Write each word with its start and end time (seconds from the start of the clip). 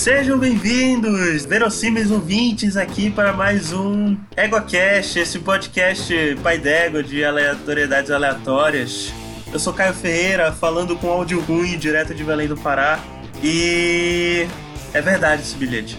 Sejam 0.00 0.38
bem-vindos, 0.38 1.44
verossímeis 1.44 2.10
ouvintes, 2.10 2.74
aqui 2.74 3.10
para 3.10 3.34
mais 3.34 3.70
um 3.70 4.16
EgoCast, 4.34 5.18
esse 5.18 5.38
podcast 5.40 6.38
pai 6.42 6.56
d'égua 6.56 7.02
de 7.02 7.22
aleatoriedades 7.22 8.10
aleatórias. 8.10 9.12
Eu 9.52 9.58
sou 9.58 9.74
Caio 9.74 9.92
Ferreira, 9.92 10.52
falando 10.52 10.96
com 10.96 11.10
áudio 11.10 11.38
ruim, 11.42 11.76
direto 11.76 12.14
de 12.14 12.24
Belém 12.24 12.48
do 12.48 12.56
Pará. 12.56 12.98
E 13.42 14.46
é 14.94 15.02
verdade 15.02 15.42
esse 15.42 15.54
bilhete. 15.56 15.98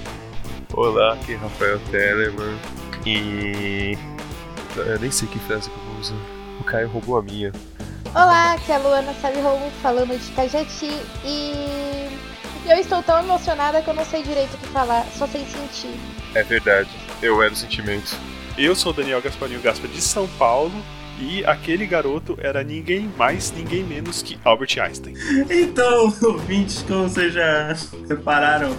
Olá, 0.73 1.13
aqui 1.13 1.34
é 1.34 1.38
Rafael 1.38 1.80
Telemann 1.91 2.58
e. 3.05 3.95
Eu 4.77 4.99
nem 4.99 5.12
sei 5.12 5.27
que 5.27 5.38
frase 5.38 5.70
que 5.70 5.76
eu 5.76 5.84
vou 5.84 5.99
usar. 5.99 6.16
O 6.59 6.63
Caio 6.63 6.88
roubou 6.88 7.20
a 7.20 7.22
minha. 7.22 7.52
Olá, 8.16 8.54
aqui 8.54 8.72
é 8.72 8.76
a 8.77 8.80
Luana 8.80 9.13
Sabe 9.22 9.38
falando 9.80 10.20
de 10.20 10.31
Cajati 10.31 10.90
e. 11.23 12.01
Eu 12.66 12.78
estou 12.78 13.02
tão 13.02 13.20
emocionada 13.20 13.82
que 13.82 13.90
eu 13.90 13.94
não 13.94 14.06
sei 14.06 14.24
direito 14.24 14.54
o 14.54 14.58
que 14.58 14.68
falar, 14.68 15.06
só 15.18 15.28
sei 15.28 15.46
sentir. 15.46 16.00
É 16.36 16.44
verdade, 16.44 16.90
eu 17.22 17.42
era 17.42 17.52
o 17.52 17.56
sentimento. 17.56 18.16
Eu 18.58 18.76
sou 18.76 18.94
Daniel 18.94 19.22
Gasparinho 19.22 19.62
Gaspa 19.62 19.88
de 19.88 20.02
São 20.02 20.28
Paulo 20.38 20.74
e 21.20 21.44
aquele 21.46 21.86
garoto 21.86 22.38
era 22.42 22.64
ninguém 22.64 23.12
mais, 23.18 23.52
ninguém 23.52 23.84
menos 23.84 24.22
que 24.22 24.38
Albert 24.44 24.80
Einstein. 24.80 25.16
Então, 25.50 26.14
ouvintes, 26.24 26.84
como 26.88 27.10
vocês 27.10 27.34
já 27.34 27.76
repararam 28.08 28.76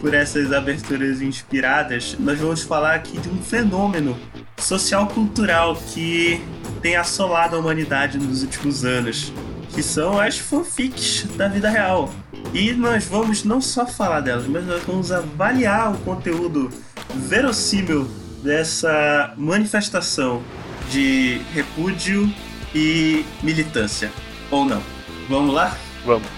por 0.00 0.14
essas 0.14 0.52
aberturas 0.52 1.20
inspiradas, 1.20 2.16
nós 2.18 2.38
vamos 2.38 2.62
falar 2.62 2.94
aqui 2.94 3.18
de 3.18 3.28
um 3.28 3.42
fenômeno 3.42 4.18
social-cultural 4.58 5.76
que 5.76 6.42
tem 6.80 6.96
assolado 6.96 7.56
a 7.56 7.58
humanidade 7.58 8.18
nos 8.18 8.42
últimos 8.42 8.84
anos, 8.84 9.32
que 9.74 9.82
são 9.82 10.18
as 10.18 10.38
fanfics 10.38 11.24
da 11.36 11.48
vida 11.48 11.68
real. 11.68 12.10
E 12.52 12.72
nós 12.72 13.04
vamos 13.04 13.44
não 13.44 13.60
só 13.60 13.86
falar 13.86 14.20
delas, 14.20 14.46
mas 14.46 14.64
nós 14.66 14.82
vamos 14.82 15.12
avaliar 15.12 15.92
o 15.92 15.98
conteúdo 15.98 16.70
verossímil 17.14 18.08
dessa 18.42 19.32
manifestação 19.36 20.42
de 20.90 21.40
repúdio 21.52 22.28
e 22.74 23.24
militância. 23.42 24.10
Ou 24.50 24.64
não? 24.64 24.82
Vamos 25.28 25.54
lá? 25.54 25.76
Vamos. 26.04 26.28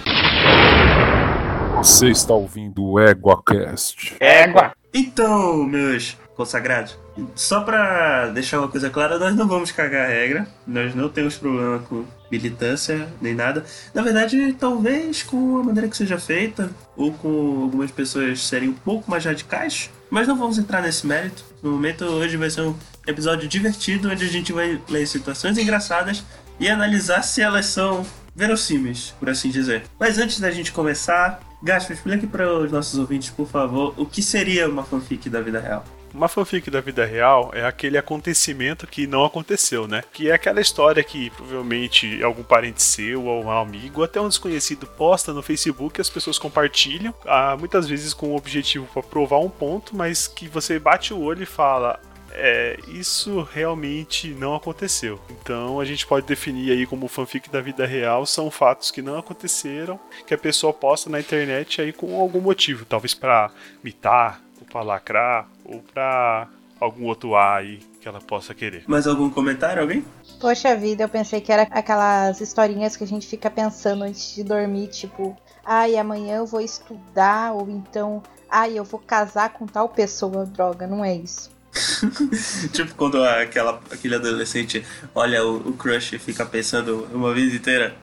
Você 1.78 2.10
está 2.10 2.34
ouvindo 2.34 2.84
o 2.84 3.00
EguaCast. 3.00 4.16
Égua! 4.20 4.72
Então, 4.94 5.64
meus 5.64 6.16
consagrados, 6.36 6.98
só 7.34 7.60
pra 7.60 8.28
deixar 8.28 8.58
uma 8.58 8.68
coisa 8.68 8.88
clara, 8.88 9.18
nós 9.18 9.34
não 9.34 9.46
vamos 9.46 9.70
cagar 9.70 10.06
a 10.06 10.08
regra, 10.08 10.46
nós 10.66 10.94
não 10.94 11.08
temos 11.08 11.36
problema 11.36 11.78
com 11.80 12.05
militância 12.30 13.08
nem 13.20 13.34
nada. 13.34 13.64
Na 13.94 14.02
verdade, 14.02 14.55
talvez 14.55 15.22
com 15.22 15.58
a 15.58 15.62
maneira 15.62 15.88
que 15.88 15.96
seja 15.96 16.18
feita, 16.18 16.70
ou 16.96 17.12
com 17.12 17.62
algumas 17.62 17.90
pessoas 17.90 18.46
serem 18.46 18.70
um 18.70 18.74
pouco 18.74 19.10
mais 19.10 19.24
radicais, 19.24 19.90
mas 20.10 20.27
não 20.27 20.36
vamos 20.36 20.58
entrar 20.58 20.80
nesse 20.80 21.06
mérito. 21.06 21.44
No 21.62 21.72
momento, 21.72 22.05
hoje 22.05 22.36
vai 22.36 22.50
ser 22.50 22.62
um 22.62 22.74
episódio 23.06 23.48
divertido, 23.48 24.10
onde 24.10 24.24
a 24.24 24.28
gente 24.28 24.52
vai 24.52 24.80
ler 24.88 25.06
situações 25.06 25.58
engraçadas 25.58 26.24
e 26.58 26.68
analisar 26.68 27.22
se 27.22 27.42
elas 27.42 27.66
são 27.66 28.06
verossímeis, 28.34 29.14
por 29.18 29.28
assim 29.28 29.50
dizer. 29.50 29.84
Mas 29.98 30.18
antes 30.18 30.40
da 30.40 30.50
gente 30.50 30.72
começar, 30.72 31.40
Gaspa, 31.62 31.92
explique 31.92 32.27
para 32.27 32.50
os 32.50 32.72
nossos 32.72 32.98
ouvintes, 32.98 33.30
por 33.30 33.46
favor, 33.46 33.94
o 33.96 34.06
que 34.06 34.22
seria 34.22 34.68
uma 34.68 34.83
fanfic 34.83 35.28
da 35.28 35.40
vida 35.40 35.60
real. 35.60 35.84
Uma 36.14 36.28
fanfic 36.28 36.70
da 36.70 36.80
vida 36.80 37.06
real 37.06 37.50
é 37.55 37.64
aquele 37.64 37.96
acontecimento 37.96 38.86
que 38.86 39.06
não 39.06 39.24
aconteceu, 39.24 39.88
né? 39.88 40.02
Que 40.12 40.30
é 40.30 40.34
aquela 40.34 40.60
história 40.60 41.02
que 41.02 41.30
provavelmente 41.30 42.22
algum 42.22 42.42
parente 42.42 42.82
seu 42.82 43.24
ou 43.24 43.44
um 43.44 43.50
amigo, 43.50 44.02
até 44.02 44.20
um 44.20 44.28
desconhecido, 44.28 44.86
posta 44.86 45.33
no 45.33 45.42
Facebook 45.42 45.98
e 45.98 46.02
as 46.02 46.10
pessoas 46.10 46.38
compartilham, 46.38 47.14
ah, 47.24 47.56
muitas 47.58 47.88
vezes 47.88 48.12
com 48.12 48.28
o 48.28 48.36
objetivo 48.36 48.86
para 48.92 49.02
provar 49.02 49.38
um 49.38 49.48
ponto, 49.48 49.96
mas 49.96 50.28
que 50.28 50.46
você 50.48 50.78
bate 50.78 51.14
o 51.14 51.20
olho 51.20 51.42
e 51.42 51.46
fala: 51.46 51.98
é, 52.34 52.79
isso 52.89 53.42
realmente 53.52 54.29
não 54.29 54.55
aconteceu. 54.55 55.20
Então 55.30 55.80
a 55.80 55.84
gente 55.84 56.06
pode 56.06 56.27
definir 56.27 56.73
aí 56.73 56.86
como 56.86 57.08
fanfic 57.08 57.50
da 57.50 57.61
vida 57.61 57.86
real 57.86 58.27
são 58.27 58.50
fatos 58.50 58.90
que 58.90 59.02
não 59.02 59.18
aconteceram, 59.18 59.98
que 60.27 60.34
a 60.34 60.39
pessoa 60.39 60.73
posta 60.73 61.08
na 61.08 61.20
internet 61.20 61.80
aí 61.80 61.92
com 61.92 62.20
algum 62.20 62.40
motivo, 62.40 62.84
talvez 62.84 63.14
para 63.14 63.50
mitar, 63.83 64.42
ou 64.62 64.64
para 64.64 64.83
lacrar, 64.83 65.48
ou 65.64 65.80
para 65.80 66.48
algum 66.80 67.06
outro 67.06 67.34
ar 67.34 67.61
aí 67.61 67.80
que 68.00 68.08
ela 68.08 68.20
possa 68.20 68.55
querer. 68.55 68.84
Mais 68.86 69.06
algum 69.06 69.28
comentário, 69.28 69.83
alguém? 69.83 70.05
Poxa 70.40 70.74
vida, 70.77 71.05
eu 71.05 71.08
pensei 71.08 71.40
que 71.40 71.52
era 71.52 71.62
aquelas 71.62 72.40
historinhas 72.40 72.96
que 72.96 73.05
a 73.05 73.06
gente 73.06 73.27
fica 73.27 73.50
pensando 73.50 74.05
antes 74.05 74.34
de 74.34 74.42
dormir, 74.42 74.89
tipo, 74.89 75.36
ai, 75.64 75.96
amanhã 75.96 76.36
eu 76.36 76.46
vou 76.46 76.61
estudar, 76.61 77.52
ou 77.52 77.68
então, 77.68 78.23
ai, 78.48 78.78
eu 78.78 78.84
vou 78.84 79.00
casar 79.00 79.50
com 79.50 79.67
tal 79.67 79.89
pessoa. 79.89 80.46
Droga, 80.46 80.86
não 80.86 81.05
é 81.05 81.14
isso. 81.14 81.50
tipo 82.73 82.94
quando 82.96 83.24
aquela, 83.24 83.80
aquele 83.90 84.17
adolescente 84.17 84.84
olha 85.14 85.42
o, 85.42 85.70
o 85.70 85.73
crush 85.73 86.12
e 86.12 86.18
fica 86.18 86.44
pensando 86.44 87.08
uma 87.12 87.33
vida 87.33 87.56
inteira. 87.56 87.94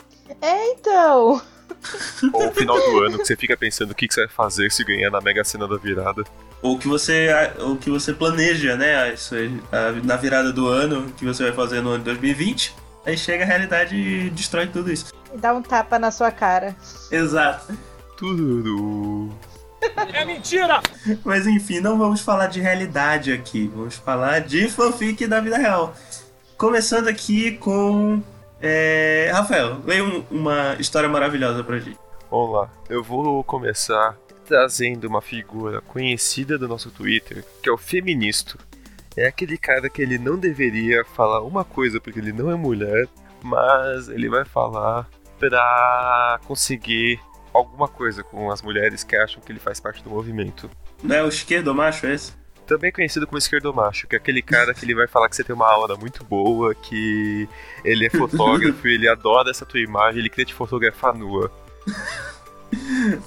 É, 0.41 0.71
então. 0.71 1.41
Ou 2.33 2.45
no 2.45 2.51
final 2.51 2.77
do 2.77 3.03
ano, 3.03 3.19
que 3.19 3.25
você 3.25 3.35
fica 3.35 3.55
pensando 3.55 3.91
o 3.91 3.95
que 3.95 4.07
que 4.07 4.13
você 4.13 4.21
vai 4.21 4.29
fazer 4.29 4.71
se 4.71 4.83
ganhar 4.83 5.11
na 5.11 5.21
Mega 5.21 5.43
Sena 5.43 5.67
da 5.67 5.77
virada. 5.77 6.23
Ou 6.61 6.77
que 6.77 6.87
você, 6.87 7.29
ou 7.59 7.75
que 7.77 7.89
você 7.89 8.13
planeja, 8.13 8.75
né? 8.75 9.13
Na 10.03 10.15
virada 10.17 10.51
do 10.51 10.67
ano, 10.67 11.09
que 11.17 11.25
você 11.25 11.43
vai 11.43 11.53
fazer 11.53 11.81
no 11.81 11.89
ano 11.89 11.99
de 11.99 12.05
2020. 12.05 12.75
Aí 13.05 13.17
chega 13.17 13.43
a 13.43 13.47
realidade 13.47 13.95
e 13.95 14.29
destrói 14.29 14.67
tudo 14.67 14.91
isso. 14.91 15.13
E 15.33 15.37
dá 15.37 15.53
um 15.53 15.61
tapa 15.61 15.97
na 15.97 16.11
sua 16.11 16.31
cara. 16.31 16.75
Exato. 17.11 17.73
Tudo. 18.17 19.31
Mas 21.23 21.47
enfim, 21.47 21.79
não 21.79 21.97
vamos 21.97 22.21
falar 22.21 22.47
de 22.47 22.59
realidade 22.59 23.31
aqui. 23.31 23.71
Vamos 23.73 23.95
falar 23.95 24.39
de 24.41 24.67
fanfic 24.69 25.25
da 25.27 25.39
vida 25.39 25.57
real. 25.57 25.93
Começando 26.57 27.07
aqui 27.07 27.53
com. 27.53 28.21
é, 28.61 29.29
Rafael, 29.33 29.77
leia 29.85 30.03
um- 30.03 30.23
uma 30.29 30.75
história 30.79 31.07
maravilhosa 31.07 31.63
pra 31.63 31.79
gente. 31.79 31.97
Vamos 32.29 32.51
lá. 32.51 32.69
Eu 32.89 33.01
vou 33.01 33.41
começar 33.45 34.17
trazendo 34.49 35.07
uma 35.07 35.21
figura 35.21 35.79
conhecida 35.79 36.57
do 36.57 36.67
nosso 36.67 36.89
Twitter, 36.89 37.45
que 37.61 37.69
é 37.69 37.71
o 37.71 37.77
Feministo. 37.77 38.57
É 39.15 39.27
aquele 39.27 39.59
cara 39.59 39.87
que 39.89 40.01
ele 40.01 40.17
não 40.17 40.39
deveria 40.39 41.05
falar 41.05 41.41
uma 41.43 41.63
coisa 41.63 42.01
porque 42.01 42.17
ele 42.17 42.33
não 42.33 42.49
é 42.49 42.55
mulher, 42.55 43.07
mas 43.43 44.09
ele 44.09 44.27
vai 44.27 44.43
falar 44.43 45.07
pra 45.37 46.39
conseguir 46.45 47.19
alguma 47.53 47.87
coisa 47.87 48.23
com 48.23 48.49
as 48.49 48.63
mulheres 48.63 49.03
que 49.03 49.15
acham 49.15 49.39
que 49.39 49.51
ele 49.51 49.59
faz 49.59 49.79
parte 49.79 50.03
do 50.03 50.09
movimento. 50.09 50.67
Não 51.03 51.15
é 51.15 51.23
o 51.23 51.29
esquerdo 51.29 51.73
macho 51.73 52.07
esse? 52.07 52.33
Também 52.65 52.91
conhecido 52.91 53.27
como 53.27 53.37
esquerdomacho, 53.37 54.07
que 54.07 54.15
é 54.15 54.19
aquele 54.19 54.41
cara 54.41 54.73
que 54.73 54.83
ele 54.83 54.95
vai 54.95 55.07
falar 55.07 55.29
que 55.29 55.35
você 55.35 55.43
tem 55.43 55.55
uma 55.55 55.67
aura 55.67 55.95
muito 55.95 56.23
boa, 56.23 56.73
que 56.73 57.47
ele 57.83 58.07
é 58.07 58.09
fotógrafo, 58.09 58.85
ele 58.87 59.07
adora 59.07 59.51
essa 59.51 59.65
tua 59.65 59.79
imagem, 59.79 60.19
ele 60.19 60.29
queria 60.29 60.45
te 60.45 60.53
fotografar 60.55 61.13
nua. 61.15 61.51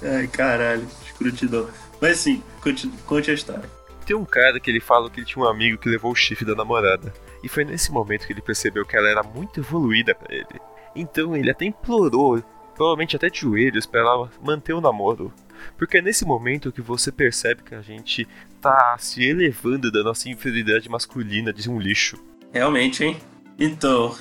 Ai, 0.02 0.26
caralho, 0.28 0.86
escrutidão. 1.28 1.68
Mas 2.00 2.18
sim, 2.18 2.42
conte, 2.60 2.88
conte 3.06 3.30
a 3.30 3.34
história. 3.34 3.68
Tem 4.04 4.16
um 4.16 4.24
cara 4.24 4.58
que 4.58 4.70
ele 4.70 4.80
fala 4.80 5.08
que 5.08 5.20
ele 5.20 5.26
tinha 5.26 5.44
um 5.44 5.48
amigo 5.48 5.78
que 5.78 5.88
levou 5.88 6.12
o 6.12 6.16
chifre 6.16 6.44
da 6.44 6.54
namorada. 6.54 7.12
E 7.42 7.48
foi 7.48 7.64
nesse 7.64 7.90
momento 7.92 8.26
que 8.26 8.32
ele 8.32 8.42
percebeu 8.42 8.84
que 8.84 8.96
ela 8.96 9.08
era 9.08 9.22
muito 9.22 9.60
evoluída 9.60 10.14
pra 10.14 10.34
ele. 10.34 10.60
Então 10.94 11.36
ele 11.36 11.50
até 11.50 11.64
implorou, 11.64 12.42
provavelmente 12.74 13.16
até 13.16 13.30
de 13.30 13.40
joelhos, 13.40 13.86
pra 13.86 14.00
ela 14.00 14.30
manter 14.42 14.72
o 14.72 14.80
namoro. 14.80 15.32
Porque 15.78 15.98
é 15.98 16.02
nesse 16.02 16.24
momento 16.24 16.72
que 16.72 16.80
você 16.80 17.12
percebe 17.12 17.62
que 17.62 17.74
a 17.74 17.82
gente 17.82 18.26
tá 18.60 18.96
se 18.98 19.24
elevando 19.24 19.90
da 19.90 20.02
nossa 20.02 20.28
inferioridade 20.28 20.88
masculina 20.88 21.52
de 21.52 21.70
um 21.70 21.78
lixo. 21.78 22.16
Realmente, 22.52 23.04
hein? 23.04 23.16
Então, 23.58 24.16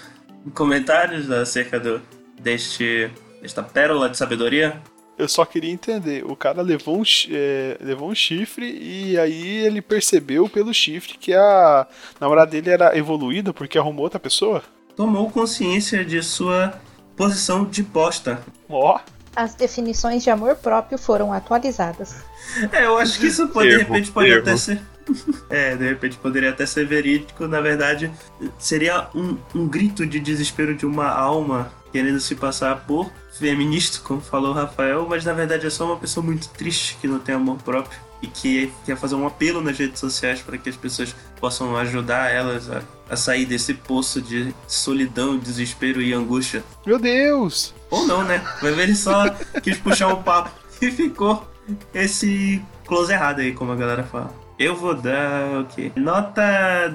comentários 0.54 1.30
acerca 1.32 1.80
do, 1.80 2.02
deste, 2.40 3.10
desta 3.42 3.64
pérola 3.64 4.10
de 4.10 4.18
sabedoria? 4.18 4.82
Eu 5.18 5.28
só 5.28 5.46
queria 5.46 5.72
entender, 5.72 6.26
o 6.26 6.36
cara 6.36 6.62
levou 6.64 6.98
um, 7.00 7.04
é, 7.30 7.78
levou 7.80 8.10
um 8.10 8.16
chifre 8.16 8.66
e 8.66 9.18
aí 9.20 9.58
ele 9.66 9.82
percebeu 9.82 10.50
pelo 10.50 10.74
chifre 10.74 11.16
que 11.18 11.34
a 11.34 11.86
namorada 12.20 12.50
dele 12.52 12.70
era 12.72 12.98
evoluída 12.98 13.54
porque 13.54 13.78
arrumou 13.78 14.04
outra 14.06 14.20
pessoa? 14.20 14.64
Tomou 14.96 15.30
consciência 15.30 16.04
de 16.04 16.22
sua 16.24 16.74
posição 17.16 17.66
de 17.66 17.84
bosta. 17.84 18.42
Ó, 18.68 19.00
As 19.36 19.54
definições 19.54 20.24
de 20.24 20.30
amor 20.32 20.56
próprio 20.56 20.98
foram 20.98 21.32
atualizadas. 21.32 22.16
É, 22.72 22.86
eu 22.86 22.98
acho 22.98 23.20
que 23.20 23.28
isso 23.28 23.48
pode, 23.50 23.70
de 23.70 23.76
Erro, 23.76 23.94
repente 23.94 24.12
pode 24.12 24.30
erro. 24.30 24.42
até 24.42 24.58
ser. 24.58 24.82
É, 25.50 25.76
de 25.76 25.88
repente 25.90 26.16
poderia 26.18 26.52
até 26.52 26.66
ser 26.66 26.86
verídico. 26.86 27.46
Na 27.48 27.60
verdade, 27.60 28.10
seria 28.58 29.08
um, 29.14 29.38
um 29.54 29.68
grito 29.68 30.06
de 30.06 30.20
desespero 30.20 30.74
de 30.76 30.86
uma 30.86 31.10
alma 31.10 31.72
querendo 31.92 32.20
se 32.20 32.36
passar 32.36 32.86
por 32.86 33.12
feminista, 33.32 34.00
como 34.04 34.22
falou 34.22 34.52
o 34.52 34.54
Rafael, 34.54 35.06
mas 35.10 35.26
na 35.26 35.34
verdade 35.34 35.66
é 35.66 35.70
só 35.70 35.86
uma 35.86 35.98
pessoa 35.98 36.26
muito 36.26 36.50
triste 36.50 36.98
que 37.00 37.08
não 37.08 37.20
tem 37.20 37.36
amor 37.36 37.58
próprio 37.58 38.00
e 38.22 38.28
que 38.28 38.72
quer 38.86 38.96
fazer 38.96 39.16
um 39.16 39.26
apelo 39.26 39.62
nas 39.62 39.78
redes 39.78 40.00
sociais 40.00 40.42
para 40.42 40.58
que 40.58 40.70
as 40.70 40.76
pessoas 40.76 41.16
possam 41.40 41.76
ajudar 41.78 42.32
elas 42.32 42.70
a, 42.70 42.84
a 43.10 43.16
sair 43.16 43.46
desse 43.46 43.74
poço 43.74 44.22
de 44.22 44.54
solidão, 44.68 45.38
desespero 45.38 46.02
e 46.02 46.14
angústia. 46.14 46.64
meu 46.86 47.00
Deus! 47.00 47.74
Ou 47.90 48.06
não, 48.06 48.24
né? 48.24 48.44
Vai 48.62 48.72
ver 48.72 48.84
ele 48.84 48.96
só 48.96 49.30
quis 49.62 49.78
puxar 49.78 50.08
um 50.10 50.22
papo 50.22 50.52
e 50.82 50.92
ficou. 50.92 51.48
esse 51.94 52.62
close 52.86 53.12
errado 53.12 53.40
aí, 53.40 53.54
como 53.54 53.72
a 53.72 53.76
galera 53.76 54.04
fala. 54.04 54.34
Eu 54.60 54.76
vou 54.76 54.94
dar 54.94 55.62
o 55.62 55.66
quê? 55.66 55.92
Nota 55.96 56.42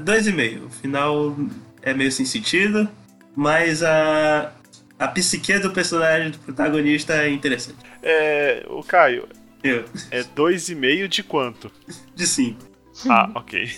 2,5. 0.04 0.66
O 0.66 0.70
final 0.70 1.36
é 1.82 1.92
meio 1.92 2.12
sem 2.12 2.24
sentido, 2.24 2.88
mas 3.34 3.82
a, 3.82 4.52
a 4.98 5.08
psique 5.08 5.58
do 5.58 5.70
personagem 5.70 6.30
do 6.30 6.38
protagonista 6.38 7.14
é 7.14 7.28
interessante. 7.30 7.78
É, 8.02 8.64
o 8.68 8.82
Caio, 8.82 9.28
Eu, 9.62 9.84
é 10.10 10.22
2,5 10.22 11.08
de 11.08 11.22
quanto? 11.22 11.70
de 12.14 12.26
5. 12.26 12.58
Ah, 13.08 13.30
ok. 13.34 13.70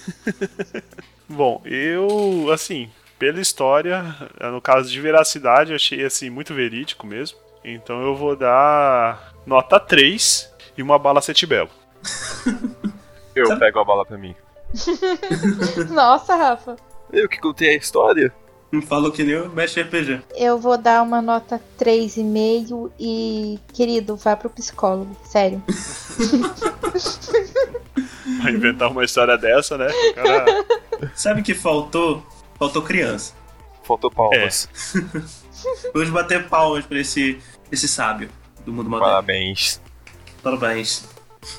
Bom, 1.28 1.60
eu, 1.64 2.50
assim, 2.52 2.88
pela 3.18 3.40
história, 3.40 4.02
no 4.40 4.60
caso 4.60 4.90
de 4.90 5.00
veracidade, 5.00 5.70
eu 5.70 5.76
achei, 5.76 6.04
assim, 6.04 6.30
muito 6.30 6.54
verídico 6.54 7.06
mesmo. 7.06 7.36
Então 7.64 8.00
eu 8.02 8.14
vou 8.14 8.36
dar 8.36 9.34
nota 9.44 9.78
3 9.80 10.48
e 10.76 10.82
uma 10.82 10.98
bala 10.98 11.20
sete 11.20 11.44
belo. 11.44 11.68
Eu 13.34 13.46
Sabe- 13.48 13.60
pego 13.60 13.80
a 13.80 13.84
bala 13.84 14.06
pra 14.06 14.16
mim. 14.16 14.34
Nossa, 15.90 16.36
Rafa. 16.36 16.76
Eu 17.12 17.28
que 17.28 17.38
contei 17.38 17.70
a 17.70 17.76
história? 17.76 18.32
Falou 18.86 19.10
que 19.10 19.24
nem 19.24 19.40
o 19.40 19.48
mestre 19.48 19.82
RPG. 19.82 20.20
Eu 20.36 20.58
vou 20.58 20.76
dar 20.76 21.02
uma 21.02 21.22
nota 21.22 21.60
3,5 21.80 22.90
e, 23.00 23.58
querido, 23.72 24.14
vá 24.16 24.36
pro 24.36 24.50
psicólogo. 24.50 25.16
Sério. 25.24 25.62
Pra 28.42 28.50
inventar 28.52 28.90
uma 28.90 29.04
história 29.04 29.36
dessa, 29.38 29.76
né? 29.78 29.88
Cara, 30.14 30.44
Sabe 31.14 31.40
o 31.40 31.44
que 31.44 31.54
faltou? 31.54 32.22
Faltou 32.58 32.82
criança. 32.82 33.34
Faltou 33.82 34.10
palmas. 34.10 34.68
Vamos 35.94 36.10
bater 36.10 36.46
palmas 36.48 36.86
pra 36.86 36.98
esse, 37.00 37.38
esse 37.72 37.88
sábio 37.88 38.28
do 38.64 38.72
mundo 38.72 38.88
moderno. 38.90 39.12
Parabéns. 39.12 39.80
Parabéns. 40.42 41.08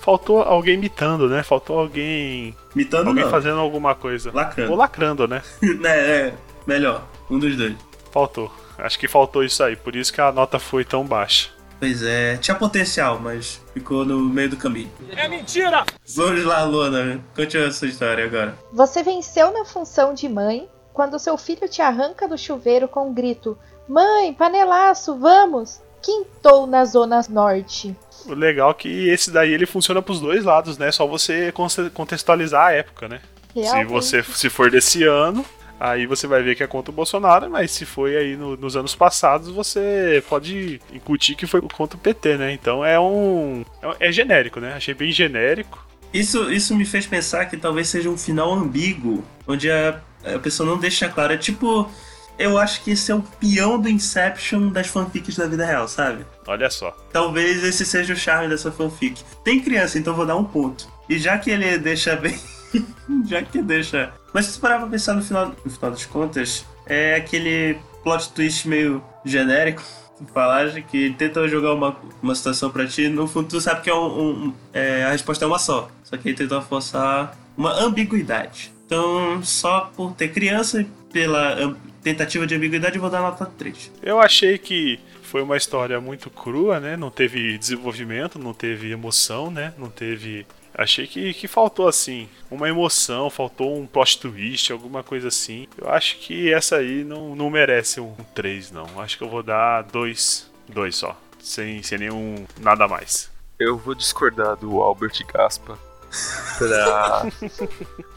faltou 0.01 0.41
alguém 0.41 0.75
imitando, 0.75 1.27
né? 1.27 1.43
Faltou 1.43 1.79
alguém. 1.79 2.55
Mitando 2.75 3.09
Alguém 3.09 3.23
não. 3.23 3.31
fazendo 3.31 3.59
alguma 3.59 3.95
coisa. 3.95 4.31
Lacrando. 4.33 4.71
Ou 4.71 4.77
lacrando, 4.77 5.27
né? 5.27 5.41
é, 5.83 5.87
é, 5.87 6.33
melhor. 6.69 7.03
Um 7.29 7.39
dos 7.39 7.57
dois. 7.57 7.75
Faltou. 8.11 8.51
Acho 8.77 8.97
que 8.99 9.07
faltou 9.07 9.43
isso 9.43 9.63
aí. 9.63 9.75
Por 9.75 9.95
isso 9.95 10.13
que 10.13 10.21
a 10.21 10.31
nota 10.31 10.59
foi 10.59 10.85
tão 10.85 11.03
baixa. 11.03 11.49
Pois 11.79 12.03
é, 12.03 12.35
tinha 12.37 12.55
potencial, 12.55 13.19
mas 13.19 13.61
ficou 13.73 14.05
no 14.05 14.19
meio 14.19 14.49
do 14.49 14.57
caminho. 14.57 14.91
É 15.15 15.27
mentira! 15.29 15.85
Vamos 16.15 16.43
lá, 16.43 16.63
Luana. 16.63 17.21
Continua 17.35 17.67
essa 17.67 17.85
história 17.85 18.25
agora. 18.25 18.53
Você 18.73 19.01
venceu 19.01 19.51
na 19.51 19.63
função 19.63 20.13
de 20.13 20.27
mãe 20.27 20.69
quando 20.93 21.17
seu 21.17 21.37
filho 21.37 21.69
te 21.69 21.81
arranca 21.81 22.27
do 22.27 22.37
chuveiro 22.37 22.87
com 22.87 23.09
um 23.09 23.13
grito: 23.13 23.57
Mãe, 23.87 24.33
panelaço, 24.33 25.17
vamos! 25.17 25.81
Quintou 26.01 26.67
na 26.67 26.83
zona 26.85 27.21
norte. 27.29 27.95
O 28.25 28.33
legal 28.33 28.71
é 28.71 28.73
que 28.73 29.09
esse 29.09 29.31
daí 29.31 29.51
ele 29.53 29.65
funciona 29.65 30.01
pros 30.01 30.19
dois 30.19 30.43
lados, 30.43 30.77
né? 30.77 30.91
Só 30.91 31.07
você 31.07 31.53
contextualizar 31.93 32.67
a 32.67 32.71
época, 32.73 33.07
né? 33.07 33.21
Se 33.53 33.61
Realmente. 33.61 33.87
você 33.87 34.21
se 34.21 34.49
for 34.49 34.69
desse 34.69 35.03
ano, 35.05 35.45
aí 35.79 36.05
você 36.05 36.27
vai 36.27 36.43
ver 36.43 36.55
que 36.55 36.63
é 36.63 36.67
contra 36.67 36.91
o 36.91 36.93
Bolsonaro, 36.93 37.49
mas 37.49 37.71
se 37.71 37.85
foi 37.85 38.15
aí 38.17 38.35
no- 38.35 38.57
nos 38.57 38.75
anos 38.75 38.93
passados, 38.95 39.47
você 39.49 40.23
pode 40.29 40.81
incutir 40.93 41.35
que 41.35 41.47
foi 41.47 41.61
contra 41.61 41.97
o 41.97 41.99
PT, 41.99 42.37
né? 42.37 42.51
Então 42.51 42.83
é 42.83 42.99
um. 42.99 43.63
é- 43.99 44.09
É 44.09 44.11
genérico, 44.11 44.59
né? 44.59 44.73
Achei 44.73 44.93
bem 44.93 45.11
genérico. 45.11 45.87
Isso, 46.13 46.51
isso 46.51 46.75
me 46.75 46.85
fez 46.85 47.05
pensar 47.05 47.45
que 47.45 47.55
talvez 47.57 47.87
seja 47.87 48.09
um 48.09 48.17
final 48.17 48.51
ambíguo, 48.51 49.23
onde 49.47 49.69
a, 49.69 49.99
a 50.35 50.39
pessoa 50.39 50.67
não 50.67 50.77
deixa 50.77 51.07
claro. 51.07 51.33
É 51.33 51.37
tipo. 51.37 51.89
Eu 52.37 52.57
acho 52.57 52.81
que 52.85 52.91
esse 52.91 53.11
é 53.11 53.15
o 53.15 53.21
peão 53.21 53.77
do 53.77 53.89
Inception 53.89 54.69
das 54.69 54.87
fanfics 54.87 55.35
da 55.35 55.45
vida 55.45 55.65
real, 55.65 55.89
sabe? 55.89 56.25
Olha 56.47 56.69
só. 56.69 56.91
Talvez 57.11 57.61
esse 57.65 57.85
seja 57.85 58.13
o 58.13 58.15
charme 58.15 58.47
dessa 58.47 58.71
fanfic. 58.71 59.21
Tem 59.43 59.59
criança, 59.59 59.99
então 59.99 60.13
vou 60.15 60.25
dar 60.25 60.37
um 60.37 60.45
ponto. 60.45 60.87
E 61.09 61.19
já 61.19 61.37
que 61.37 61.51
ele 61.51 61.77
deixa 61.77 62.15
bem. 62.15 62.39
já 63.25 63.41
que 63.41 63.61
deixa. 63.61 64.11
Mas 64.33 64.45
se 64.45 64.53
você 64.53 64.59
parar 64.59 64.79
pra 64.79 64.87
pensar 64.87 65.13
no 65.13 65.21
final, 65.23 65.53
no 65.63 65.71
final 65.71 65.91
das 65.91 66.05
contas, 66.05 66.65
é 66.85 67.15
aquele 67.15 67.77
plot 68.03 68.31
twist 68.33 68.67
meio 68.67 69.03
genérico. 69.25 69.81
Falaste 70.33 70.81
que 70.81 71.11
tenta 71.11 71.47
jogar 71.47 71.73
uma, 71.73 71.95
uma 72.21 72.35
situação 72.35 72.69
pra 72.69 72.85
ti, 72.85 73.07
no 73.07 73.25
fundo 73.27 73.47
tu 73.47 73.61
sabe 73.61 73.81
que 73.81 73.89
é 73.89 73.95
um, 73.95 74.47
um- 74.47 74.53
é, 74.73 75.03
a 75.05 75.11
resposta 75.11 75.45
é 75.45 75.47
uma 75.47 75.59
só. 75.59 75.89
Só 76.03 76.17
que 76.17 76.29
ele 76.29 76.37
tentou 76.37 76.61
forçar 76.61 77.37
uma 77.57 77.71
ambiguidade. 77.73 78.71
Então, 78.85 79.41
só 79.43 79.91
por 79.95 80.13
ter 80.13 80.29
criança 80.29 80.81
e 80.81 80.85
pela 81.13 81.75
tentativa 82.03 82.45
de 82.47 82.55
ambiguidade, 82.55 82.95
eu 82.95 83.01
vou 83.01 83.09
dar 83.09 83.21
nota 83.21 83.45
3. 83.45 83.91
Eu 84.01 84.19
achei 84.19 84.57
que 84.57 84.99
foi 85.21 85.41
uma 85.43 85.55
história 85.55 86.01
muito 86.01 86.29
crua, 86.29 86.79
né? 86.79 86.97
Não 86.97 87.11
teve 87.11 87.57
desenvolvimento, 87.57 88.39
não 88.39 88.53
teve 88.53 88.91
emoção, 88.91 89.51
né? 89.51 89.73
Não 89.77 89.89
teve. 89.89 90.45
Achei 90.73 91.07
que, 91.07 91.33
que 91.33 91.47
faltou, 91.47 91.87
assim, 91.87 92.29
uma 92.49 92.69
emoção, 92.69 93.29
faltou 93.29 93.77
um 93.77 93.85
plot 93.85 94.19
twist, 94.19 94.71
alguma 94.71 95.03
coisa 95.03 95.27
assim. 95.27 95.67
Eu 95.77 95.89
acho 95.89 96.17
que 96.17 96.53
essa 96.53 96.77
aí 96.77 97.03
não, 97.03 97.35
não 97.35 97.49
merece 97.49 97.99
um 97.99 98.13
3, 98.33 98.71
não. 98.71 99.01
Acho 99.01 99.17
que 99.17 99.23
eu 99.23 99.29
vou 99.29 99.43
dar 99.43 99.81
dois, 99.83 100.49
dois 100.67 100.95
só. 100.95 101.19
Sem, 101.39 101.81
sem 101.83 101.97
nenhum. 101.97 102.45
nada 102.59 102.87
mais. 102.87 103.29
Eu 103.57 103.77
vou 103.77 103.93
discordar 103.93 104.55
do 104.55 104.81
Albert 104.81 105.25
Gaspa 105.33 105.77
pra, 106.57 107.25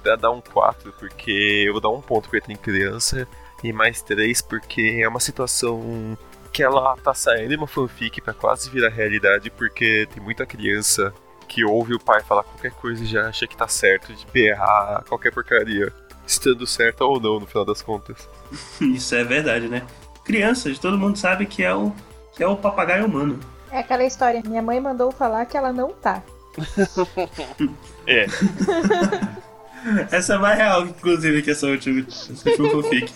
pra 0.02 0.16
dar 0.16 0.30
um 0.30 0.40
4, 0.40 0.92
porque 0.98 1.64
eu 1.66 1.72
vou 1.72 1.80
dar 1.80 1.90
um 1.90 2.00
ponto 2.00 2.28
porque 2.28 2.46
tem 2.46 2.56
criança, 2.56 3.26
e 3.62 3.72
mais 3.72 4.02
3 4.02 4.40
porque 4.42 5.00
é 5.02 5.08
uma 5.08 5.20
situação 5.20 6.16
que 6.52 6.62
ela 6.62 6.96
tá 6.98 7.14
saindo 7.14 7.48
de 7.48 7.56
uma 7.56 7.66
fanfic 7.66 8.20
pra 8.20 8.34
quase 8.34 8.68
virar 8.68 8.90
realidade, 8.90 9.50
porque 9.50 10.06
tem 10.12 10.22
muita 10.22 10.44
criança 10.44 11.12
que 11.52 11.64
ouve 11.66 11.94
o 11.94 12.00
pai 12.00 12.22
falar 12.22 12.44
qualquer 12.44 12.72
coisa 12.72 13.04
e 13.04 13.06
já 13.06 13.28
acha 13.28 13.46
que 13.46 13.54
tá 13.54 13.68
certo 13.68 14.14
de 14.14 14.26
berrar 14.32 15.04
qualquer 15.06 15.30
porcaria, 15.30 15.92
estando 16.26 16.66
certa 16.66 17.04
ou 17.04 17.20
não 17.20 17.38
no 17.38 17.46
final 17.46 17.62
das 17.62 17.82
contas. 17.82 18.26
Isso 18.80 19.14
é 19.14 19.22
verdade, 19.22 19.68
né? 19.68 19.82
Crianças, 20.24 20.78
todo 20.78 20.96
mundo 20.96 21.18
sabe 21.18 21.44
que 21.44 21.62
é 21.62 21.74
o, 21.74 21.92
que 22.34 22.42
é 22.42 22.46
o 22.46 22.56
papagaio 22.56 23.04
humano. 23.04 23.38
É 23.70 23.80
aquela 23.80 24.02
história. 24.02 24.42
Minha 24.46 24.62
mãe 24.62 24.80
mandou 24.80 25.12
falar 25.12 25.44
que 25.44 25.56
ela 25.56 25.72
não 25.72 25.90
tá. 25.92 26.22
É, 28.04 28.26
Essa 30.10 30.34
é 30.34 30.38
mais 30.38 30.58
real, 30.58 30.86
inclusive, 30.86 31.40
que 31.42 31.52
essa 31.52 31.66
última, 31.68 32.00
essa 32.08 32.50
última 32.50 32.70
fanfic. 32.70 33.12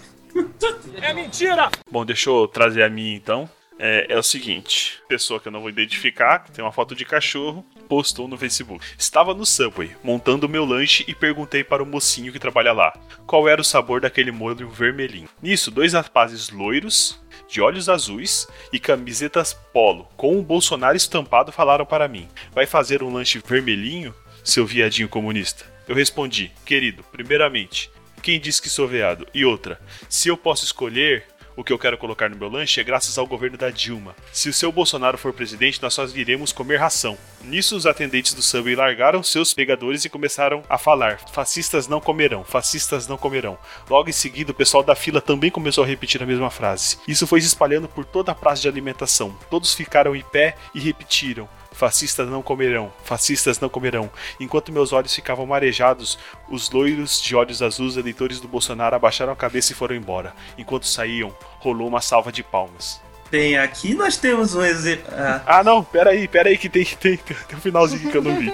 Bom, 1.91 2.05
deixa 2.05 2.31
eu 2.31 2.47
trazer 2.47 2.85
a 2.85 2.91
minha 2.91 3.17
então. 3.17 3.49
É, 3.79 4.07
é 4.09 4.19
o 4.19 4.23
seguinte: 4.23 5.01
pessoa 5.09 5.39
que 5.39 5.49
eu 5.49 5.53
não 5.53 5.61
vou 5.61 5.69
identificar, 5.69 6.41
que 6.41 6.53
tem 6.53 6.65
uma 6.65 6.73
foto 6.73 6.95
de 6.95 7.05
cachorro, 7.05 7.65
postou 7.89 8.27
no 8.27 8.39
Facebook. 8.39 8.85
Estava 8.99 9.35
no 9.35 9.45
Subway, 9.45 9.95
montando 10.03 10.49
meu 10.49 10.65
lanche 10.65 11.05
e 11.07 11.15
perguntei 11.15 11.63
para 11.63 11.83
o 11.83 11.87
mocinho 11.87 12.33
que 12.33 12.39
trabalha 12.39 12.73
lá 12.73 12.93
qual 13.27 13.49
era 13.49 13.61
o 13.61 13.65
sabor 13.65 14.01
daquele 14.01 14.31
molho 14.31 14.69
vermelhinho. 14.69 15.29
Nisso, 15.43 15.71
dois 15.71 15.93
rapazes 15.93 16.51
loiros, 16.51 17.21
de 17.49 17.61
olhos 17.61 17.89
azuis 17.89 18.47
e 18.73 18.79
camisetas 18.79 19.53
polo, 19.73 20.09
com 20.17 20.37
um 20.37 20.43
Bolsonaro 20.43 20.97
estampado, 20.97 21.53
falaram 21.53 21.85
para 21.85 22.09
mim: 22.09 22.29
Vai 22.53 22.67
fazer 22.67 23.03
um 23.03 23.13
lanche 23.13 23.43
vermelhinho, 23.47 24.15
seu 24.43 24.67
viadinho 24.67 25.09
comunista? 25.09 25.65
Eu 25.87 25.95
respondi: 25.95 26.51
Querido, 26.65 27.05
primeiramente, 27.13 27.91
quem 28.23 28.41
disse 28.41 28.61
que 28.61 28.69
sou 28.69 28.89
veado? 28.89 29.27
E 29.33 29.45
outra, 29.45 29.81
se 30.09 30.29
eu 30.29 30.37
posso 30.37 30.65
escolher 30.65 31.25
o 31.57 31.65
que 31.65 31.73
eu 31.73 31.79
quero 31.79 31.97
colocar 31.97 32.29
no 32.29 32.37
meu 32.37 32.49
lanche 32.49 32.81
é 32.81 32.85
graças 32.85 33.17
ao 33.17 33.27
governo 33.27 33.57
da 33.57 33.71
Dilma. 33.71 34.15
Se 34.33 34.49
o 34.49 34.53
seu 34.53 34.71
Bolsonaro 34.71 35.17
for 35.17 35.33
presidente, 35.33 35.83
nós 35.83 35.95
só 35.95 36.05
iremos 36.05 36.53
comer 36.53 36.77
ração. 36.77 37.17
Nisso, 37.43 37.77
os 37.77 37.87
atendentes 37.87 38.35
do 38.35 38.43
Subway 38.43 38.75
largaram 38.75 39.23
seus 39.23 39.55
pegadores 39.55 40.05
e 40.05 40.11
começaram 40.11 40.63
a 40.69 40.77
falar: 40.77 41.19
fascistas 41.33 41.89
não 41.89 42.01
comerão, 42.01 42.45
fascistas 42.45 43.07
não 43.07 43.17
comerão. 43.17 43.59
Logo 43.89 44.11
em 44.11 44.13
seguida, 44.13 44.53
o 44.53 44.55
pessoal 44.55 44.83
da 44.83 44.95
fila 44.95 45.21
também 45.21 45.51
começou 45.51 45.83
a 45.83 45.87
repetir 45.87 46.23
a 46.23 46.27
mesma 46.27 46.51
frase. 46.51 46.99
Isso 47.09 47.27
foi 47.27 47.41
se 47.41 47.47
espalhando 47.47 47.89
por 47.89 48.05
toda 48.05 48.33
a 48.33 48.35
praça 48.35 48.63
de 48.63 48.69
alimentação. 48.69 49.37
Todos 49.49 49.75
ficaram 49.75 50.15
em 50.15 50.23
pé 50.23 50.57
e 50.75 50.81
repetiram: 50.81 51.49
Fascistas 51.77 52.27
não 52.27 52.41
comerão, 52.41 52.91
fascistas 53.05 53.61
não 53.61 53.69
comerão. 53.69 54.11
Enquanto 54.41 54.73
meus 54.73 54.95
olhos 54.95 55.15
ficavam 55.15 55.45
marejados, 55.45 56.19
os 56.49 56.71
loiros 56.71 57.21
de 57.21 57.37
olhos 57.37 57.61
azuis 57.61 57.99
eleitores 57.99 58.41
do 58.41 58.49
Bolsonaro 58.49 58.97
abaixaram 58.97 59.31
a 59.31 59.37
cabeça 59.37 59.73
e 59.73 59.75
foram 59.75 59.95
embora. 59.95 60.33
Enquanto 60.57 60.87
saíam, 60.87 61.37
rolou 61.59 61.87
uma 61.87 62.01
salva 62.01 62.33
de 62.33 62.43
palmas. 62.43 62.99
Bem, 63.31 63.59
aqui 63.59 63.93
nós 63.93 64.17
temos 64.17 64.55
um 64.55 64.63
exemplo. 64.65 65.05
Ah, 65.13 65.43
Ah, 65.59 65.63
não, 65.65 65.85
peraí, 65.85 66.27
peraí, 66.27 66.57
que 66.57 66.71
tem, 66.71 66.83
tem, 66.85 67.19
tem 67.19 67.37
um 67.59 67.61
finalzinho 67.61 68.11
que 68.11 68.17
eu 68.17 68.23
não 68.23 68.39
vi. 68.39 68.51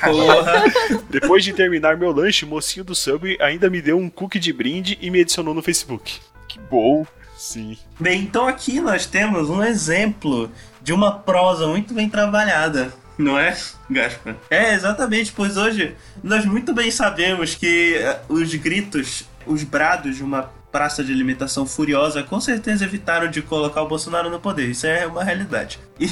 porra. 0.00 0.62
Depois 1.10 1.42
de 1.42 1.52
terminar 1.52 1.96
meu 1.96 2.12
lanche, 2.12 2.44
o 2.44 2.48
mocinho 2.48 2.84
do 2.84 2.94
Subway 2.94 3.36
ainda 3.40 3.68
me 3.68 3.82
deu 3.82 3.98
um 3.98 4.08
cookie 4.08 4.38
de 4.38 4.52
brinde 4.52 4.96
e 5.00 5.10
me 5.10 5.20
adicionou 5.20 5.52
no 5.52 5.62
Facebook. 5.62 6.20
Que 6.46 6.60
bom! 6.60 7.04
Sim. 7.36 7.76
Bem, 7.98 8.20
então 8.20 8.46
aqui 8.46 8.80
nós 8.80 9.04
temos 9.04 9.50
um 9.50 9.64
exemplo 9.64 10.48
de 10.82 10.92
uma 10.92 11.12
prosa 11.12 11.66
muito 11.66 11.94
bem 11.94 12.08
trabalhada, 12.08 12.92
não 13.16 13.38
é, 13.38 13.56
Gaspar? 13.90 14.36
É, 14.50 14.74
exatamente, 14.74 15.32
pois 15.32 15.56
hoje 15.56 15.94
nós 16.22 16.44
muito 16.44 16.72
bem 16.74 16.90
sabemos 16.90 17.54
que 17.54 17.94
eh, 17.96 18.20
os 18.28 18.54
gritos, 18.54 19.24
os 19.46 19.62
brados 19.62 20.16
de 20.16 20.22
uma 20.22 20.50
praça 20.72 21.04
de 21.04 21.12
alimentação 21.12 21.66
furiosa 21.66 22.22
com 22.22 22.40
certeza 22.40 22.84
evitaram 22.84 23.30
de 23.30 23.42
colocar 23.42 23.82
o 23.82 23.88
Bolsonaro 23.88 24.30
no 24.30 24.40
poder, 24.40 24.70
isso 24.70 24.86
é 24.86 25.06
uma 25.06 25.22
realidade. 25.22 25.78
E, 26.00 26.10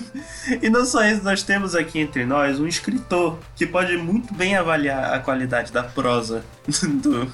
e 0.60 0.68
não 0.68 0.84
só 0.84 1.04
isso, 1.04 1.22
nós 1.22 1.42
temos 1.42 1.74
aqui 1.74 2.00
entre 2.00 2.26
nós 2.26 2.58
um 2.58 2.66
escritor 2.66 3.38
que 3.54 3.66
pode 3.66 3.96
muito 3.96 4.34
bem 4.34 4.56
avaliar 4.56 5.14
a 5.14 5.20
qualidade 5.20 5.72
da 5.72 5.84
prosa 5.84 6.44
do, 7.02 7.32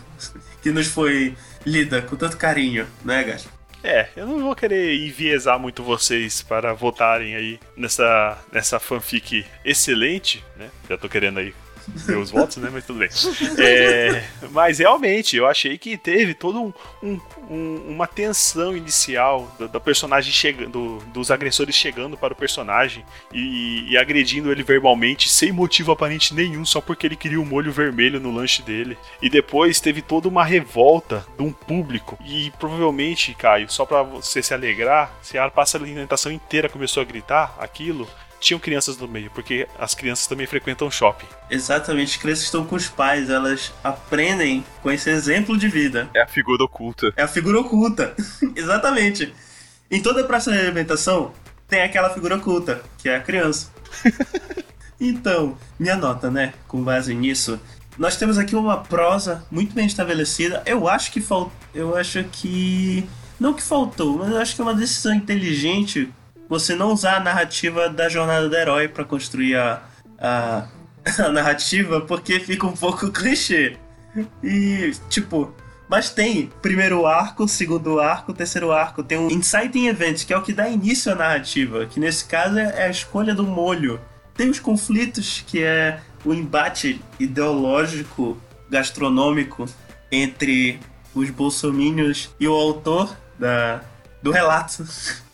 que 0.62 0.70
nos 0.70 0.86
foi 0.86 1.34
lida 1.64 2.02
com 2.02 2.16
tanto 2.16 2.36
carinho, 2.36 2.86
né, 3.04 3.24
Gato? 3.24 3.57
É, 3.82 4.08
eu 4.16 4.26
não 4.26 4.40
vou 4.40 4.56
querer 4.56 4.96
enviesar 4.96 5.58
muito 5.58 5.82
vocês 5.82 6.42
para 6.42 6.72
votarem 6.72 7.34
aí 7.34 7.60
nessa, 7.76 8.36
nessa 8.52 8.80
fanfic 8.80 9.46
excelente, 9.64 10.44
né? 10.56 10.68
Já 10.88 10.98
tô 10.98 11.08
querendo 11.08 11.38
aí 11.38 11.54
meus 12.06 12.30
votos, 12.30 12.56
né? 12.58 12.70
Mas 12.72 12.84
tudo 12.84 12.98
bem. 12.98 13.08
É, 13.58 14.24
mas 14.50 14.78
realmente, 14.78 15.36
eu 15.36 15.46
achei 15.46 15.76
que 15.76 15.96
teve 15.96 16.34
todo 16.34 16.62
um, 16.62 16.72
um, 17.02 17.20
um, 17.50 17.74
uma 17.88 18.06
tensão 18.06 18.76
inicial 18.76 19.52
do 19.58 19.80
personagem 19.80 20.32
chegando, 20.32 21.02
dos 21.12 21.30
agressores 21.30 21.74
chegando 21.74 22.16
para 22.16 22.32
o 22.32 22.36
personagem 22.36 23.04
e, 23.32 23.90
e, 23.90 23.96
agredindo 23.96 24.50
ele 24.50 24.62
verbalmente 24.62 25.28
sem 25.28 25.52
motivo 25.52 25.92
aparente 25.92 26.34
nenhum, 26.34 26.64
só 26.64 26.80
porque 26.80 27.06
ele 27.06 27.16
queria 27.16 27.40
um 27.40 27.44
molho 27.44 27.72
vermelho 27.72 28.20
no 28.20 28.32
lanche 28.32 28.62
dele. 28.62 28.96
E 29.20 29.28
depois 29.28 29.80
teve 29.80 30.02
toda 30.02 30.28
uma 30.28 30.44
revolta 30.44 31.26
de 31.36 31.42
um 31.42 31.52
público. 31.52 32.18
E 32.24 32.52
provavelmente, 32.58 33.34
Caio, 33.34 33.70
só 33.70 33.84
para 33.84 34.02
você 34.02 34.42
se 34.42 34.54
alegrar, 34.54 35.12
se 35.22 35.36
a 35.36 35.48
passa 35.50 35.76
a 35.76 35.80
alimentação 35.80 36.30
inteira 36.30 36.68
começou 36.68 37.02
a 37.02 37.06
gritar 37.06 37.56
aquilo, 37.58 38.08
tinham 38.40 38.58
crianças 38.60 38.96
no 38.96 39.08
meio, 39.08 39.30
porque 39.30 39.66
as 39.78 39.94
crianças 39.94 40.26
também 40.26 40.46
frequentam 40.46 40.90
shopping. 40.90 41.26
Exatamente, 41.50 42.12
as 42.12 42.16
crianças 42.16 42.44
estão 42.44 42.64
com 42.64 42.76
os 42.76 42.88
pais, 42.88 43.30
elas 43.30 43.72
aprendem 43.82 44.64
com 44.82 44.90
esse 44.90 45.10
exemplo 45.10 45.56
de 45.56 45.68
vida. 45.68 46.08
É 46.14 46.22
a 46.22 46.26
figura 46.26 46.64
oculta. 46.64 47.12
É 47.16 47.22
a 47.22 47.28
figura 47.28 47.60
oculta, 47.60 48.14
exatamente. 48.54 49.32
Em 49.90 50.02
toda 50.02 50.24
praça 50.24 50.52
de 50.52 50.58
alimentação 50.58 51.32
tem 51.66 51.82
aquela 51.82 52.10
figura 52.10 52.36
oculta, 52.36 52.82
que 52.98 53.08
é 53.08 53.16
a 53.16 53.20
criança. 53.20 53.70
então, 55.00 55.56
minha 55.78 55.96
nota, 55.96 56.30
né, 56.30 56.54
com 56.66 56.82
base 56.82 57.14
nisso, 57.14 57.60
nós 57.98 58.16
temos 58.16 58.38
aqui 58.38 58.54
uma 58.54 58.78
prosa 58.78 59.44
muito 59.50 59.74
bem 59.74 59.86
estabelecida. 59.86 60.62
Eu 60.64 60.88
acho 60.88 61.10
que 61.10 61.20
faltou. 61.20 61.52
Eu 61.74 61.96
acho 61.96 62.22
que. 62.24 63.04
Não 63.40 63.52
que 63.52 63.62
faltou, 63.62 64.18
mas 64.18 64.30
eu 64.30 64.38
acho 64.38 64.54
que 64.54 64.60
é 64.60 64.64
uma 64.64 64.74
decisão 64.74 65.14
inteligente 65.14 66.08
você 66.48 66.74
não 66.74 66.92
usar 66.92 67.16
a 67.16 67.20
narrativa 67.20 67.88
da 67.88 68.08
jornada 68.08 68.48
do 68.48 68.56
herói 68.56 68.88
para 68.88 69.04
construir 69.04 69.56
a, 69.56 69.82
a, 70.18 70.68
a, 71.18 71.28
narrativa, 71.28 72.00
porque 72.00 72.40
fica 72.40 72.66
um 72.66 72.72
pouco 72.72 73.10
clichê. 73.12 73.76
E, 74.42 74.92
tipo, 75.08 75.54
mas 75.88 76.10
tem 76.10 76.50
primeiro 76.60 77.06
arco, 77.06 77.46
segundo 77.46 78.00
arco, 78.00 78.32
terceiro 78.32 78.72
arco. 78.72 79.02
Tem 79.02 79.18
um 79.18 79.30
Inciting 79.30 79.86
Event, 79.86 80.24
que 80.24 80.32
é 80.32 80.36
o 80.36 80.42
que 80.42 80.52
dá 80.52 80.68
início 80.68 81.12
à 81.12 81.14
narrativa, 81.14 81.86
que 81.86 82.00
nesse 82.00 82.24
caso 82.24 82.58
é 82.58 82.84
a 82.84 82.90
escolha 82.90 83.34
do 83.34 83.44
molho. 83.44 84.00
Tem 84.34 84.48
os 84.48 84.60
conflitos, 84.60 85.42
que 85.46 85.62
é 85.62 86.00
o 86.24 86.34
embate 86.34 87.00
ideológico, 87.18 88.36
gastronômico 88.70 89.66
entre 90.10 90.78
os 91.14 91.30
bolsomínios 91.30 92.30
e 92.38 92.46
o 92.46 92.54
autor 92.54 93.16
da, 93.38 93.82
do 94.22 94.30
relato. 94.30 94.84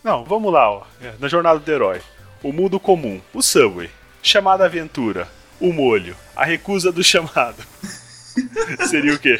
Não, 0.03 0.23
vamos 0.23 0.51
lá, 0.51 0.69
ó. 0.69 0.83
É, 1.01 1.13
na 1.19 1.27
jornada 1.27 1.59
do 1.59 1.71
herói. 1.71 2.01
O 2.43 2.53
mundo 2.53 2.79
comum, 2.79 3.21
o 3.33 3.41
Subway. 3.41 3.89
Chamada 4.21 4.65
aventura, 4.65 5.27
o 5.59 5.71
molho. 5.73 6.15
A 6.35 6.45
recusa 6.45 6.91
do 6.91 7.03
chamado. 7.03 7.63
Seria 8.87 9.13
o 9.13 9.19
quê? 9.19 9.39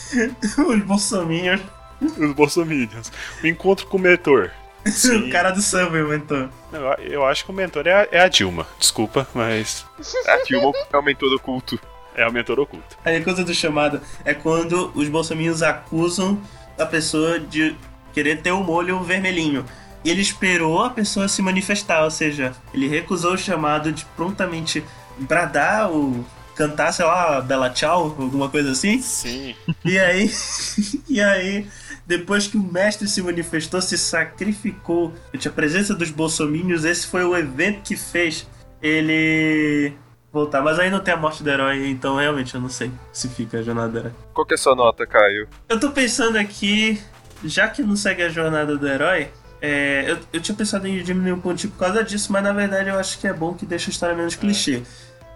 Os 0.58 0.82
bolsominions. 0.82 1.60
Os 2.00 2.32
bolsominions. 2.32 3.10
O 3.42 3.46
encontro 3.46 3.86
com 3.86 3.96
o 3.96 4.00
mentor. 4.00 4.50
Sim. 4.86 5.28
o 5.28 5.30
cara 5.30 5.50
do 5.50 5.60
Subway, 5.60 6.02
o 6.02 6.08
mentor. 6.08 6.48
Eu, 6.72 7.04
eu 7.04 7.26
acho 7.26 7.44
que 7.44 7.50
o 7.50 7.54
mentor 7.54 7.86
é 7.86 7.92
a, 7.92 8.08
é 8.10 8.20
a 8.20 8.28
Dilma. 8.28 8.66
Desculpa, 8.78 9.26
mas. 9.34 9.84
A 10.26 10.36
Dilma 10.44 10.72
é 10.92 10.96
o 10.96 11.02
mentor 11.02 11.32
oculto. 11.34 11.78
É 12.14 12.26
o 12.26 12.32
mentor 12.32 12.58
oculto. 12.58 12.96
A 13.04 13.10
recusa 13.10 13.44
do 13.44 13.54
chamado 13.54 14.00
é 14.24 14.34
quando 14.34 14.90
os 14.94 15.08
bolsominions 15.08 15.62
acusam 15.62 16.40
a 16.78 16.86
pessoa 16.86 17.38
de 17.38 17.76
querer 18.12 18.42
ter 18.42 18.52
o 18.52 18.58
um 18.58 18.64
molho 18.64 19.00
vermelhinho. 19.02 19.64
E 20.04 20.10
ele 20.10 20.20
esperou 20.20 20.82
a 20.82 20.90
pessoa 20.90 21.28
se 21.28 21.42
manifestar, 21.42 22.04
ou 22.04 22.10
seja, 22.10 22.52
ele 22.72 22.88
recusou 22.88 23.34
o 23.34 23.38
chamado 23.38 23.92
de 23.92 24.04
prontamente 24.16 24.84
bradar 25.18 25.90
ou 25.90 26.24
cantar, 26.54 26.92
sei 26.92 27.04
lá, 27.04 27.40
Bela 27.40 27.70
Tchau, 27.70 28.16
alguma 28.18 28.48
coisa 28.48 28.72
assim. 28.72 29.00
Sim. 29.00 29.54
E 29.84 29.98
aí, 29.98 30.30
e 31.08 31.20
aí, 31.20 31.66
depois 32.06 32.48
que 32.48 32.56
o 32.56 32.62
mestre 32.62 33.06
se 33.06 33.22
manifestou, 33.22 33.80
se 33.80 33.96
sacrificou 33.96 35.12
ante 35.32 35.46
a 35.46 35.52
presença 35.52 35.94
dos 35.94 36.10
bolsomínios, 36.10 36.84
esse 36.84 37.06
foi 37.06 37.24
o 37.24 37.36
evento 37.36 37.82
que 37.82 37.96
fez 37.96 38.48
ele 38.82 39.92
voltar. 40.32 40.60
Mas 40.60 40.78
aí 40.78 40.90
não 40.90 41.00
tem 41.00 41.14
a 41.14 41.16
morte 41.16 41.42
do 41.42 41.50
herói, 41.50 41.88
então 41.88 42.16
realmente 42.16 42.54
eu 42.54 42.60
não 42.60 42.68
sei 42.68 42.90
se 43.12 43.28
fica 43.28 43.58
a 43.58 43.62
jornada. 43.62 44.12
Qual 44.34 44.46
que 44.46 44.54
é 44.54 44.56
a 44.56 44.58
sua 44.58 44.74
nota, 44.74 45.06
Caio? 45.06 45.48
Eu 45.68 45.78
tô 45.78 45.90
pensando 45.90 46.38
aqui 46.38 47.00
já 47.44 47.68
que 47.68 47.82
não 47.82 47.96
segue 47.96 48.22
a 48.22 48.28
jornada 48.28 48.76
do 48.76 48.86
herói, 48.88 49.30
é, 49.60 50.04
eu, 50.06 50.18
eu 50.32 50.40
tinha 50.40 50.56
pensado 50.56 50.86
em 50.86 51.02
diminuir 51.02 51.32
um 51.32 51.40
pontinho 51.40 51.72
por 51.72 51.80
causa 51.80 52.02
disso, 52.04 52.32
mas 52.32 52.42
na 52.42 52.52
verdade 52.52 52.88
eu 52.88 52.98
acho 52.98 53.18
que 53.18 53.26
é 53.26 53.32
bom 53.32 53.54
que 53.54 53.66
deixa 53.66 53.90
a 53.90 53.92
história 53.92 54.14
menos 54.14 54.36
clichê. 54.36 54.82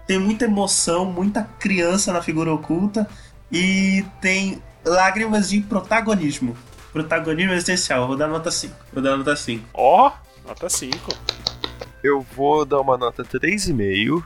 Tem 0.07 0.17
muita 0.17 0.45
emoção, 0.45 1.05
muita 1.05 1.43
criança 1.59 2.11
na 2.11 2.21
figura 2.21 2.53
oculta 2.53 3.07
e 3.51 4.05
tem 4.21 4.61
lágrimas 4.85 5.49
de 5.49 5.61
protagonismo. 5.61 6.57
Protagonismo 6.91 7.53
essencial. 7.53 8.07
Vou 8.07 8.17
dar 8.17 8.27
nota 8.27 8.51
5. 8.51 8.75
Vou 8.93 9.01
dar 9.01 9.17
nota 9.17 9.35
5. 9.35 9.65
Ó, 9.73 10.07
oh, 10.07 10.47
nota 10.47 10.69
5. 10.69 10.97
Eu 12.03 12.25
vou 12.35 12.65
dar 12.65 12.81
uma 12.81 12.97
nota 12.97 13.23
3,5, 13.23 14.23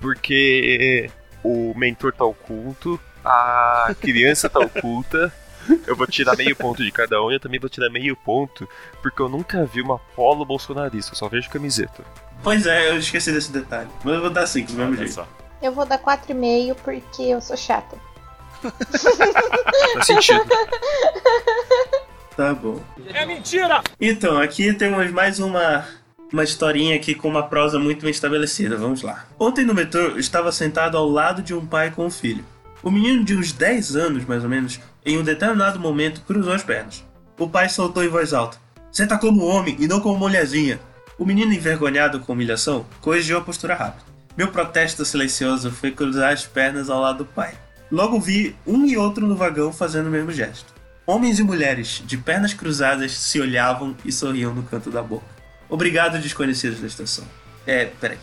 porque 0.00 1.10
o 1.42 1.74
mentor 1.76 2.12
tá 2.12 2.24
oculto, 2.24 3.00
a 3.24 3.92
criança 4.00 4.48
tá 4.48 4.60
oculta 4.60 5.32
eu 5.86 5.96
vou 5.96 6.06
tirar 6.06 6.36
meio 6.36 6.54
ponto 6.56 6.82
de 6.82 6.90
cada 6.90 7.22
um 7.22 7.30
e 7.30 7.34
eu 7.34 7.40
também 7.40 7.60
vou 7.60 7.68
tirar 7.68 7.90
meio 7.90 8.16
ponto, 8.16 8.68
porque 9.02 9.20
eu 9.20 9.28
nunca 9.28 9.64
vi 9.64 9.80
uma 9.80 9.98
polo 9.98 10.44
bolsonarista, 10.44 11.12
eu 11.12 11.16
só 11.16 11.28
vejo 11.28 11.50
camiseta. 11.50 12.04
Pois 12.42 12.66
é, 12.66 12.90
eu 12.90 12.98
esqueci 12.98 13.32
desse 13.32 13.52
detalhe. 13.52 13.88
Mas 14.02 14.14
eu 14.14 14.20
vou 14.20 14.30
dar 14.30 14.46
5 14.46 14.72
do 14.72 14.78
mesmo 14.78 14.96
jeito. 14.96 15.12
Só. 15.12 15.28
Eu 15.62 15.72
vou 15.72 15.84
dar 15.84 15.98
4,5 15.98 16.74
porque 16.82 17.22
eu 17.22 17.40
sou 17.40 17.56
chata. 17.56 17.96
Faz 18.60 20.06
sentido. 20.06 20.44
Tá 22.36 22.54
bom. 22.54 22.80
É 23.12 23.26
mentira! 23.26 23.82
Então, 24.00 24.40
aqui 24.40 24.72
temos 24.72 25.10
mais 25.10 25.40
uma 25.40 25.84
uma 26.32 26.44
historinha 26.44 26.96
aqui 26.96 27.14
com 27.14 27.28
uma 27.28 27.42
prosa 27.42 27.78
muito 27.78 28.02
bem 28.02 28.10
estabelecida. 28.10 28.76
Vamos 28.76 29.02
lá. 29.02 29.26
Ontem 29.38 29.64
no 29.64 29.74
metrô, 29.74 30.00
eu 30.00 30.18
estava 30.18 30.52
sentado 30.52 30.96
ao 30.96 31.08
lado 31.08 31.42
de 31.42 31.52
um 31.52 31.66
pai 31.66 31.90
com 31.90 32.06
um 32.06 32.10
filho. 32.10 32.44
O 32.82 32.90
menino 32.90 33.24
de 33.24 33.36
uns 33.36 33.52
10 33.52 33.96
anos, 33.96 34.24
mais 34.24 34.42
ou 34.42 34.48
menos, 34.48 34.80
em 35.04 35.18
um 35.18 35.22
determinado 35.22 35.78
momento 35.78 36.22
cruzou 36.22 36.52
as 36.52 36.62
pernas. 36.62 37.04
O 37.38 37.48
pai 37.48 37.68
soltou 37.68 38.02
em 38.02 38.08
voz 38.08 38.32
alta: 38.32 38.58
Senta 38.90 39.18
como 39.18 39.44
homem 39.44 39.76
e 39.78 39.86
não 39.86 40.00
como 40.00 40.18
mulherzinha. 40.18 40.80
O 41.18 41.26
menino, 41.26 41.52
envergonhado 41.52 42.20
com 42.20 42.32
humilhação, 42.32 42.86
corrigiu 43.00 43.36
a 43.36 43.42
postura 43.42 43.74
rápida. 43.74 44.04
Meu 44.36 44.48
protesto 44.48 45.04
silencioso 45.04 45.70
foi 45.70 45.90
cruzar 45.90 46.32
as 46.32 46.46
pernas 46.46 46.88
ao 46.88 47.00
lado 47.00 47.18
do 47.18 47.24
pai. 47.26 47.54
Logo 47.90 48.18
vi 48.18 48.56
um 48.66 48.86
e 48.86 48.96
outro 48.96 49.26
no 49.26 49.36
vagão 49.36 49.72
fazendo 49.72 50.06
o 50.06 50.10
mesmo 50.10 50.32
gesto. 50.32 50.72
Homens 51.06 51.38
e 51.38 51.42
mulheres, 51.42 52.02
de 52.06 52.16
pernas 52.16 52.54
cruzadas, 52.54 53.12
se 53.12 53.40
olhavam 53.40 53.96
e 54.04 54.12
sorriam 54.12 54.54
no 54.54 54.62
canto 54.62 54.90
da 54.90 55.02
boca. 55.02 55.26
Obrigado, 55.68 56.18
desconhecidos 56.18 56.80
da 56.80 56.86
estação. 56.86 57.24
É, 57.66 57.84
peraí. 57.84 58.18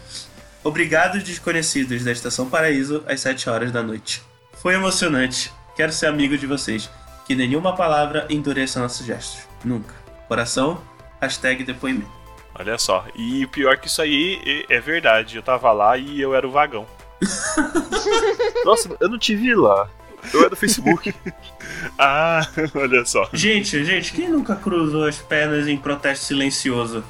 Obrigado, 0.63 1.19
desconhecidos 1.21 2.03
da 2.03 2.11
Estação 2.11 2.49
Paraíso, 2.49 3.03
às 3.07 3.21
7 3.21 3.49
horas 3.49 3.71
da 3.71 3.83
noite. 3.83 4.21
Foi 4.67 4.73
emocionante. 4.73 5.49
Quero 5.77 5.93
ser 5.93 6.07
amigo 6.07 6.37
de 6.37 6.45
vocês. 6.45 6.89
Que 7.25 7.33
nenhuma 7.33 7.73
palavra 7.73 8.27
endureça 8.29 8.81
nossos 8.81 9.05
gestos. 9.05 9.47
Nunca. 9.63 9.95
Coração, 10.27 10.83
hashtag 11.21 11.63
depoimento. 11.63 12.11
Olha 12.53 12.77
só. 12.77 13.05
E 13.15 13.45
o 13.45 13.47
pior 13.47 13.77
que 13.77 13.87
isso 13.87 14.01
aí 14.01 14.65
é 14.69 14.77
verdade. 14.81 15.37
Eu 15.37 15.41
tava 15.41 15.71
lá 15.71 15.97
e 15.97 16.19
eu 16.19 16.35
era 16.35 16.45
o 16.45 16.51
vagão. 16.51 16.85
Nossa, 18.65 18.93
eu 18.99 19.07
não 19.07 19.17
te 19.17 19.37
vi 19.37 19.55
lá. 19.55 19.89
Eu 20.33 20.41
era 20.41 20.49
do 20.49 20.57
Facebook. 20.57 21.15
ah, 21.97 22.45
olha 22.75 23.05
só. 23.05 23.29
Gente, 23.31 23.85
gente, 23.85 24.11
quem 24.11 24.27
nunca 24.27 24.53
cruzou 24.53 25.05
as 25.05 25.17
pernas 25.17 25.65
em 25.69 25.77
protesto 25.77 26.25
silencioso? 26.25 27.05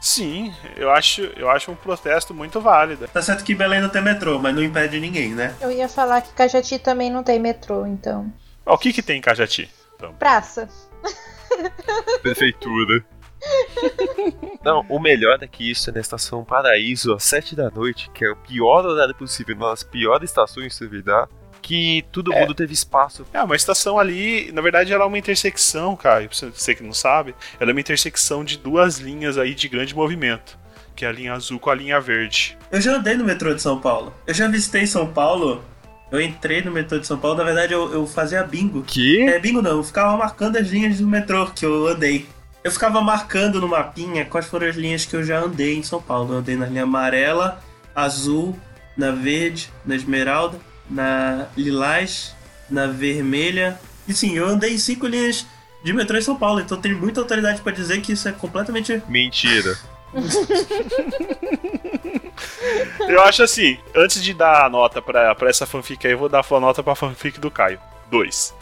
Sim, 0.00 0.54
eu 0.76 0.90
acho, 0.90 1.22
eu 1.36 1.50
acho 1.50 1.70
um 1.70 1.76
protesto 1.76 2.32
muito 2.32 2.60
válido. 2.60 3.06
Tá 3.08 3.20
certo 3.20 3.44
que 3.44 3.54
Belém 3.54 3.80
não 3.80 3.90
tem 3.90 4.00
metrô, 4.00 4.38
mas 4.38 4.54
não 4.54 4.62
impede 4.62 4.98
ninguém, 4.98 5.34
né? 5.34 5.54
Eu 5.60 5.70
ia 5.70 5.88
falar 5.88 6.22
que 6.22 6.32
Cajati 6.32 6.78
também 6.78 7.10
não 7.10 7.22
tem 7.22 7.38
metrô, 7.38 7.86
então. 7.86 8.32
O 8.64 8.78
que 8.78 8.92
que 8.92 9.02
tem 9.02 9.18
em 9.18 9.20
Cajati? 9.20 9.70
Então? 9.96 10.14
Praça. 10.14 10.68
Prefeitura. 12.22 13.04
Não, 14.62 14.84
o 14.88 14.98
melhor 14.98 15.38
é 15.42 15.46
que 15.46 15.70
isso 15.70 15.90
é 15.90 15.92
na 15.92 16.00
estação 16.00 16.44
Paraíso 16.44 17.14
às 17.14 17.24
7 17.24 17.56
da 17.56 17.70
noite, 17.70 18.10
que 18.10 18.24
é 18.24 18.30
o 18.30 18.36
pior 18.36 18.84
horário 18.84 19.14
possível, 19.14 19.56
uma 19.56 19.70
das 19.70 19.82
piores 19.82 20.30
estações 20.30 20.68
de 20.68 20.74
Servidar 20.74 21.28
que 21.70 22.04
todo 22.10 22.32
é. 22.32 22.40
mundo 22.40 22.52
teve 22.52 22.72
espaço. 22.72 23.24
É, 23.32 23.40
uma 23.40 23.54
estação 23.54 23.96
ali, 23.96 24.50
na 24.50 24.60
verdade, 24.60 24.92
ela 24.92 25.04
é 25.04 25.06
uma 25.06 25.16
intersecção, 25.16 25.94
cara. 25.94 26.28
Você 26.28 26.74
que 26.74 26.82
não 26.82 26.92
sabe, 26.92 27.32
ela 27.60 27.70
é 27.70 27.72
uma 27.72 27.80
intersecção 27.80 28.44
de 28.44 28.58
duas 28.58 28.98
linhas 28.98 29.38
aí 29.38 29.54
de 29.54 29.68
grande 29.68 29.94
movimento. 29.94 30.58
que 30.96 31.04
é 31.04 31.08
a 31.08 31.12
linha 31.12 31.32
azul 31.32 31.60
com 31.60 31.70
a 31.70 31.74
linha 31.74 32.00
verde. 32.00 32.58
Eu 32.72 32.80
já 32.80 32.96
andei 32.96 33.14
no 33.16 33.24
metrô 33.24 33.54
de 33.54 33.62
São 33.62 33.80
Paulo. 33.80 34.12
Eu 34.26 34.34
já 34.34 34.48
visitei 34.48 34.84
São 34.84 35.06
Paulo. 35.06 35.64
Eu 36.10 36.20
entrei 36.20 36.60
no 36.60 36.72
metrô 36.72 36.98
de 36.98 37.06
São 37.06 37.16
Paulo. 37.16 37.38
Na 37.38 37.44
verdade, 37.44 37.72
eu, 37.72 37.92
eu 37.92 38.04
fazia 38.04 38.42
bingo. 38.42 38.82
Que? 38.82 39.20
É, 39.22 39.38
bingo 39.38 39.62
não. 39.62 39.76
Eu 39.76 39.84
ficava 39.84 40.16
marcando 40.16 40.56
as 40.56 40.66
linhas 40.66 40.98
do 40.98 41.06
metrô 41.06 41.46
que 41.46 41.64
eu 41.64 41.86
andei. 41.86 42.26
Eu 42.64 42.72
ficava 42.72 43.00
marcando 43.00 43.60
no 43.60 43.68
mapinha 43.68 44.24
quais 44.24 44.46
foram 44.46 44.66
as 44.66 44.74
linhas 44.74 45.06
que 45.06 45.14
eu 45.14 45.22
já 45.22 45.38
andei 45.38 45.78
em 45.78 45.84
São 45.84 46.02
Paulo. 46.02 46.34
Eu 46.34 46.38
andei 46.38 46.56
na 46.56 46.66
linha 46.66 46.82
amarela, 46.82 47.62
azul, 47.94 48.58
na 48.96 49.12
verde, 49.12 49.70
na 49.86 49.94
esmeralda, 49.94 50.58
na 50.90 51.46
lilás, 51.56 52.34
na 52.68 52.86
vermelha. 52.86 53.80
E 54.08 54.12
sim, 54.12 54.36
eu 54.36 54.46
andei 54.46 54.74
em 54.74 54.78
cinco 54.78 55.06
linhas 55.06 55.46
de 55.82 55.92
metrô 55.92 56.18
em 56.18 56.22
São 56.22 56.36
Paulo. 56.36 56.60
Então 56.60 56.80
tenho 56.80 56.98
muita 56.98 57.20
autoridade 57.20 57.60
pra 57.60 57.72
dizer 57.72 58.00
que 58.00 58.12
isso 58.12 58.28
é 58.28 58.32
completamente 58.32 59.02
Mentira. 59.08 59.76
Eu 63.08 63.22
acho 63.22 63.42
assim, 63.42 63.78
antes 63.94 64.22
de 64.22 64.34
dar 64.34 64.66
a 64.66 64.68
nota 64.68 65.00
pra, 65.00 65.34
pra 65.34 65.48
essa 65.48 65.66
fanfic 65.66 66.06
aí, 66.06 66.12
eu 66.12 66.18
vou 66.18 66.28
dar 66.28 66.44
a 66.48 66.60
nota 66.60 66.82
pra 66.82 66.94
fanfic 66.94 67.40
do 67.40 67.50
Caio. 67.50 67.80
Dois. 68.10 68.54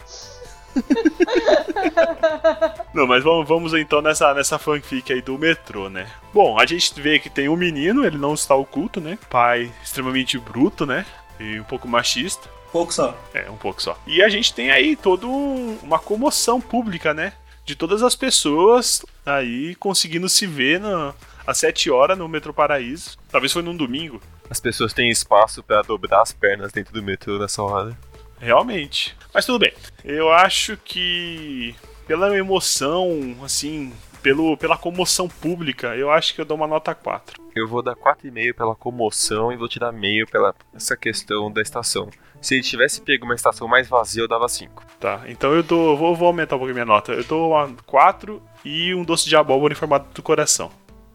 Não, 2.95 3.07
mas 3.07 3.25
vamos, 3.25 3.49
vamos 3.49 3.75
então 3.75 4.01
nessa, 4.01 4.33
nessa 4.35 4.59
fanfic 4.59 5.13
aí 5.13 5.21
do 5.21 5.39
metrô, 5.39 5.89
né? 5.89 6.07
Bom, 6.33 6.59
a 6.59 6.67
gente 6.67 7.01
vê 7.01 7.19
que 7.19 7.31
tem 7.31 7.49
um 7.49 7.57
menino, 7.57 8.05
ele 8.05 8.19
não 8.19 8.35
está 8.35 8.55
oculto, 8.55 9.01
né? 9.01 9.19
Pai 9.29 9.73
extremamente 9.83 10.39
bruto, 10.39 10.87
né? 10.87 11.05
E 11.41 11.59
um 11.61 11.65
pouco 11.65 11.87
machista. 11.89 12.49
pouco 12.73 12.93
só. 12.93 13.17
É, 13.33 13.49
um 13.51 13.57
pouco 13.57 13.81
só. 13.83 13.99
E 14.07 14.23
a 14.23 14.29
gente 14.29 14.53
tem 14.53 14.71
aí 14.71 14.95
toda 14.97 15.27
um- 15.27 15.79
uma 15.83 15.99
comoção 15.99 16.61
pública, 16.61 17.15
né? 17.15 17.33
De 17.65 17.75
todas 17.75 18.03
as 18.03 18.15
pessoas 18.15 19.05
aí 19.25 19.75
conseguindo 19.77 20.29
se 20.29 20.47
ver 20.47 20.81
na, 20.81 21.15
às 21.47 21.59
7 21.59 21.91
horas 21.91 22.17
no 22.19 22.29
Metrô 22.29 22.53
Paraíso. 22.53 23.17
Talvez 23.31 23.53
foi 23.53 23.63
num 23.63 23.77
domingo. 23.77 24.21
As 24.51 24.61
pessoas 24.61 24.93
têm 24.95 25.11
espaço 25.11 25.63
pra 25.63 25.83
dobrar 25.83 26.23
as 26.23 26.33
pernas 26.33 26.73
dentro 26.73 26.93
do 26.95 27.03
metrô 27.03 27.39
nessa 27.39 27.63
hora. 27.63 27.97
Realmente. 28.41 29.17
Mas 29.35 29.45
tudo 29.45 29.59
bem. 29.59 29.73
Eu 30.05 30.33
acho 30.33 30.77
que 30.85 31.75
pela 32.07 32.35
emoção, 32.37 33.37
assim, 33.45 33.93
pelo, 34.23 34.57
pela 34.57 34.77
comoção 34.77 35.29
pública, 35.29 35.97
eu 35.97 36.11
acho 36.11 36.35
que 36.35 36.41
eu 36.41 36.45
dou 36.45 36.57
uma 36.57 36.67
nota 36.67 36.95
4. 36.95 37.43
Eu 37.55 37.67
vou 37.67 37.83
dar 37.83 37.97
4,5 37.97 38.55
pela 38.55 38.75
comoção 38.75 39.53
e 39.53 39.57
vou 39.57 39.69
tirar 39.69 39.93
meio 39.93 40.27
pela 40.27 40.55
essa 40.75 40.97
questão 40.97 41.51
da 41.51 41.61
estação. 41.61 42.09
Se 42.41 42.55
ele 42.55 42.63
tivesse 42.63 43.01
pego 43.01 43.25
uma 43.25 43.35
estação 43.35 43.67
mais 43.67 43.89
vazia, 43.89 44.23
eu 44.23 44.29
dava 44.29 44.49
5. 44.49 44.85
Tá, 45.01 45.23
então 45.27 45.53
eu 45.53 45.63
dou. 45.63 45.97
Vou, 45.97 46.15
vou 46.15 46.29
aumentar 46.29 46.57
um 46.57 46.59
pouquinho 46.59 46.75
minha 46.75 46.85
nota. 46.85 47.13
Eu 47.13 47.25
dou 47.25 47.51
uma 47.51 47.69
4 47.87 48.41
e 48.65 48.95
um 48.95 49.05
doce 49.05 49.29
de 49.29 49.37
abóbora 49.37 49.73
em 49.73 49.77
formato 49.77 50.07
do 50.15 50.23
coração. 50.23 50.71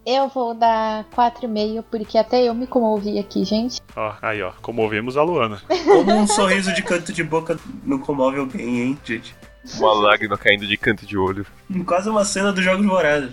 Eu 0.05 0.27
vou 0.27 0.53
dar 0.53 1.05
4,5, 1.15 1.83
porque 1.89 2.17
até 2.17 2.43
eu 2.43 2.53
me 2.53 2.67
comovi 2.67 3.17
aqui, 3.17 3.45
gente. 3.45 3.81
Ó, 3.95 4.13
aí 4.21 4.41
ó, 4.41 4.51
comovemos 4.61 5.15
a 5.15 5.23
Luana. 5.23 5.61
Como 5.85 6.11
um 6.11 6.27
sorriso 6.27 6.73
de 6.73 6.83
canto 6.83 7.13
de 7.13 7.23
boca 7.23 7.57
não 7.85 7.97
comove 7.97 8.37
alguém, 8.37 8.81
hein, 8.81 8.99
gente? 9.05 9.33
Uma 9.77 9.93
lágrima 9.93 10.37
caindo 10.37 10.67
de 10.67 10.77
canto 10.77 11.05
de 11.05 11.17
olho. 11.17 11.45
Quase 11.85 12.09
uma 12.09 12.25
cena 12.25 12.51
dos 12.51 12.63
Jogos 12.63 12.85
Vorazes. 12.85 13.31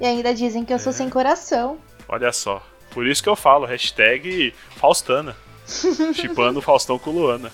E 0.00 0.06
ainda 0.06 0.34
dizem 0.34 0.64
que 0.64 0.72
eu 0.72 0.78
sou 0.78 0.92
sem 0.92 1.08
coração. 1.08 1.78
Olha 2.08 2.32
só. 2.32 2.62
Por 2.90 3.06
isso 3.06 3.22
que 3.22 3.28
eu 3.28 3.36
falo, 3.36 3.66
hashtag 3.66 4.54
Faustana. 4.76 5.36
Chipando 6.14 6.58
o 6.58 6.62
Faustão 6.62 6.98
com 6.98 7.10
Luana. 7.10 7.50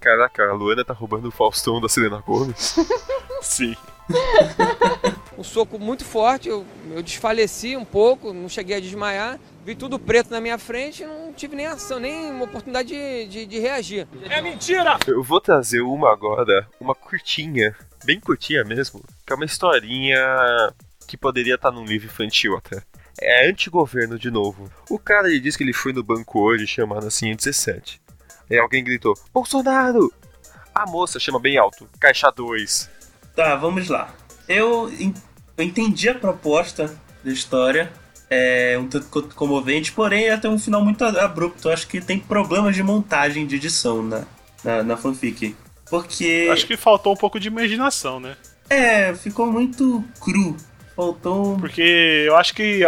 Caraca, 0.00 0.48
a 0.48 0.52
Luana 0.52 0.84
tá 0.84 0.94
roubando 0.94 1.28
o 1.28 1.32
Faustão 1.32 1.80
da 1.80 1.88
Selena 1.88 2.22
Gomes. 2.24 2.76
Sim. 3.42 3.76
um 5.36 5.44
soco 5.44 5.78
muito 5.78 6.04
forte, 6.04 6.48
eu, 6.48 6.64
eu 6.90 7.02
desfaleci 7.02 7.76
um 7.76 7.84
pouco, 7.84 8.32
não 8.32 8.48
cheguei 8.48 8.76
a 8.76 8.80
desmaiar, 8.80 9.38
vi 9.68 9.76
tudo 9.76 9.98
preto 9.98 10.30
na 10.30 10.40
minha 10.40 10.56
frente 10.56 11.02
e 11.02 11.06
não 11.06 11.30
tive 11.30 11.54
nem 11.54 11.66
ação, 11.66 11.98
nem 11.98 12.30
uma 12.30 12.46
oportunidade 12.46 12.88
de, 12.88 13.26
de, 13.26 13.44
de 13.44 13.58
reagir. 13.58 14.08
Eu 15.06 15.22
vou 15.22 15.42
trazer 15.42 15.82
uma 15.82 16.10
agora, 16.10 16.66
uma 16.80 16.94
curtinha, 16.94 17.76
bem 18.02 18.18
curtinha 18.18 18.64
mesmo, 18.64 19.04
que 19.26 19.30
é 19.30 19.36
uma 19.36 19.44
historinha 19.44 20.72
que 21.06 21.18
poderia 21.18 21.56
estar 21.56 21.70
num 21.70 21.84
livro 21.84 22.06
infantil 22.06 22.56
até. 22.56 22.82
É 23.20 23.50
antigoverno 23.50 24.18
de 24.18 24.30
novo. 24.30 24.72
O 24.88 24.98
cara 24.98 25.28
ele 25.28 25.38
diz 25.38 25.54
que 25.54 25.64
ele 25.64 25.74
foi 25.74 25.92
no 25.92 26.02
banco 26.02 26.40
hoje 26.40 26.66
chamando 26.66 27.06
assim 27.06 27.28
em 27.28 27.36
17. 27.36 28.00
Aí 28.50 28.58
alguém 28.58 28.82
gritou: 28.82 29.12
Bolsonaro! 29.34 30.10
A 30.74 30.86
moça 30.86 31.20
chama 31.20 31.38
bem 31.38 31.58
alto: 31.58 31.86
Caixa 32.00 32.30
2. 32.30 32.90
Tá, 33.36 33.54
vamos 33.54 33.88
lá. 33.88 34.14
Eu, 34.48 34.90
eu 35.58 35.64
entendi 35.64 36.08
a 36.08 36.14
proposta 36.14 36.98
da 37.22 37.30
história. 37.30 37.92
É 38.30 38.76
um 38.78 38.86
tanto 38.86 39.06
quanto 39.08 39.34
comovente, 39.34 39.92
porém 39.92 40.26
ela 40.26 40.38
tem 40.38 40.50
um 40.50 40.58
final 40.58 40.84
muito 40.84 41.02
abrupto. 41.04 41.68
Eu 41.68 41.72
acho 41.72 41.86
que 41.88 42.00
tem 42.00 42.18
problemas 42.18 42.74
de 42.76 42.82
montagem, 42.82 43.46
de 43.46 43.56
edição 43.56 44.02
na, 44.02 44.24
na, 44.62 44.82
na 44.82 44.96
fanfic. 44.96 45.56
Porque. 45.88 46.48
Acho 46.52 46.66
que 46.66 46.76
faltou 46.76 47.14
um 47.14 47.16
pouco 47.16 47.40
de 47.40 47.48
imaginação, 47.48 48.20
né? 48.20 48.36
É, 48.68 49.14
ficou 49.14 49.46
muito 49.50 50.04
cru. 50.20 50.54
Faltou. 50.94 51.54
um- 51.54 51.60
Porque 51.60 52.24
eu 52.26 52.36
acho 52.36 52.54
que 52.54 52.80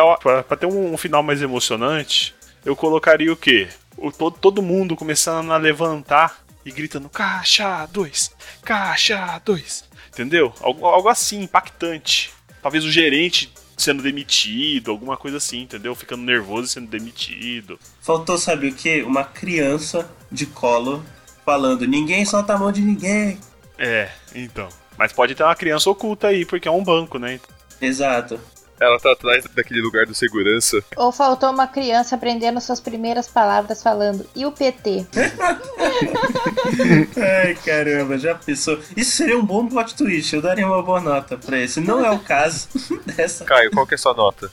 pra 0.46 0.56
ter 0.56 0.66
um, 0.66 0.96
final 0.98 1.22
mais 1.22 1.40
emocionante, 1.40 2.34
eu 2.64 2.76
colocaria 2.76 3.32
o 3.32 3.36
quê? 3.36 3.68
O, 3.96 4.12
todo, 4.12 4.36
todo 4.38 4.60
mundo 4.62 4.94
começando 4.96 5.50
a 5.52 5.56
levantar 5.56 6.42
e 6.66 6.70
gritando 6.70 7.08
caixa 7.08 7.86
2, 7.86 8.30
caixa 8.62 9.40
2. 9.44 9.84
Entendeu? 10.12 10.52
Algo, 10.60 10.84
algo 10.86 11.08
assim, 11.08 11.40
impactante. 11.42 12.30
Talvez 12.60 12.84
o 12.84 12.90
gerente 12.90 13.50
sendo 13.80 14.02
demitido, 14.02 14.90
alguma 14.90 15.16
coisa 15.16 15.36
assim, 15.38 15.62
entendeu? 15.62 15.94
Ficando 15.94 16.22
nervoso 16.22 16.66
e 16.66 16.68
sendo 16.68 16.88
demitido. 16.88 17.78
Faltou, 18.00 18.38
sabe 18.38 18.68
o 18.68 18.74
que? 18.74 19.02
Uma 19.02 19.24
criança 19.24 20.10
de 20.30 20.46
colo 20.46 21.04
falando: 21.44 21.86
ninguém 21.86 22.24
solta 22.24 22.54
a 22.54 22.58
mão 22.58 22.70
de 22.70 22.80
ninguém. 22.80 23.38
É, 23.78 24.10
então. 24.34 24.68
Mas 24.98 25.12
pode 25.12 25.34
ter 25.34 25.42
uma 25.42 25.56
criança 25.56 25.88
oculta 25.88 26.28
aí, 26.28 26.44
porque 26.44 26.68
é 26.68 26.70
um 26.70 26.84
banco, 26.84 27.18
né? 27.18 27.40
Exato. 27.80 28.38
Ela 28.80 28.98
tá 28.98 29.12
atrás 29.12 29.44
daquele 29.54 29.82
lugar 29.82 30.06
do 30.06 30.14
segurança. 30.14 30.82
Ou 30.96 31.12
faltou 31.12 31.50
uma 31.50 31.66
criança 31.66 32.14
aprendendo 32.14 32.58
suas 32.62 32.80
primeiras 32.80 33.28
palavras 33.28 33.82
falando, 33.82 34.26
e 34.34 34.46
o 34.46 34.52
PT? 34.52 35.06
Ai, 37.44 37.54
caramba, 37.56 38.16
já 38.16 38.34
pensou? 38.34 38.80
Isso 38.96 39.18
seria 39.18 39.38
um 39.38 39.44
bom 39.44 39.68
plot 39.68 39.94
twist, 39.94 40.34
eu 40.34 40.40
daria 40.40 40.66
uma 40.66 40.82
boa 40.82 41.00
nota 41.00 41.36
pra 41.36 41.58
esse. 41.58 41.78
Não 41.78 42.02
é 42.02 42.10
o 42.10 42.18
caso 42.18 42.68
dessa. 43.04 43.44
Caio, 43.44 43.70
qual 43.70 43.86
que 43.86 43.92
é 43.92 43.96
a 43.96 43.98
sua 43.98 44.14
nota? 44.14 44.50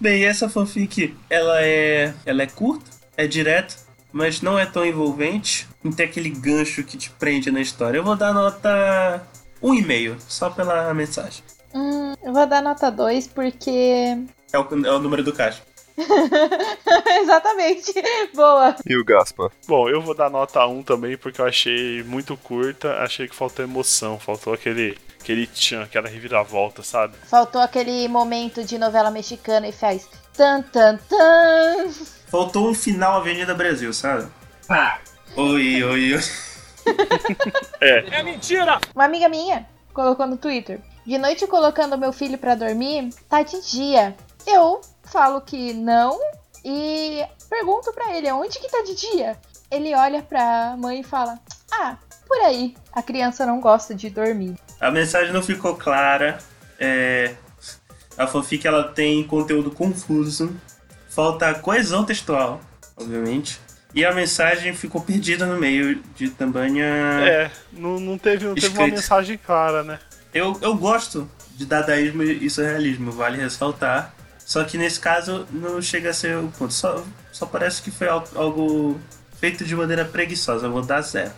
Bem, 0.00 0.24
essa 0.24 0.48
fanfic, 0.48 1.14
ela 1.28 1.62
é, 1.62 2.14
ela 2.24 2.42
é 2.42 2.46
curta, 2.46 2.90
é 3.14 3.26
direta, 3.26 3.74
mas 4.10 4.40
não 4.40 4.58
é 4.58 4.64
tão 4.64 4.86
envolvente. 4.86 5.68
Não 5.82 5.92
tem 5.92 6.06
aquele 6.06 6.30
gancho 6.30 6.82
que 6.82 6.96
te 6.96 7.10
prende 7.10 7.50
na 7.50 7.60
história. 7.60 7.98
Eu 7.98 8.04
vou 8.04 8.16
dar 8.16 8.32
nota 8.32 9.22
1,5, 9.62 10.16
só 10.26 10.48
pela 10.48 10.94
mensagem. 10.94 11.43
Hum, 11.74 12.14
eu 12.22 12.32
vou 12.32 12.46
dar 12.46 12.62
nota 12.62 12.90
2 12.90 13.26
porque. 13.28 14.16
É 14.52 14.58
o, 14.58 14.86
é 14.86 14.90
o 14.92 14.98
número 15.00 15.24
do 15.24 15.32
caixa. 15.32 15.60
Exatamente. 17.20 17.92
Boa. 18.34 18.76
E 18.86 18.96
o 18.96 19.04
Gaspa? 19.04 19.50
Bom, 19.66 19.88
eu 19.88 20.00
vou 20.00 20.14
dar 20.14 20.30
nota 20.30 20.64
1 20.66 20.82
também, 20.82 21.16
porque 21.16 21.40
eu 21.40 21.46
achei 21.46 22.02
muito 22.04 22.36
curta, 22.36 22.98
achei 22.98 23.28
que 23.28 23.34
faltou 23.34 23.64
emoção, 23.64 24.18
faltou 24.18 24.52
aquele, 24.52 24.96
aquele 25.20 25.46
tchan, 25.46 25.82
aquela 25.82 26.08
reviravolta, 26.08 26.82
sabe? 26.82 27.16
Faltou 27.26 27.60
aquele 27.60 28.06
momento 28.08 28.64
de 28.64 28.78
novela 28.78 29.10
mexicana 29.10 29.68
e 29.68 29.72
faz 29.72 30.08
tan 30.32 30.62
tan 30.62 30.96
tan. 31.08 31.90
Faltou 32.28 32.68
um 32.68 32.74
final 32.74 33.16
Avenida 33.16 33.54
Brasil, 33.54 33.92
sabe? 33.92 34.28
Oi, 35.36 35.82
oi, 35.82 36.14
oi. 36.14 36.20
Uma 38.94 39.04
amiga 39.04 39.28
minha 39.28 39.66
colocou 39.92 40.26
no 40.26 40.36
Twitter. 40.36 40.80
De 41.06 41.18
noite 41.18 41.46
colocando 41.46 41.98
meu 41.98 42.12
filho 42.12 42.38
pra 42.38 42.54
dormir, 42.54 43.10
tá 43.28 43.42
de 43.42 43.60
dia. 43.60 44.16
Eu 44.46 44.80
falo 45.04 45.40
que 45.40 45.74
não 45.74 46.18
e 46.64 47.22
pergunto 47.48 47.92
pra 47.92 48.16
ele 48.16 48.30
onde 48.32 48.58
que 48.58 48.70
tá 48.70 48.82
de 48.82 48.94
dia. 48.94 49.36
Ele 49.70 49.94
olha 49.94 50.22
pra 50.22 50.76
mãe 50.78 51.00
e 51.00 51.04
fala: 51.04 51.38
"Ah, 51.70 51.96
por 52.26 52.38
aí. 52.38 52.74
A 52.92 53.02
criança 53.02 53.44
não 53.44 53.60
gosta 53.60 53.94
de 53.94 54.08
dormir". 54.08 54.56
A 54.80 54.90
mensagem 54.90 55.32
não 55.32 55.42
ficou 55.42 55.76
clara. 55.76 56.38
É... 56.78 57.34
A 58.16 58.26
fanfic 58.26 58.66
ela 58.66 58.84
tem 58.84 59.24
conteúdo 59.24 59.70
confuso. 59.70 60.54
Falta 61.08 61.54
coesão 61.54 62.04
textual, 62.04 62.60
obviamente. 62.96 63.60
E 63.94 64.04
a 64.04 64.12
mensagem 64.12 64.74
ficou 64.74 65.00
perdida 65.00 65.46
no 65.46 65.58
meio 65.58 66.02
de 66.16 66.30
tamanha. 66.30 66.84
É, 66.84 67.50
não, 67.72 68.00
não 68.00 68.18
teve, 68.18 68.46
não 68.46 68.54
teve 68.54 68.76
uma 68.76 68.88
mensagem 68.88 69.38
clara, 69.38 69.84
né? 69.84 70.00
Eu, 70.34 70.58
eu 70.60 70.74
gosto 70.74 71.28
de 71.56 71.64
dadaísmo 71.64 72.22
e 72.24 72.50
surrealismo, 72.50 73.12
vale 73.12 73.38
ressaltar. 73.40 74.12
Só 74.38 74.62
que 74.64 74.76
nesse 74.76 75.00
caso 75.00 75.46
não 75.50 75.80
chega 75.80 76.10
a 76.10 76.14
ser 76.14 76.36
o 76.36 76.48
ponto. 76.58 76.72
Só, 76.74 77.02
só 77.32 77.46
parece 77.46 77.80
que 77.80 77.90
foi 77.90 78.08
al- 78.08 78.28
algo 78.34 79.00
feito 79.38 79.64
de 79.64 79.74
maneira 79.74 80.04
preguiçosa. 80.04 80.66
Eu 80.66 80.72
vou 80.72 80.82
dar 80.82 81.00
zero. 81.02 81.30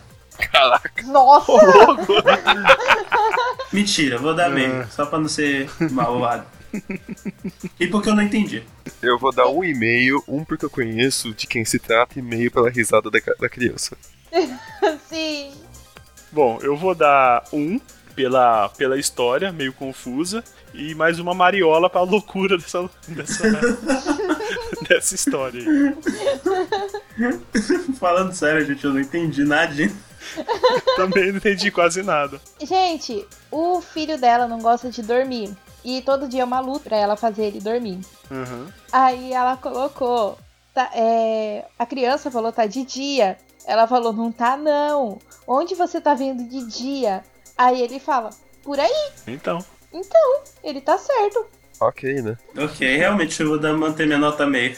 Nossa! 1.05 1.53
Mentira, 3.71 4.17
vou 4.17 4.33
dar 4.35 4.49
meio. 4.49 4.85
Só 4.91 5.05
pra 5.05 5.19
não 5.19 5.29
ser 5.29 5.69
malvado. 5.91 6.45
e 7.79 7.87
porque 7.87 8.09
eu 8.09 8.15
não 8.15 8.23
entendi. 8.23 8.63
Eu 9.01 9.17
vou 9.17 9.31
dar 9.33 9.47
um 9.47 9.63
e-mail, 9.63 10.21
um 10.27 10.43
porque 10.43 10.65
eu 10.65 10.69
conheço 10.69 11.33
de 11.33 11.47
quem 11.47 11.63
se 11.63 11.79
trata 11.79 12.19
e 12.19 12.21
meio 12.21 12.51
pela 12.51 12.69
risada 12.69 13.09
da, 13.09 13.19
da 13.39 13.49
criança. 13.49 13.95
Sim. 15.09 15.53
Bom, 16.31 16.59
eu 16.61 16.75
vou 16.75 16.93
dar 16.93 17.43
um 17.53 17.79
pela, 18.17 18.67
pela 18.69 18.97
história, 18.97 19.51
meio 19.51 19.71
confusa, 19.71 20.43
e 20.73 20.95
mais 20.95 21.19
uma 21.19 21.35
mariola 21.35 21.87
pra 21.87 22.01
loucura 22.01 22.57
dessa, 22.57 22.89
dessa, 23.07 23.43
dessa 24.89 25.13
história 25.13 25.61
aí. 25.61 25.95
Falando 27.99 28.33
sério, 28.33 28.65
gente, 28.65 28.83
eu 28.83 28.91
não 28.91 28.99
entendi 28.99 29.43
nada. 29.45 29.71
Também 30.97 31.29
não 31.29 31.37
entendi 31.37 31.69
quase 31.69 32.01
nada. 32.01 32.41
Gente, 32.59 33.23
o 33.51 33.79
filho 33.81 34.17
dela 34.19 34.47
não 34.47 34.57
gosta 34.59 34.89
de 34.89 35.03
dormir. 35.03 35.55
E 35.85 36.01
todo 36.01 36.27
dia 36.27 36.41
é 36.41 36.45
uma 36.45 36.59
luta 36.59 36.89
pra 36.89 36.97
ela 36.97 37.15
fazer 37.15 37.45
ele 37.45 37.59
dormir. 37.61 37.99
Uhum. 38.31 38.65
Aí 38.91 39.31
ela 39.31 39.55
colocou. 39.57 40.39
tá- 40.73 40.89
é, 40.95 41.65
a 41.77 41.85
criança 41.85 42.31
falou, 42.31 42.51
tá 42.51 42.65
de 42.65 42.83
dia. 42.83 43.37
Ela 43.65 43.85
falou, 43.87 44.11
não 44.11 44.31
tá 44.31 44.57
não. 44.57 45.19
Onde 45.47 45.75
você 45.75 46.01
tá 46.01 46.15
vendo 46.15 46.43
de 46.49 46.65
dia? 46.65 47.23
Aí 47.57 47.81
ele 47.81 47.99
fala, 47.99 48.29
por 48.63 48.79
aí. 48.79 49.11
Então. 49.25 49.63
Então, 49.91 50.43
ele 50.63 50.81
tá 50.81 50.97
certo. 50.97 51.47
Ok, 51.79 52.21
né? 52.21 52.35
ok, 52.57 52.97
realmente 52.97 53.39
eu 53.39 53.49
vou 53.49 53.59
dar, 53.59 53.71
manter 53.73 54.07
minha 54.07 54.17
nota 54.17 54.47
meio. 54.47 54.75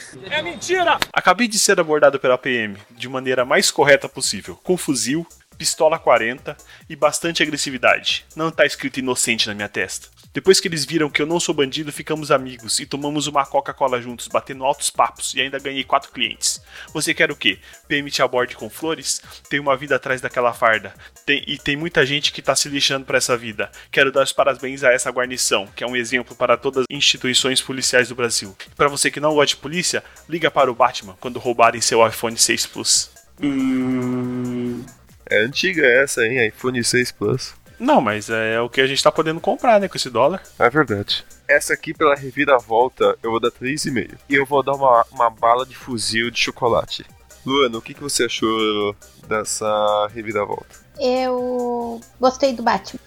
Acabei 1.13 1.47
de 1.47 1.57
ser 1.57 1.79
abordado 1.79 2.19
pela 2.19 2.37
PM 2.37 2.77
de 2.91 3.07
maneira 3.07 3.45
mais 3.45 3.71
correta 3.71 4.09
possível, 4.09 4.59
com 4.63 4.75
fuzil, 4.75 5.25
pistola 5.57 5.97
40 5.97 6.57
e 6.89 6.95
bastante 6.95 7.41
agressividade. 7.41 8.25
Não 8.35 8.51
tá 8.51 8.65
escrito 8.65 8.99
inocente 8.99 9.47
na 9.47 9.53
minha 9.53 9.69
testa. 9.69 10.09
Depois 10.31 10.59
que 10.59 10.67
eles 10.67 10.85
viram 10.85 11.09
que 11.09 11.21
eu 11.21 11.25
não 11.25 11.39
sou 11.39 11.55
bandido, 11.55 11.91
ficamos 11.91 12.29
amigos 12.29 12.79
e 12.79 12.85
tomamos 12.85 13.25
uma 13.25 13.45
Coca-Cola 13.45 13.99
juntos, 13.99 14.27
batendo 14.27 14.63
altos 14.63 14.89
papos 14.91 15.33
e 15.33 15.41
ainda 15.41 15.57
ganhei 15.57 15.83
quatro 15.83 16.11
clientes. 16.11 16.61
Você 16.93 17.13
quer 17.15 17.31
o 17.31 17.35
quê? 17.35 17.57
PM 17.87 18.09
te 18.11 18.21
aborde 18.21 18.55
com 18.55 18.69
flores? 18.69 19.21
Tem 19.49 19.59
uma 19.59 19.75
vida 19.75 19.95
atrás 19.95 20.21
daquela 20.21 20.53
farda. 20.53 20.93
Tem- 21.25 21.43
e 21.47 21.57
tem 21.57 21.75
muita 21.75 22.05
gente 22.05 22.31
que 22.31 22.41
tá 22.43 22.55
se 22.55 22.69
lixando 22.69 23.05
pra 23.05 23.17
essa 23.17 23.35
vida. 23.35 23.71
Quero 23.91 24.11
dar 24.11 24.23
os 24.23 24.31
parabéns 24.31 24.83
a 24.83 24.91
essa 24.91 25.09
guarnição, 25.09 25.67
que 25.75 25.83
é 25.83 25.87
um 25.87 25.95
exemplo 25.95 26.35
para 26.35 26.55
todas 26.55 26.85
as 26.89 26.95
instituições 26.95 27.59
policiais 27.61 28.07
do 28.09 28.15
Brasil. 28.15 28.55
E 28.71 28.75
pra 28.75 28.87
você 28.87 29.09
que 29.09 29.19
não 29.19 29.33
gosta 29.33 29.55
de 29.55 29.61
polícia, 29.61 30.03
liga 30.29 30.51
para 30.51 30.71
o 30.71 30.75
Batman 30.75 31.17
quando 31.19 31.39
roubarem 31.39 31.81
seu 31.81 32.05
iPhone 32.07 32.37
6 32.37 32.67
Plus. 32.67 33.09
Hum. 33.41 34.85
É 35.29 35.39
antiga 35.43 35.85
essa, 35.87 36.25
hein? 36.25 36.47
iPhone 36.47 36.83
6 36.83 37.11
Plus. 37.11 37.53
Não, 37.79 38.01
mas 38.01 38.29
é 38.29 38.59
o 38.59 38.69
que 38.69 38.81
a 38.81 38.87
gente 38.87 39.01
tá 39.01 39.11
podendo 39.11 39.39
comprar, 39.39 39.79
né, 39.79 39.87
com 39.87 39.95
esse 39.95 40.09
dólar. 40.09 40.43
É 40.59 40.69
verdade. 40.69 41.25
Essa 41.47 41.73
aqui, 41.73 41.93
pela 41.93 42.15
reviravolta, 42.15 43.17
eu 43.23 43.31
vou 43.31 43.39
dar 43.39 43.51
3,5. 43.51 44.17
E 44.29 44.35
eu 44.35 44.45
vou 44.45 44.61
dar 44.61 44.73
uma, 44.73 45.05
uma 45.11 45.29
bala 45.29 45.65
de 45.65 45.75
fuzil 45.75 46.29
de 46.29 46.39
chocolate. 46.39 47.05
Luana, 47.45 47.77
o 47.77 47.81
que, 47.81 47.93
que 47.93 48.01
você 48.01 48.25
achou 48.25 48.95
dessa 49.27 50.07
reviravolta? 50.13 50.77
Eu 50.99 52.01
gostei 52.19 52.53
do 52.53 52.61
Batman. 52.61 52.99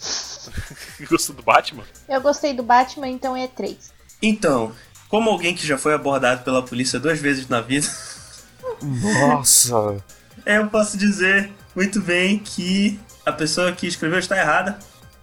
Gostou 1.08 1.36
do 1.36 1.42
Batman? 1.42 1.84
Eu 2.08 2.20
gostei 2.20 2.54
do 2.54 2.62
Batman, 2.62 3.08
então 3.08 3.36
é 3.36 3.46
3. 3.46 3.92
Então, 4.22 4.72
como 5.08 5.28
alguém 5.30 5.54
que 5.54 5.66
já 5.66 5.76
foi 5.76 5.92
abordado 5.92 6.42
pela 6.42 6.62
polícia 6.62 6.98
duas 6.98 7.20
vezes 7.20 7.46
na 7.48 7.60
vida, 7.60 7.86
Nossa! 8.80 10.02
é, 10.46 10.56
eu 10.58 10.68
posso 10.68 10.96
dizer 10.96 11.50
muito 11.76 12.00
bem 12.00 12.38
que 12.38 12.98
a 13.24 13.32
pessoa 13.32 13.72
que 13.72 13.86
escreveu 13.86 14.18
está 14.18 14.38
errada 14.38 14.78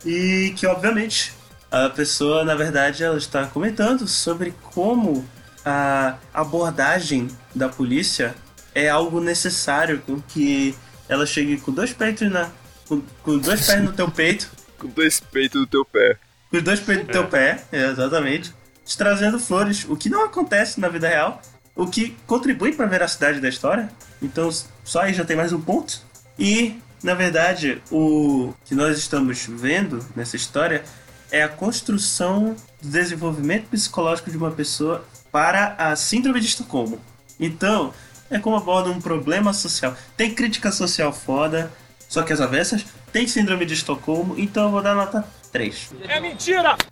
e 0.05 0.53
que, 0.55 0.65
obviamente, 0.65 1.33
a 1.71 1.89
pessoa, 1.89 2.43
na 2.43 2.55
verdade, 2.55 3.03
ela 3.03 3.17
está 3.17 3.45
comentando 3.45 4.07
sobre 4.07 4.53
como 4.73 5.27
a 5.65 6.17
abordagem 6.33 7.27
da 7.53 7.69
polícia 7.69 8.35
é 8.73 8.89
algo 8.89 9.19
necessário 9.19 10.01
com 10.05 10.21
que 10.21 10.75
ela 11.07 11.25
chegue 11.25 11.57
com 11.57 11.71
dois 11.71 11.91
peitos 11.91 12.29
na. 12.31 12.49
com, 12.87 13.01
com 13.23 13.37
dois 13.37 13.65
pés 13.65 13.83
no 13.83 13.91
teu 13.91 14.09
peito 14.09 14.49
Com 14.79 14.87
dois 14.87 15.19
peitos 15.19 15.59
no 15.59 15.67
teu 15.67 15.83
pé. 15.83 16.17
com 16.49 16.57
os 16.57 16.63
dois 16.63 16.79
peitos 16.79 17.07
do 17.07 17.11
teu 17.11 17.27
pé, 17.27 17.61
é, 17.71 17.89
exatamente, 17.89 18.53
te 18.85 18.97
trazendo 18.97 19.37
flores, 19.37 19.85
o 19.87 19.95
que 19.95 20.09
não 20.09 20.23
acontece 20.23 20.79
na 20.79 20.87
vida 20.87 21.07
real, 21.07 21.41
o 21.75 21.85
que 21.85 22.15
contribui 22.25 22.73
para 22.73 22.85
a 22.85 22.89
veracidade 22.89 23.41
da 23.41 23.49
história. 23.49 23.89
Então, 24.21 24.49
só 24.83 25.01
aí 25.01 25.13
já 25.13 25.25
tem 25.25 25.35
mais 25.35 25.51
um 25.51 25.59
ponto. 25.59 26.01
E, 26.37 26.79
na 27.01 27.13
verdade, 27.13 27.81
o 27.91 28.53
que 28.65 28.75
nós 28.75 28.97
estamos 28.97 29.45
vendo 29.47 30.05
nessa 30.15 30.35
história 30.35 30.83
é 31.31 31.43
a 31.43 31.49
construção 31.49 32.55
do 32.81 32.89
desenvolvimento 32.89 33.67
psicológico 33.67 34.31
de 34.31 34.37
uma 34.37 34.51
pessoa 34.51 35.05
para 35.31 35.75
a 35.77 35.95
síndrome 35.95 36.39
de 36.39 36.47
Estocolmo. 36.47 36.99
Então, 37.39 37.93
é 38.29 38.39
como 38.39 38.55
aborda 38.55 38.89
um 38.89 38.99
problema 38.99 39.53
social. 39.53 39.95
Tem 40.17 40.33
crítica 40.33 40.71
social 40.71 41.13
foda, 41.13 41.71
só 42.07 42.23
que 42.23 42.33
as 42.33 42.41
avessas. 42.41 42.85
Tem 43.11 43.27
síndrome 43.27 43.65
de 43.65 43.73
Estocolmo, 43.73 44.35
então 44.37 44.65
eu 44.65 44.71
vou 44.71 44.81
dar 44.81 44.93
nota 44.93 45.25
3. 45.51 45.91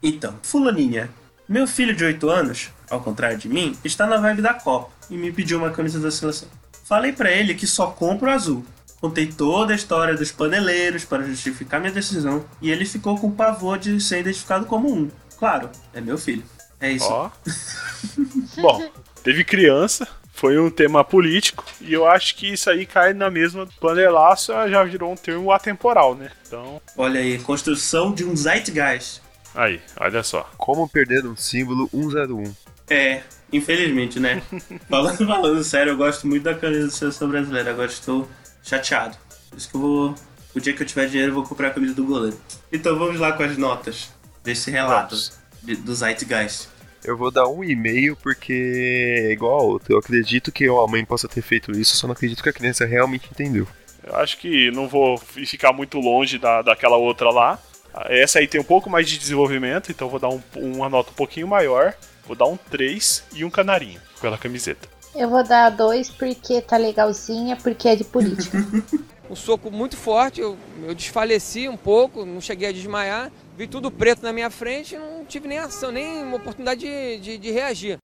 Então, 0.01 0.33
fulaninha, 0.41 1.09
meu 1.47 1.67
filho 1.67 1.95
de 1.95 2.03
8 2.03 2.29
anos, 2.29 2.69
ao 2.89 3.01
contrário 3.01 3.37
de 3.37 3.47
mim, 3.47 3.77
está 3.83 4.07
na 4.07 4.17
vibe 4.17 4.41
da 4.41 4.53
Copa 4.53 4.91
e 5.09 5.17
me 5.17 5.31
pediu 5.31 5.59
uma 5.59 5.69
camisa 5.69 5.99
da 5.99 6.09
seleção. 6.09 6.47
Falei 6.85 7.11
pra 7.11 7.31
ele 7.31 7.53
que 7.53 7.67
só 7.67 7.87
compro 7.87 8.29
azul. 8.29 8.65
Contei 8.99 9.27
toda 9.27 9.73
a 9.73 9.75
história 9.75 10.15
dos 10.15 10.31
paneleiros 10.31 11.05
para 11.05 11.23
justificar 11.23 11.79
minha 11.79 11.93
decisão 11.93 12.43
e 12.61 12.71
ele 12.71 12.85
ficou 12.85 13.17
com 13.17 13.29
pavor 13.29 13.77
de 13.77 14.01
ser 14.01 14.21
identificado 14.21 14.65
como 14.65 14.91
um. 14.91 15.09
Claro, 15.37 15.69
é 15.93 16.01
meu 16.01 16.17
filho. 16.17 16.43
É 16.79 16.91
isso. 16.91 17.07
Ó. 17.09 17.29
Bom, 18.57 18.89
teve 19.23 19.43
criança, 19.43 20.07
foi 20.33 20.59
um 20.59 20.69
tema 20.69 21.03
político, 21.03 21.63
e 21.81 21.93
eu 21.93 22.07
acho 22.07 22.35
que 22.35 22.53
isso 22.53 22.69
aí 22.69 22.85
cai 22.85 23.13
na 23.13 23.29
mesma 23.29 23.67
panelaço, 23.79 24.51
já 24.69 24.83
virou 24.83 25.11
um 25.11 25.15
termo 25.15 25.51
atemporal, 25.51 26.15
né? 26.15 26.31
Então, 26.47 26.79
Olha 26.95 27.19
aí, 27.19 27.39
construção 27.39 28.13
de 28.13 28.23
um 28.23 28.35
zeitgeist. 28.35 29.21
aí, 29.55 29.81
olha 29.99 30.23
só. 30.23 30.49
Como 30.57 30.87
perder 30.87 31.25
um 31.25 31.35
símbolo 31.35 31.89
101. 31.91 32.53
É, 32.89 33.21
infelizmente, 33.51 34.19
né? 34.19 34.41
falando, 34.89 35.25
falando 35.25 35.63
sério, 35.63 35.93
eu 35.93 35.97
gosto 35.97 36.27
muito 36.27 36.43
da 36.43 36.55
seleção 36.89 37.27
brasileira. 37.29 37.71
Agora 37.71 37.87
estou 37.87 38.27
chateado. 38.67 39.17
Por 39.49 39.57
isso 39.57 39.69
que 39.69 39.75
eu 39.75 39.81
vou. 39.81 40.15
O 40.55 40.59
dia 40.59 40.73
que 40.73 40.81
eu 40.81 40.87
tiver 40.87 41.07
dinheiro, 41.07 41.31
eu 41.31 41.35
vou 41.35 41.43
comprar 41.43 41.67
a 41.67 41.71
camisa 41.71 41.93
do 41.93 42.03
goleiro. 42.03 42.37
Então 42.71 42.97
vamos 42.97 43.19
lá 43.19 43.31
com 43.33 43.43
as 43.43 43.57
notas 43.57 44.11
desse 44.43 44.71
relato 44.71 45.15
de- 45.61 45.75
do 45.75 45.93
Zeitgeist. 45.93 46.67
Eu 47.03 47.15
vou 47.15 47.29
dar 47.29 47.47
um 47.47 47.63
e-mail 47.63 48.15
porque 48.17 49.23
é 49.27 49.31
igual 49.31 49.59
a 49.59 49.63
outra. 49.63 49.93
Eu 49.93 49.99
acredito 49.99 50.51
que 50.51 50.65
a 50.67 50.87
mãe 50.87 51.05
possa 51.05 51.27
ter 51.27 51.41
feito 51.43 51.71
isso, 51.71 51.95
só 51.95 52.07
não 52.07 52.13
acredito 52.13 52.41
que 52.41 52.49
a 52.49 52.53
criança 52.53 52.85
realmente 52.85 53.29
entendeu. 53.31 53.67
Eu 54.03 54.15
acho 54.15 54.37
que 54.39 54.71
não 54.71 54.87
vou 54.87 55.17
ficar 55.17 55.71
muito 55.73 55.99
longe 55.99 56.37
da, 56.39 56.61
daquela 56.61 56.97
outra 56.97 57.29
lá. 57.29 57.59
Essa 58.05 58.39
aí 58.39 58.47
tem 58.47 58.59
um 58.59 58.63
pouco 58.63 58.89
mais 58.89 59.07
de 59.07 59.17
desenvolvimento, 59.17 59.91
então 59.91 60.09
vou 60.09 60.19
dar 60.19 60.29
um- 60.29 60.41
uma 60.55 60.89
nota 60.89 61.11
um 61.11 61.13
pouquinho 61.13 61.47
maior. 61.47 61.93
Vou 62.25 62.35
dar 62.35 62.45
um 62.45 62.57
3 62.57 63.23
e 63.33 63.43
um 63.45 63.49
canarinho 63.49 64.01
pela 64.21 64.37
camiseta. 64.37 64.87
Eu 65.17 65.27
vou 65.27 65.43
dar 65.43 65.71
2 65.71 66.11
porque 66.11 66.61
tá 66.61 66.77
legalzinha, 66.77 67.55
porque 67.55 67.87
é 67.89 67.95
de 67.95 68.03
política. 68.03 68.57
Um 69.29 69.35
soco 69.35 69.69
muito 69.69 69.97
forte, 69.97 70.39
eu, 70.39 70.57
eu 70.83 70.95
desfaleci 70.95 71.67
um 71.67 71.75
pouco, 71.75 72.25
não 72.25 72.39
cheguei 72.39 72.69
a 72.69 72.71
desmaiar. 72.71 73.29
Vi 73.57 73.67
tudo 73.67 73.91
preto 73.91 74.23
na 74.23 74.31
minha 74.31 74.49
frente 74.49 74.95
e 74.95 74.97
não 74.97 75.25
tive 75.25 75.49
nem 75.49 75.57
ação, 75.57 75.91
nem 75.91 76.23
uma 76.23 76.37
oportunidade 76.37 76.79
de, 76.79 77.19
de, 77.19 77.37
de 77.37 77.51
reagir. 77.51 77.97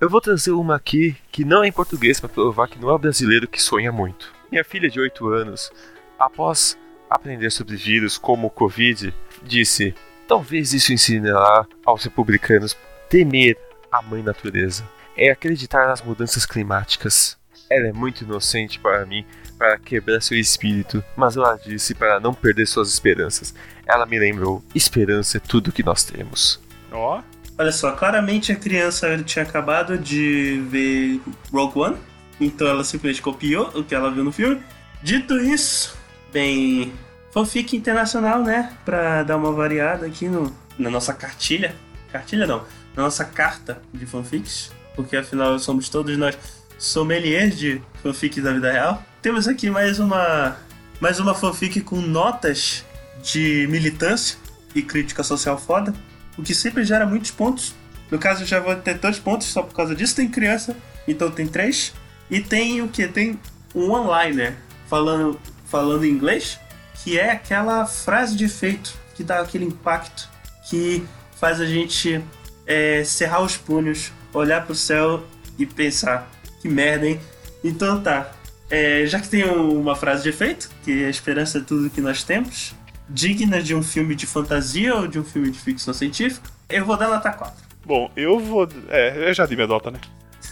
Eu 0.00 0.08
vou 0.08 0.20
trazer 0.20 0.52
uma 0.52 0.76
aqui 0.76 1.16
que 1.32 1.44
não 1.44 1.64
é 1.64 1.66
em 1.66 1.72
português 1.72 2.20
para 2.20 2.28
provar 2.28 2.68
que 2.68 2.78
não 2.78 2.90
é 2.90 2.92
o 2.92 2.98
brasileiro 2.98 3.48
que 3.48 3.60
sonha 3.60 3.90
muito. 3.90 4.32
Minha 4.52 4.62
filha 4.62 4.88
de 4.88 5.00
8 5.00 5.26
anos, 5.30 5.72
após 6.16 6.78
aprender 7.10 7.50
sobre 7.50 7.74
vírus 7.74 8.16
como 8.16 8.46
o 8.46 8.50
Covid, 8.50 9.12
disse: 9.42 9.96
talvez 10.28 10.72
isso 10.72 10.92
ensinará 10.92 11.66
aos 11.84 12.04
republicanos 12.04 12.76
temer 13.10 13.58
a 13.90 14.00
mãe 14.00 14.22
natureza. 14.22 14.84
É 15.16 15.30
acreditar 15.30 15.86
nas 15.86 16.02
mudanças 16.02 16.44
climáticas. 16.44 17.36
Ela 17.70 17.88
é 17.88 17.92
muito 17.92 18.24
inocente 18.24 18.78
para 18.78 19.04
mim 19.06 19.24
para 19.56 19.78
quebrar 19.78 20.20
seu 20.20 20.38
espírito, 20.38 21.02
mas 21.16 21.36
ela 21.36 21.56
disse 21.56 21.94
para 21.94 22.18
não 22.18 22.34
perder 22.34 22.66
suas 22.66 22.92
esperanças. 22.92 23.54
Ela 23.86 24.04
me 24.06 24.18
lembrou: 24.18 24.62
esperança 24.74 25.38
é 25.38 25.40
tudo 25.40 25.72
que 25.72 25.82
nós 25.82 26.04
temos. 26.04 26.60
Ó, 26.92 27.22
Olha 27.56 27.70
só, 27.70 27.92
claramente 27.92 28.50
a 28.50 28.56
criança 28.56 29.16
tinha 29.22 29.44
acabado 29.44 29.96
de 29.96 30.60
ver 30.68 31.20
Rogue 31.52 31.78
One, 31.78 31.96
então 32.40 32.66
ela 32.66 32.82
simplesmente 32.82 33.22
copiou 33.22 33.70
o 33.76 33.84
que 33.84 33.94
ela 33.94 34.10
viu 34.10 34.24
no 34.24 34.32
filme. 34.32 34.60
Dito 35.00 35.38
isso, 35.38 35.96
bem, 36.32 36.92
fanfic 37.30 37.76
internacional, 37.76 38.42
né? 38.42 38.76
Pra 38.84 39.22
dar 39.22 39.36
uma 39.36 39.52
variada 39.52 40.04
aqui 40.04 40.26
no, 40.28 40.52
na 40.76 40.90
nossa 40.90 41.14
cartilha. 41.14 41.76
Cartilha 42.10 42.44
não, 42.44 42.64
na 42.96 43.04
nossa 43.04 43.24
carta 43.24 43.80
de 43.92 44.04
fanfics, 44.04 44.72
porque 44.94 45.16
afinal 45.16 45.58
somos 45.58 45.88
todos 45.88 46.16
nós 46.16 46.36
sommeliers 46.78 47.56
de 47.58 47.80
fanfics 48.02 48.42
da 48.42 48.52
vida 48.52 48.70
real. 48.70 49.02
Temos 49.22 49.48
aqui 49.48 49.70
mais 49.70 49.98
uma, 49.98 50.56
mais 51.00 51.18
uma 51.18 51.34
fanfic 51.34 51.80
com 51.80 52.00
notas 52.00 52.84
de 53.22 53.66
militância 53.70 54.38
e 54.74 54.82
crítica 54.82 55.22
social 55.22 55.58
foda. 55.58 55.94
o 56.36 56.42
que 56.42 56.54
sempre 56.54 56.84
gera 56.84 57.06
muitos 57.06 57.30
pontos. 57.30 57.74
No 58.10 58.18
caso, 58.18 58.42
eu 58.42 58.46
já 58.46 58.60
vou 58.60 58.74
ter 58.76 58.98
dois 58.98 59.18
pontos 59.18 59.46
só 59.46 59.62
por 59.62 59.74
causa 59.74 59.94
disso. 59.94 60.16
Tem 60.16 60.28
criança, 60.28 60.76
então 61.08 61.30
tem 61.30 61.46
três. 61.46 61.94
E 62.30 62.40
tem 62.40 62.82
o 62.82 62.88
que? 62.88 63.06
Tem 63.08 63.38
um 63.74 63.90
one-liner 63.90 64.54
falando, 64.88 65.40
falando 65.66 66.04
inglês, 66.04 66.58
que 67.02 67.18
é 67.18 67.30
aquela 67.30 67.86
frase 67.86 68.36
de 68.36 68.44
efeito 68.44 68.94
que 69.14 69.22
dá 69.22 69.40
aquele 69.40 69.64
impacto, 69.64 70.28
que 70.68 71.04
faz 71.36 71.60
a 71.60 71.66
gente 71.66 72.22
é, 72.66 73.04
cerrar 73.04 73.40
os 73.40 73.56
punhos, 73.56 74.12
olhar 74.34 74.64
pro 74.66 74.74
céu 74.74 75.22
e 75.58 75.64
pensar: 75.64 76.30
que 76.60 76.68
merda, 76.68 77.06
hein? 77.06 77.20
Então 77.62 78.02
tá. 78.02 78.30
É, 78.70 79.06
já 79.06 79.20
que 79.20 79.28
tem 79.28 79.44
uma 79.44 79.94
frase 79.94 80.24
de 80.24 80.30
efeito, 80.30 80.70
que 80.82 81.04
a 81.04 81.10
esperança 81.10 81.58
é 81.58 81.60
tudo 81.60 81.90
que 81.90 82.00
nós 82.00 82.24
temos, 82.24 82.74
digna 83.08 83.62
de 83.62 83.74
um 83.74 83.82
filme 83.82 84.14
de 84.14 84.26
fantasia 84.26 84.94
ou 84.94 85.06
de 85.06 85.18
um 85.18 85.24
filme 85.24 85.50
de 85.50 85.58
ficção 85.58 85.92
científica, 85.92 86.50
eu 86.68 86.84
vou 86.84 86.96
dar 86.96 87.08
nota 87.08 87.30
4. 87.30 87.54
Bom, 87.84 88.10
eu 88.16 88.38
vou. 88.40 88.66
É, 88.88 89.28
eu 89.28 89.34
já 89.34 89.46
dei 89.46 89.56
minha 89.56 89.68
nota, 89.68 89.90
né? 89.90 90.00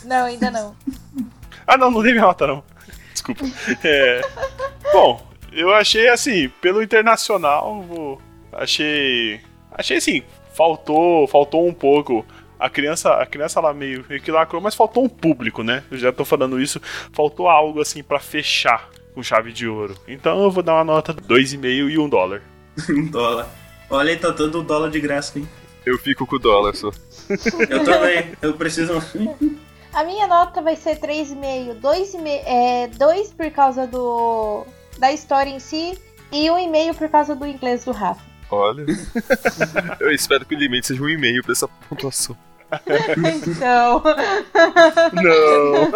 Não, 0.05 0.27
ainda 0.27 0.51
não. 0.51 0.77
Ah, 1.64 1.77
não, 1.77 1.92
não 1.92 2.03
dei 2.03 2.11
minha 2.11 2.25
nota, 2.25 2.45
não. 2.45 2.64
Desculpa. 3.12 3.45
É, 3.85 4.21
bom, 4.92 5.25
eu 5.53 5.73
achei 5.73 6.09
assim, 6.09 6.49
pelo 6.61 6.83
internacional, 6.83 7.83
vou, 7.83 8.21
achei. 8.53 9.40
Achei 9.71 9.99
assim, 9.99 10.23
faltou, 10.55 11.27
faltou 11.29 11.66
um 11.66 11.73
pouco. 11.73 12.27
A 12.62 12.70
criança, 12.70 13.14
a 13.14 13.27
criança 13.27 13.61
lá 13.61 13.75
meio, 13.75 14.05
meio 14.09 14.22
que 14.22 14.31
lacrou, 14.31 14.62
mas 14.62 14.75
faltou 14.75 15.05
um 15.05 15.09
público, 15.09 15.64
né? 15.64 15.83
Eu 15.90 15.98
já 15.98 16.12
tô 16.12 16.25
falando 16.25 16.61
isso, 16.61 16.81
faltou 17.12 17.48
algo 17.48 17.81
assim 17.81 18.05
para 18.05 18.20
fechar 18.20 18.88
com 19.12 19.22
chave 19.22 19.53
de 19.53 19.66
ouro. 19.66 19.96
Então 20.07 20.40
eu 20.42 20.51
vou 20.51 20.62
dar 20.62 20.75
uma 20.75 20.85
nota 20.85 21.12
2,5 21.12 21.90
e 21.90 21.98
1 21.98 22.09
dólar. 22.09 22.42
Um 22.88 23.07
dólar. 23.07 23.48
Olha, 23.90 24.11
ele 24.11 24.20
tá 24.20 24.31
dando 24.31 24.61
um 24.61 24.64
dólar 24.64 24.90
de 24.90 25.01
graça, 25.01 25.38
hein? 25.38 25.48
Eu 25.85 25.98
fico 25.98 26.25
com 26.25 26.37
o 26.37 26.38
dólar 26.38 26.75
só. 26.75 26.90
Eu 27.68 27.85
também. 27.85 28.33
Eu 28.40 28.55
preciso. 28.55 28.94
A 29.92 30.05
minha 30.05 30.27
nota 30.27 30.62
vai 30.62 30.77
ser 30.77 30.98
3,5. 30.98 31.81
2,5 31.81 32.42
é 32.46 32.87
2 32.87 33.33
por 33.35 33.51
causa 33.51 33.87
do 33.87 34.64
da 34.98 35.12
história 35.12 35.51
em 35.51 35.59
si 35.59 35.98
e 36.31 36.46
1,5 36.46 36.94
por 36.94 37.09
causa 37.09 37.35
do 37.35 37.44
inglês 37.44 37.85
do 37.85 37.92
Rafa. 37.92 38.22
Olha. 38.51 38.87
eu 40.01 40.12
espero 40.12 40.46
que 40.46 40.55
o 40.55 40.59
limite 40.59 40.87
seja 40.87 41.03
um 41.03 41.09
e-mail 41.09 41.42
pra 41.42 41.53
essa 41.53 41.66
pontuação. 41.66 42.37
Então, 43.35 44.02
Não. 45.12 45.92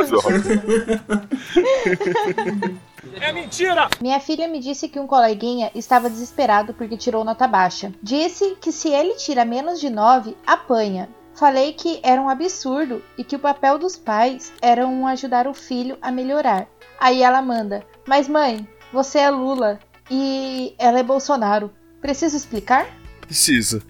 É 3.21 3.33
mentira! 3.33 3.89
minha 4.01 4.21
filha 4.21 4.47
me 4.49 4.59
disse 4.59 4.89
que 4.89 5.01
um 5.01 5.07
coleguinha 5.07 5.71
estava 5.75 6.11
desesperado 6.11 6.75
porque 6.75 6.97
tirou 6.97 7.25
nota 7.25 7.47
baixa. 7.47 7.93
Disse 8.03 8.57
que 8.61 8.73
se 8.73 8.91
ele 8.91 9.15
tira 9.15 9.45
menos 9.45 9.81
de 9.81 9.89
9, 9.89 10.37
apanha. 10.47 11.09
Falei 11.35 11.73
que 11.73 12.01
era 12.03 12.21
um 12.21 12.29
absurdo 12.29 13.03
e 13.17 13.25
que 13.25 13.37
o 13.37 13.39
papel 13.39 13.79
dos 13.79 13.97
pais 13.97 14.53
era 14.61 14.87
um 14.87 15.07
ajudar 15.07 15.47
o 15.47 15.55
filho 15.55 15.99
a 16.01 16.11
melhorar. 16.11 16.67
Aí 16.99 17.23
ela 17.23 17.43
manda: 17.43 17.85
Mas 18.07 18.27
mãe, 18.29 18.67
você 18.93 19.19
é 19.19 19.31
Lula 19.31 19.79
e 20.11 20.75
ela 20.79 20.99
é 20.99 21.03
Bolsonaro. 21.03 21.71
Preciso 22.01 22.37
explicar? 22.37 22.87
Precisa. 23.21 23.83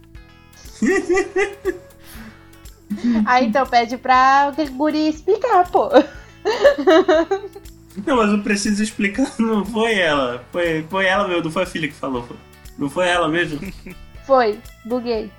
Aí 3.27 3.47
então 3.47 3.67
pede 3.67 3.97
pra 3.97 4.53
guri 4.73 5.09
explicar, 5.09 5.71
pô. 5.71 5.89
Não, 8.07 8.17
mas 8.17 8.31
eu 8.31 8.43
preciso 8.43 8.83
explicar. 8.83 9.27
Não 9.39 9.65
foi 9.65 9.95
ela. 9.99 10.45
Foi, 10.53 10.85
foi 10.89 11.07
ela 11.07 11.27
mesmo, 11.27 11.45
não 11.45 11.51
foi 11.51 11.63
a 11.63 11.67
filha 11.67 11.89
que 11.89 11.95
falou. 11.95 12.23
foi- 12.25 12.37
Não 12.79 12.91
foi 12.91 13.09
ela 13.09 13.29
mesmo? 13.29 13.59
Foi, 14.27 14.59
buguei. 14.85 15.31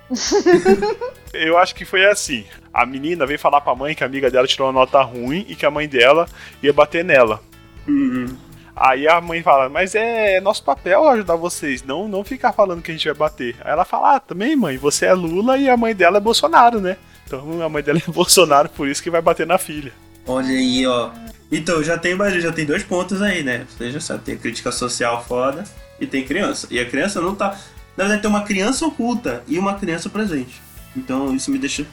Eu 1.32 1.56
acho 1.58 1.74
que 1.74 1.84
foi 1.84 2.04
assim. 2.06 2.44
A 2.72 2.84
menina 2.84 3.26
veio 3.26 3.38
falar 3.38 3.60
pra 3.60 3.74
mãe 3.74 3.94
que 3.94 4.02
a 4.02 4.06
amiga 4.06 4.30
dela 4.30 4.46
tirou 4.46 4.66
uma 4.66 4.72
nota 4.80 5.00
ruim 5.02 5.44
e 5.48 5.54
que 5.54 5.66
a 5.66 5.70
mãe 5.70 5.86
dela 5.86 6.26
ia 6.62 6.72
bater 6.72 7.04
nela. 7.04 7.40
Hum, 7.86 8.26
Aí 8.74 9.08
a 9.08 9.20
mãe 9.20 9.42
fala, 9.42 9.68
mas 9.68 9.94
é 9.96 10.40
nosso 10.40 10.62
papel 10.62 11.06
ajudar 11.08 11.34
vocês, 11.34 11.82
não, 11.82 12.06
não 12.06 12.22
ficar 12.22 12.52
falando 12.52 12.80
que 12.80 12.92
a 12.92 12.94
gente 12.94 13.06
vai 13.08 13.14
bater. 13.14 13.56
Aí 13.60 13.72
ela 13.72 13.84
fala, 13.84 14.14
ah, 14.16 14.20
também 14.20 14.54
mãe, 14.54 14.76
você 14.78 15.06
é 15.06 15.12
Lula 15.12 15.58
e 15.58 15.68
a 15.68 15.76
mãe 15.76 15.92
dela 15.94 16.18
é 16.18 16.20
Bolsonaro, 16.20 16.80
né? 16.80 16.96
Então 17.28 17.62
a 17.62 17.68
mãe 17.68 17.82
dela 17.82 17.98
é 17.98 18.02
Bolsonaro, 18.10 18.68
por 18.70 18.88
isso 18.88 19.02
que 19.02 19.10
vai 19.10 19.22
bater 19.22 19.46
na 19.46 19.58
filha. 19.58 19.92
Olha 20.26 20.48
aí, 20.48 20.84
ó. 20.86 21.10
Então, 21.50 21.82
já 21.82 21.96
tem, 21.96 22.14
já 22.40 22.52
tem 22.52 22.66
dois 22.66 22.82
pontos 22.82 23.22
aí, 23.22 23.42
né? 23.42 23.66
Você 23.70 23.90
já 23.90 24.00
sabe, 24.00 24.22
tem 24.24 24.36
crítica 24.36 24.70
social 24.72 25.24
foda 25.24 25.64
e 26.00 26.06
tem 26.06 26.24
criança. 26.24 26.66
E 26.70 26.78
a 26.78 26.84
criança 26.84 27.20
não 27.22 27.34
tá. 27.34 27.58
Na 27.96 28.04
verdade, 28.04 28.20
tem 28.22 28.30
uma 28.30 28.42
criança 28.44 28.84
oculta 28.86 29.42
e 29.48 29.58
uma 29.58 29.74
criança 29.78 30.10
presente. 30.10 30.60
Então, 30.96 31.34
isso 31.34 31.50
me 31.50 31.58
deixa. 31.58 31.86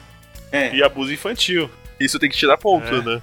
É, 0.52 0.74
E 0.76 0.82
abuso 0.82 1.12
infantil. 1.12 1.70
Isso 1.98 2.18
tem 2.18 2.28
que 2.28 2.36
tirar 2.36 2.58
ponto, 2.58 2.86
É. 2.86 3.02
né? 3.02 3.22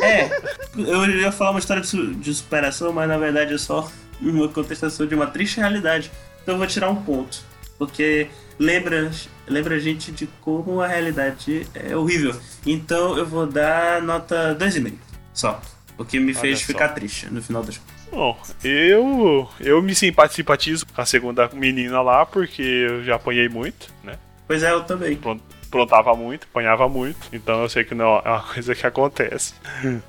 é. 0.00 0.30
Eu 0.78 1.04
ia 1.10 1.30
falar 1.30 1.50
uma 1.50 1.58
história 1.60 1.82
de, 1.82 1.88
su- 1.88 2.14
de 2.14 2.32
superação, 2.34 2.90
mas 2.92 3.06
na 3.06 3.18
verdade 3.18 3.52
é 3.52 3.58
só 3.58 3.90
uma 4.22 4.48
contestação 4.48 5.06
de 5.06 5.14
uma 5.14 5.26
triste 5.26 5.58
realidade. 5.60 6.10
Então, 6.42 6.54
eu 6.54 6.58
vou 6.58 6.66
tirar 6.66 6.88
um 6.88 6.96
ponto. 6.96 7.42
Porque 7.78 8.28
lembra, 8.58 9.10
lembra 9.46 9.76
a 9.76 9.78
gente 9.78 10.12
de 10.12 10.26
como 10.40 10.80
a 10.80 10.86
realidade 10.86 11.66
é 11.74 11.96
horrível. 11.96 12.34
Então, 12.66 13.16
eu 13.18 13.26
vou 13.26 13.46
dar 13.46 14.00
nota 14.02 14.54
2,5 14.58 14.92
só. 15.32 15.60
O 15.96 16.04
que 16.04 16.18
me 16.18 16.34
fez 16.34 16.60
só. 16.60 16.66
ficar 16.66 16.88
triste 16.88 17.26
no 17.32 17.40
final 17.42 17.62
das 17.62 17.78
contas. 17.78 17.94
Bom, 18.10 18.38
eu 18.62 19.48
eu 19.60 19.82
me 19.82 19.94
simpa- 19.94 20.28
simpatizo 20.28 20.86
com 20.86 21.00
a 21.00 21.04
segunda 21.06 21.48
menina 21.52 22.00
lá, 22.00 22.24
porque 22.26 22.62
eu 22.62 23.02
já 23.04 23.16
apanhei 23.16 23.48
muito, 23.48 23.88
né? 24.02 24.14
Pois 24.46 24.62
é, 24.62 24.70
eu 24.72 24.84
também. 24.84 25.16
Pron- 25.16 25.40
Prontava 25.74 26.14
muito, 26.14 26.46
apanhava 26.48 26.88
muito, 26.88 27.18
então 27.32 27.62
eu 27.62 27.68
sei 27.68 27.82
que 27.82 27.96
não 27.96 28.18
é 28.24 28.28
uma 28.30 28.42
coisa 28.54 28.74
que 28.76 28.86
acontece. 28.86 29.54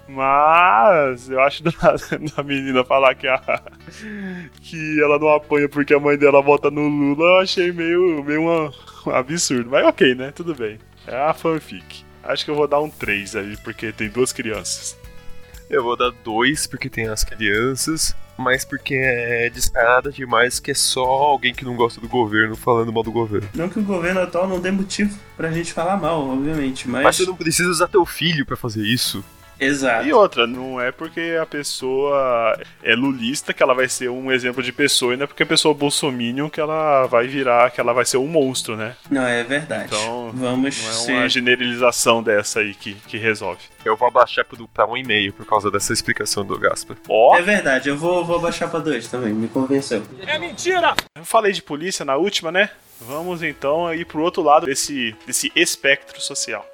Mas 0.08 1.28
eu 1.28 1.42
acho 1.42 1.64
da, 1.64 1.72
da 2.36 2.44
menina 2.44 2.84
falar 2.84 3.16
que, 3.16 3.28
a, 3.28 3.62
que 4.62 5.02
ela 5.02 5.18
não 5.18 5.30
apanha 5.30 5.68
porque 5.68 5.94
a 5.94 6.00
mãe 6.00 6.18
dela 6.18 6.40
vota 6.42 6.70
no 6.70 6.88
Lula, 6.88 7.26
eu 7.26 7.38
achei 7.40 7.72
meio, 7.72 8.24
meio 8.24 8.42
um 8.44 9.12
absurdo. 9.12 9.70
Mas 9.72 9.86
ok, 9.88 10.14
né? 10.14 10.32
Tudo 10.32 10.54
bem. 10.54 10.78
É 11.08 11.16
a 11.16 11.34
fanfic. 11.34 12.06
Acho 12.24 12.46
que 12.46 12.52
eu 12.52 12.56
vou 12.56 12.68
dar 12.68 12.80
um 12.80 12.90
3 12.90 13.36
aí, 13.36 13.58
porque 13.64 13.92
tem 13.92 14.10
duas 14.10 14.32
crianças. 14.32 14.96
Eu 15.70 15.84
vou 15.84 15.98
dar 15.98 16.12
dois 16.24 16.68
porque 16.68 16.90
tem 16.90 17.08
as 17.08 17.24
crianças, 17.24 18.16
mas 18.38 18.64
porque 18.64 18.96
é 18.96 19.50
descarada 19.50 20.12
demais 20.12 20.60
que 20.60 20.72
é 20.72 20.74
só 20.74 21.04
alguém 21.04 21.54
que 21.54 21.66
não 21.66 21.76
gosta 21.76 22.00
do 22.00 22.08
governo 22.08 22.56
falando 22.56 22.94
mal 22.94 23.04
do 23.04 23.12
governo. 23.12 23.50
Não 23.54 23.70
que 23.70 23.80
o 23.80 23.84
governo 23.84 24.22
atual 24.22 24.48
não 24.48 24.60
dê 24.60 24.72
motivo 24.72 25.18
pra 25.36 25.52
gente 25.52 25.74
falar 25.74 25.98
mal, 25.98 26.30
obviamente, 26.30 26.88
mas. 26.88 27.04
Mas 27.04 27.16
você 27.16 27.26
não 27.26 27.36
precisa 27.36 27.70
usar 27.70 27.88
teu 27.88 28.06
filho 28.06 28.46
pra 28.46 28.56
fazer 28.56 28.84
isso. 28.84 29.24
Exato. 29.60 30.06
E 30.08 30.14
outra, 30.14 30.46
não 30.48 30.80
é 30.82 30.92
porque 30.92 31.38
a 31.42 31.46
pessoa 31.46 32.60
é 32.84 32.96
lulista 32.96 33.54
que 33.54 33.62
ela 33.64 33.74
vai 33.74 33.88
ser 33.88 34.10
um 34.10 34.32
exemplo 34.32 34.62
de 34.62 34.72
pessoa, 34.72 35.14
e 35.14 35.18
não 35.18 35.24
é 35.24 35.28
porque 35.28 35.44
a 35.44 35.46
pessoa 35.46 35.74
é 35.74 35.78
bolsominion 35.78 36.50
que 36.50 36.60
ela 36.60 37.06
vai 37.08 37.28
virar, 37.28 37.72
que 37.72 37.80
ela 37.80 37.94
vai 37.94 38.06
ser 38.06 38.18
um 38.18 38.28
monstro, 38.28 38.76
né? 38.76 38.96
Não, 39.10 39.26
é 39.26 39.44
verdade. 39.44 39.86
Então, 39.86 40.32
Vamos 40.34 40.82
Não 40.84 40.90
é 40.90 40.94
ser. 40.94 41.12
uma 41.14 41.30
generalização 41.30 42.22
dessa 42.22 42.60
aí 42.60 42.74
que, 42.74 42.94
que 43.08 43.18
resolve. 43.18 43.62
Eu 43.84 43.96
vou 43.96 44.08
abaixar 44.08 44.44
pro- 44.46 44.68
pra 44.68 44.86
um 44.88 44.98
e-mail 44.98 45.32
por 45.34 45.46
causa 45.46 45.70
dessa 45.72 45.94
explicação 45.94 46.44
do 46.46 46.58
Gaspar. 46.60 46.98
Ó, 47.08 47.36
É 47.38 47.42
verdade, 47.42 47.90
eu 47.90 47.98
vou, 47.98 48.26
vou 48.26 48.40
baixar 48.40 48.68
pra 48.70 48.80
dois 48.80 49.08
também, 49.08 49.34
me 49.34 49.48
convenceu. 49.48 50.04
É 50.26 50.38
mentira! 50.40 50.94
eu 51.18 51.24
falei 51.26 51.52
de 51.52 51.62
polícia 51.62 52.04
na 52.04 52.16
última, 52.18 52.52
né? 52.52 52.70
Vamos 53.02 53.44
então 53.44 53.94
ir 53.94 54.06
pro 54.06 54.22
outro 54.22 54.42
lado 54.42 54.66
desse, 54.66 55.16
desse 55.28 55.52
espectro 55.56 56.20
social. 56.22 56.66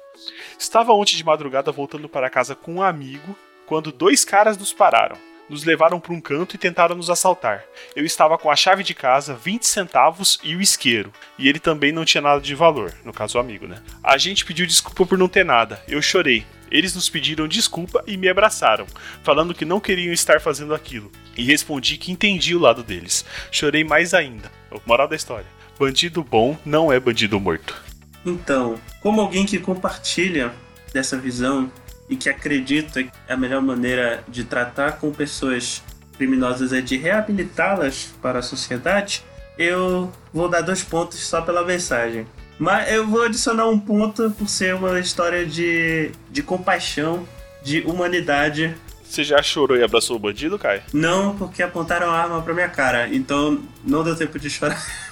Estava 0.62 0.92
ontem 0.92 1.16
de 1.16 1.24
madrugada 1.24 1.72
voltando 1.72 2.08
para 2.08 2.30
casa 2.30 2.54
com 2.54 2.74
um 2.74 2.82
amigo 2.82 3.36
quando 3.66 3.90
dois 3.90 4.24
caras 4.24 4.56
nos 4.56 4.72
pararam. 4.72 5.16
Nos 5.50 5.64
levaram 5.64 5.98
para 5.98 6.12
um 6.12 6.20
canto 6.20 6.54
e 6.54 6.58
tentaram 6.58 6.94
nos 6.94 7.10
assaltar. 7.10 7.64
Eu 7.96 8.04
estava 8.04 8.38
com 8.38 8.48
a 8.48 8.54
chave 8.54 8.84
de 8.84 8.94
casa, 8.94 9.34
20 9.34 9.66
centavos 9.66 10.38
e 10.40 10.54
o 10.54 10.60
isqueiro. 10.60 11.12
E 11.36 11.48
ele 11.48 11.58
também 11.58 11.90
não 11.90 12.04
tinha 12.04 12.22
nada 12.22 12.40
de 12.40 12.54
valor, 12.54 12.94
no 13.04 13.12
caso 13.12 13.38
o 13.38 13.40
amigo, 13.40 13.66
né? 13.66 13.82
A 14.04 14.16
gente 14.16 14.44
pediu 14.44 14.64
desculpa 14.64 15.04
por 15.04 15.18
não 15.18 15.26
ter 15.26 15.44
nada. 15.44 15.82
Eu 15.88 16.00
chorei. 16.00 16.46
Eles 16.70 16.94
nos 16.94 17.08
pediram 17.08 17.48
desculpa 17.48 18.04
e 18.06 18.16
me 18.16 18.28
abraçaram, 18.28 18.86
falando 19.24 19.54
que 19.54 19.64
não 19.64 19.80
queriam 19.80 20.12
estar 20.12 20.40
fazendo 20.40 20.76
aquilo. 20.76 21.10
E 21.36 21.42
respondi 21.42 21.96
que 21.96 22.12
entendi 22.12 22.54
o 22.54 22.60
lado 22.60 22.84
deles. 22.84 23.24
Chorei 23.50 23.82
mais 23.82 24.14
ainda. 24.14 24.48
Moral 24.86 25.08
da 25.08 25.16
história: 25.16 25.46
bandido 25.76 26.22
bom 26.22 26.56
não 26.64 26.92
é 26.92 27.00
bandido 27.00 27.40
morto. 27.40 27.91
Então, 28.24 28.78
como 29.00 29.20
alguém 29.20 29.44
que 29.44 29.58
compartilha 29.58 30.52
dessa 30.92 31.16
visão 31.16 31.70
e 32.08 32.16
que 32.16 32.28
acredita 32.28 33.02
que 33.02 33.10
a 33.28 33.36
melhor 33.36 33.62
maneira 33.62 34.22
de 34.28 34.44
tratar 34.44 34.92
com 34.92 35.10
pessoas 35.10 35.82
criminosas 36.16 36.72
é 36.72 36.80
de 36.80 36.96
reabilitá-las 36.96 38.14
para 38.20 38.38
a 38.38 38.42
sociedade, 38.42 39.24
eu 39.58 40.12
vou 40.32 40.48
dar 40.48 40.60
dois 40.60 40.82
pontos 40.82 41.18
só 41.20 41.40
pela 41.40 41.64
mensagem. 41.64 42.26
Mas 42.58 42.92
eu 42.92 43.06
vou 43.06 43.22
adicionar 43.22 43.66
um 43.66 43.78
ponto 43.78 44.30
por 44.30 44.48
ser 44.48 44.74
uma 44.74 45.00
história 45.00 45.44
de, 45.44 46.12
de 46.30 46.42
compaixão, 46.42 47.26
de 47.62 47.80
humanidade. 47.80 48.74
Você 49.02 49.24
já 49.24 49.42
chorou 49.42 49.76
e 49.76 49.82
abraçou 49.82 50.16
o 50.16 50.18
bandido, 50.18 50.58
Kai? 50.58 50.82
Não 50.92 51.36
porque 51.36 51.62
apontaram 51.62 52.10
a 52.10 52.16
arma 52.16 52.40
pra 52.40 52.54
minha 52.54 52.68
cara, 52.68 53.08
então 53.12 53.60
não 53.84 54.04
deu 54.04 54.16
tempo 54.16 54.38
de 54.38 54.48
chorar. 54.48 54.80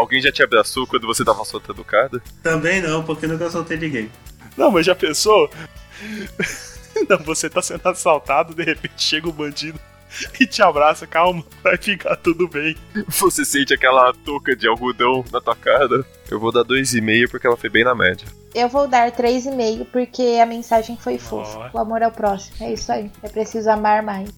Alguém 0.00 0.20
já 0.20 0.32
te 0.32 0.42
abraçou 0.42 0.86
quando 0.86 1.06
você 1.06 1.22
tava 1.22 1.44
soltando 1.44 1.82
o 1.82 1.84
cara? 1.84 2.22
Também 2.42 2.80
não, 2.80 3.04
porque 3.04 3.26
nunca 3.26 3.50
soltei 3.50 3.76
ninguém. 3.76 4.10
Não, 4.56 4.70
mas 4.70 4.86
já 4.86 4.94
pensou? 4.94 5.50
Não, 7.08 7.18
você 7.18 7.48
tá 7.48 7.62
sendo 7.62 7.86
assaltado, 7.86 8.54
de 8.54 8.62
repente 8.62 9.02
chega 9.02 9.28
um 9.28 9.32
bandido 9.32 9.78
e 10.40 10.46
te 10.46 10.60
abraça, 10.60 11.06
calma, 11.06 11.44
vai 11.62 11.76
ficar 11.76 12.16
tudo 12.16 12.48
bem. 12.48 12.76
Você 13.08 13.44
sente 13.44 13.72
aquela 13.72 14.12
touca 14.12 14.56
de 14.56 14.66
algodão 14.66 15.24
na 15.32 15.40
tua 15.40 15.54
cara? 15.54 16.04
Eu 16.30 16.40
vou 16.40 16.50
dar 16.50 16.64
2,5 16.64 17.30
porque 17.30 17.46
ela 17.46 17.56
foi 17.56 17.70
bem 17.70 17.84
na 17.84 17.94
média. 17.94 18.26
Eu 18.54 18.68
vou 18.68 18.88
dar 18.88 19.12
3,5 19.12 19.86
porque 19.92 20.38
a 20.42 20.46
mensagem 20.46 20.96
foi 20.96 21.18
fofa. 21.18 21.70
Ó. 21.72 21.78
O 21.78 21.80
amor 21.80 22.02
é 22.02 22.08
o 22.08 22.12
próximo. 22.12 22.56
É 22.60 22.72
isso 22.72 22.90
aí. 22.90 23.10
É 23.22 23.28
preciso 23.28 23.70
amar 23.70 24.02
mais. 24.02 24.28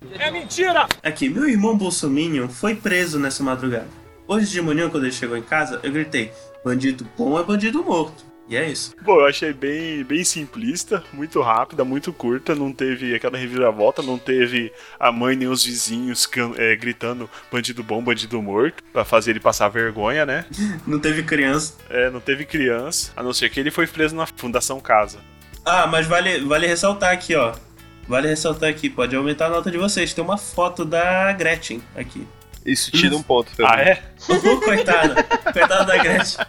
Aqui, 1.03 1.29
meu 1.29 1.49
irmão 1.49 1.77
Bolsominion 1.77 2.49
foi 2.49 2.75
preso 2.75 3.19
nessa 3.19 3.43
madrugada. 3.43 4.02
Hoje 4.33 4.51
de 4.51 4.63
manhã, 4.63 4.89
quando 4.89 5.05
ele 5.05 5.13
chegou 5.13 5.37
em 5.37 5.43
casa, 5.43 5.79
eu 5.83 5.93
gritei: 5.93 6.33
bandido 6.65 7.07
bom 7.19 7.39
é 7.39 7.45
bandido 7.45 7.85
morto. 7.85 8.25
E 8.49 8.57
é 8.57 8.67
isso. 8.67 8.95
Bom, 9.03 9.21
eu 9.21 9.27
achei 9.27 9.53
bem, 9.53 10.03
bem 10.05 10.25
simplista, 10.25 11.05
muito 11.13 11.43
rápida, 11.43 11.85
muito 11.85 12.15
curta, 12.15 12.55
não 12.55 12.73
teve 12.73 13.15
aquela 13.15 13.37
reviravolta, 13.37 14.01
não 14.01 14.17
teve 14.17 14.73
a 14.99 15.13
mãe 15.13 15.37
nem 15.37 15.49
os 15.49 15.67
vizinhos 15.67 16.27
é, 16.57 16.75
gritando 16.77 17.29
bandido 17.53 17.83
bom, 17.83 18.03
bandido 18.03 18.41
morto, 18.41 18.83
pra 18.91 19.05
fazer 19.05 19.33
ele 19.33 19.41
passar 19.41 19.69
vergonha, 19.69 20.25
né? 20.25 20.47
Não 20.87 20.99
teve 20.99 21.23
criança. 21.23 21.75
É, 21.91 22.09
não 22.09 22.21
teve 22.21 22.47
criança, 22.47 23.13
a 23.15 23.23
não 23.23 23.35
ser 23.35 23.51
que 23.51 23.61
ele 23.61 23.71
foi 23.71 23.87
preso 23.87 24.17
na 24.17 24.27
Fundação 24.27 24.81
Casa. 24.81 25.19
Ah, 25.63 25.87
mas 25.87 26.07
vale, 26.07 26.41
vale 26.41 26.67
ressaltar 26.67 27.13
aqui, 27.13 27.35
ó. 27.35 27.53
Vale 28.09 28.29
ressaltar 28.29 28.71
aqui, 28.71 28.89
pode 28.89 29.15
aumentar 29.15 29.47
a 29.47 29.51
nota 29.51 29.71
de 29.71 29.77
vocês. 29.77 30.15
Tem 30.15 30.25
uma 30.25 30.39
foto 30.39 30.87
da 30.87 31.33
Gretchen 31.35 31.83
aqui. 31.95 32.27
Isso 32.65 32.91
tira 32.93 33.17
um 33.17 33.23
ponto 33.23 33.55
pra 33.57 33.75
Ah, 33.75 33.81
é? 33.81 34.03
Coitada. 34.65 35.23
coitada 35.25 35.85
da 35.85 35.97
Gretchen. 35.99 36.45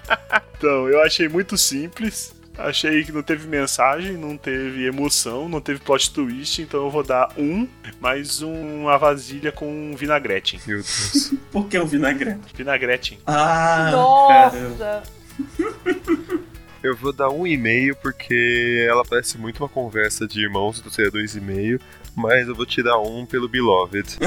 Então, 0.57 0.87
eu 0.87 1.01
achei 1.01 1.27
muito 1.27 1.57
simples. 1.57 2.33
Achei 2.55 3.03
que 3.03 3.11
não 3.11 3.23
teve 3.23 3.47
mensagem, 3.47 4.13
não 4.15 4.37
teve 4.37 4.85
emoção, 4.85 5.49
não 5.49 5.59
teve 5.59 5.79
plot 5.79 6.13
twist, 6.13 6.61
então 6.61 6.83
eu 6.83 6.91
vou 6.91 7.01
dar 7.03 7.29
um, 7.35 7.67
mais 7.99 8.43
uma 8.43 8.95
vasilha 8.95 9.51
com 9.51 9.95
vinagrete. 9.97 10.61
Meu 10.67 10.77
Deus. 10.77 11.33
Por 11.51 11.67
que 11.67 11.79
um 11.79 11.85
vinagrete? 11.87 12.39
Vinagrete. 12.55 13.19
Ah. 13.25 13.89
Nossa! 13.91 15.01
Eu 16.83 16.95
vou 16.97 17.11
dar 17.11 17.29
1,5 17.29 17.95
porque 18.01 18.85
ela 18.87 19.03
parece 19.03 19.37
muito 19.37 19.63
uma 19.63 19.69
conversa 19.69 20.27
de 20.27 20.41
irmãos, 20.41 20.77
então 20.79 20.91
seria 20.91 21.11
2,5. 21.11 21.79
Mas 22.15 22.47
eu 22.47 22.53
vou 22.55 22.65
tirar 22.65 22.99
um 22.99 23.25
pelo 23.25 23.47
Beloved. 23.49 24.17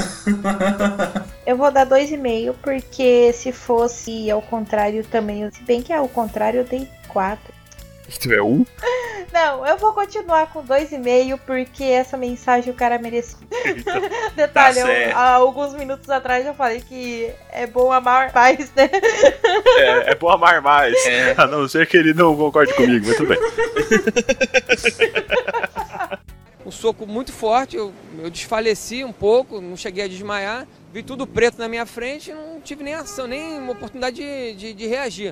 Eu 1.47 1.55
vou 1.55 1.71
dar 1.71 1.85
2,5 1.87 2.53
porque 2.61 3.31
se 3.31 3.53
fosse 3.53 4.29
ao 4.29 4.41
contrário 4.41 5.01
também. 5.05 5.49
Se 5.49 5.63
bem 5.63 5.81
que 5.81 5.93
é 5.93 5.95
ao 5.95 6.09
contrário, 6.09 6.59
eu 6.59 6.65
dei 6.65 6.85
4. 7.07 7.53
Tu 8.21 8.33
é 8.33 8.41
um? 8.43 8.65
Não, 9.31 9.65
eu 9.65 9.77
vou 9.77 9.93
continuar 9.93 10.47
com 10.51 10.61
2,5 10.63 11.39
porque 11.45 11.83
essa 11.83 12.17
mensagem 12.17 12.71
o 12.73 12.75
cara 12.75 12.97
merecia. 12.97 13.37
Eita. 13.63 14.01
Detalhe, 14.35 14.79
eu- 14.79 14.85
certo. 14.87 15.15
há 15.15 15.29
alguns 15.35 15.73
minutos 15.73 16.09
atrás 16.09 16.45
eu 16.45 16.53
falei 16.53 16.81
que 16.81 17.31
é 17.51 17.65
bom 17.67 17.91
amar 17.91 18.31
mais, 18.33 18.69
né? 18.75 18.89
É, 19.77 20.11
é 20.11 20.15
bom 20.15 20.29
amar 20.29 20.61
mais. 20.61 20.93
É. 21.05 21.33
A 21.37 21.45
não 21.47 21.67
ser 21.67 21.87
que 21.87 21.95
ele 21.97 22.13
não 22.13 22.35
concorde 22.35 22.73
comigo, 22.73 23.05
mas 23.07 23.15
tudo 23.17 23.29
bem. 23.29 23.39
Um 26.67 26.71
soco 26.71 27.07
muito 27.07 27.31
forte, 27.31 27.77
eu, 27.77 27.93
eu 28.19 28.29
desfaleci 28.29 29.01
um 29.01 29.13
pouco, 29.13 29.61
não 29.61 29.77
cheguei 29.77 30.03
a 30.03 30.07
desmaiar. 30.09 30.67
Vi 30.91 31.01
tudo 31.01 31.25
preto 31.25 31.57
na 31.57 31.69
minha 31.69 31.85
frente 31.85 32.29
e 32.29 32.33
não 32.33 32.59
tive 32.59 32.83
nem 32.83 32.93
ação, 32.93 33.25
nem 33.25 33.57
uma 33.57 33.71
oportunidade 33.71 34.17
de, 34.17 34.53
de, 34.53 34.73
de 34.73 34.85
reagir. 34.85 35.31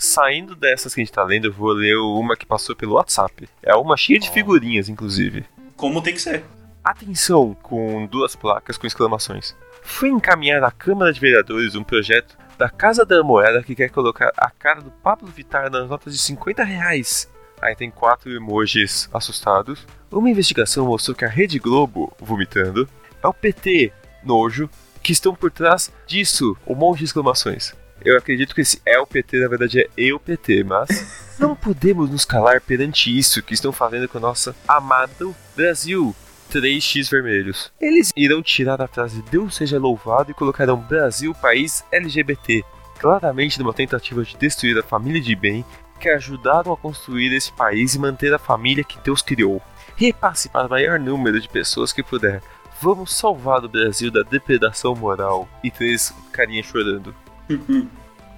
Saindo 0.00 0.56
dessas 0.56 0.92
que 0.92 1.00
a 1.00 1.04
gente 1.04 1.12
tá 1.12 1.22
lendo, 1.22 1.46
eu 1.46 1.52
vou 1.52 1.70
ler 1.70 1.96
uma 1.96 2.36
que 2.36 2.44
passou 2.44 2.74
pelo 2.74 2.94
WhatsApp. 2.94 3.48
É 3.62 3.72
uma 3.76 3.96
cheia 3.96 4.18
de 4.18 4.28
figurinhas, 4.28 4.88
inclusive. 4.88 5.44
Como 5.76 6.02
tem 6.02 6.14
que 6.14 6.20
ser. 6.20 6.44
Atenção, 6.82 7.56
com 7.62 8.04
duas 8.06 8.34
placas 8.34 8.76
com 8.76 8.88
exclamações. 8.88 9.54
Foi 9.80 10.08
encaminhado 10.08 10.66
à 10.66 10.72
Câmara 10.72 11.12
de 11.12 11.20
Vereadores 11.20 11.76
um 11.76 11.84
projeto 11.84 12.36
da 12.58 12.68
Casa 12.68 13.06
da 13.06 13.22
Moeda 13.22 13.62
que 13.62 13.76
quer 13.76 13.90
colocar 13.90 14.32
a 14.36 14.50
cara 14.50 14.80
do 14.80 14.90
Pablo 14.90 15.28
Vittar 15.28 15.70
nas 15.70 15.88
notas 15.88 16.12
de 16.12 16.18
50 16.20 16.64
reais. 16.64 17.30
Aí 17.62 17.74
tem 17.74 17.90
quatro 17.90 18.34
emojis 18.34 19.08
assustados. 19.12 19.86
Uma 20.10 20.30
investigação 20.30 20.86
mostrou 20.86 21.16
que 21.16 21.24
a 21.24 21.28
Rede 21.28 21.58
Globo, 21.58 22.12
vomitando, 22.18 22.88
é 23.22 23.26
o 23.26 23.34
PT, 23.34 23.92
nojo, 24.24 24.70
que 25.02 25.12
estão 25.12 25.34
por 25.34 25.50
trás 25.50 25.92
disso, 26.06 26.56
um 26.66 26.74
monte 26.74 26.98
de 26.98 27.04
exclamações. 27.04 27.74
Eu 28.04 28.16
acredito 28.16 28.54
que 28.54 28.60
esse 28.60 28.80
é 28.86 28.98
o 28.98 29.06
PT, 29.06 29.40
na 29.40 29.48
verdade 29.48 29.80
é 29.80 29.88
eu 29.96 30.20
PT, 30.20 30.64
mas 30.64 31.36
não 31.38 31.56
podemos 31.56 32.10
nos 32.10 32.24
calar 32.24 32.60
perante 32.60 33.16
isso 33.16 33.42
que 33.42 33.54
estão 33.54 33.72
fazendo 33.72 34.08
com 34.08 34.18
o 34.18 34.20
nosso 34.20 34.54
amado 34.68 35.34
Brasil. 35.56 36.14
3x 36.52 37.10
vermelhos. 37.10 37.72
Eles 37.80 38.12
irão 38.16 38.40
tirar 38.40 38.80
a 38.80 38.86
frase 38.86 39.20
Deus 39.30 39.56
seja 39.56 39.80
louvado 39.80 40.30
e 40.30 40.34
colocarão 40.34 40.76
Brasil 40.76 41.34
país 41.34 41.84
LGBT. 41.90 42.64
Claramente 43.00 43.58
numa 43.58 43.74
tentativa 43.74 44.22
de 44.22 44.36
destruir 44.36 44.78
a 44.78 44.82
família 44.82 45.20
de 45.20 45.34
bem 45.34 45.64
que 45.98 46.08
ajudaram 46.08 46.72
a 46.72 46.76
construir 46.76 47.34
esse 47.34 47.52
país 47.52 47.94
e 47.94 47.98
manter 47.98 48.32
a 48.32 48.38
família 48.38 48.84
que 48.84 48.98
Deus 49.00 49.22
criou. 49.22 49.60
Repasse 49.96 50.48
para 50.48 50.66
o 50.66 50.70
maior 50.70 50.98
número 51.00 51.40
de 51.40 51.48
pessoas 51.48 51.92
que 51.92 52.02
puder. 52.02 52.42
Vamos 52.80 53.14
salvar 53.14 53.64
o 53.64 53.68
Brasil 53.68 54.10
da 54.10 54.22
depredação 54.22 54.94
moral. 54.94 55.48
E 55.64 55.70
três 55.70 56.14
carinhas 56.32 56.66
chorando. 56.66 57.14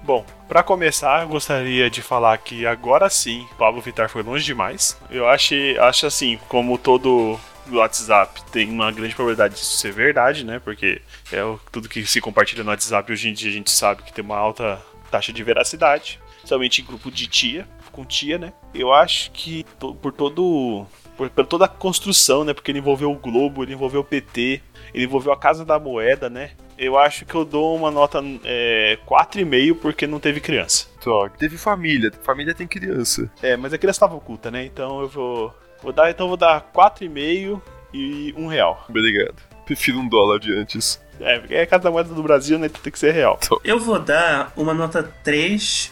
Bom, 0.03 0.25
pra 0.47 0.63
começar, 0.63 1.23
eu 1.23 1.27
gostaria 1.27 1.89
de 1.89 2.01
falar 2.01 2.37
que 2.37 2.65
agora 2.65 3.09
sim, 3.09 3.45
Pablo 3.57 3.81
Vittar 3.81 4.09
foi 4.09 4.23
longe 4.23 4.45
demais. 4.45 4.97
Eu 5.11 5.27
achei, 5.27 5.77
acho 5.77 6.07
assim, 6.07 6.39
como 6.47 6.77
todo 6.77 7.37
WhatsApp 7.69 8.41
tem 8.45 8.69
uma 8.69 8.91
grande 8.91 9.13
probabilidade 9.13 9.55
disso 9.55 9.77
ser 9.77 9.91
verdade, 9.91 10.45
né? 10.45 10.57
Porque 10.57 11.01
é 11.31 11.43
o- 11.43 11.59
tudo 11.71 11.89
que 11.89 12.03
se 12.05 12.21
compartilha 12.21 12.63
no 12.63 12.69
WhatsApp 12.71 13.11
hoje 13.11 13.29
em 13.29 13.33
dia 13.33 13.49
a 13.49 13.53
gente 13.53 13.69
sabe 13.69 14.01
que 14.01 14.13
tem 14.13 14.23
uma 14.23 14.37
alta 14.37 14.81
taxa 15.11 15.31
de 15.33 15.43
veracidade, 15.43 16.19
somente 16.45 16.81
em 16.81 16.85
grupo 16.85 17.11
de 17.11 17.27
tia, 17.27 17.67
com 17.91 18.03
tia, 18.05 18.37
né? 18.39 18.53
Eu 18.73 18.91
acho 18.93 19.29
que 19.31 19.63
por 20.01 20.13
todo 20.13 20.87
por, 21.19 21.29
por 21.29 21.45
toda 21.45 21.65
a 21.65 21.67
construção, 21.67 22.45
né? 22.45 22.53
Porque 22.53 22.71
ele 22.71 22.79
envolveu 22.79 23.11
o 23.11 23.15
Globo, 23.15 23.61
ele 23.61 23.73
envolveu 23.73 23.99
o 23.99 24.05
PT, 24.05 24.61
ele 24.93 25.03
envolveu 25.03 25.33
a 25.33 25.37
Casa 25.37 25.65
da 25.65 25.77
Moeda, 25.77 26.29
né? 26.29 26.51
Eu 26.77 26.97
acho 26.97 27.25
que 27.25 27.35
eu 27.35 27.43
dou 27.43 27.75
uma 27.75 27.91
nota 27.91 28.23
é, 28.45 28.97
4,5 29.05 29.75
porque 29.81 30.07
não 30.07 30.17
teve 30.17 30.39
criança. 30.39 30.87
Droga. 31.03 31.33
Teve 31.37 31.57
família. 31.57 32.09
Família 32.23 32.55
tem 32.55 32.65
criança. 32.65 33.29
É, 33.43 33.57
mas 33.57 33.73
a 33.73 33.77
criança 33.77 33.97
estava 33.97 34.15
oculta, 34.15 34.49
né? 34.49 34.63
Então 34.63 35.01
eu 35.01 35.09
vou. 35.09 35.53
Vou 35.83 35.91
dar, 35.91 36.09
então 36.09 36.25
eu 36.25 36.29
vou 36.29 36.37
dar 36.37 36.71
4,5 36.73 37.61
e 37.93 38.33
um 38.37 38.47
real. 38.47 38.85
Obrigado. 38.87 39.35
Prefiro 39.65 39.99
um 39.99 40.07
dólar 40.07 40.39
de 40.39 40.53
antes. 40.53 41.01
É, 41.19 41.37
porque 41.37 41.53
é 41.53 41.63
a 41.63 41.67
Casa 41.67 41.83
da 41.83 41.91
Moeda 41.91 42.13
do 42.13 42.23
Brasil, 42.23 42.57
né? 42.57 42.67
Então 42.67 42.81
tem 42.81 42.93
que 42.93 42.99
ser 42.99 43.11
real. 43.11 43.37
Eu 43.61 43.77
vou 43.77 43.99
dar 43.99 44.53
uma 44.55 44.73
nota 44.73 45.03
3, 45.21 45.91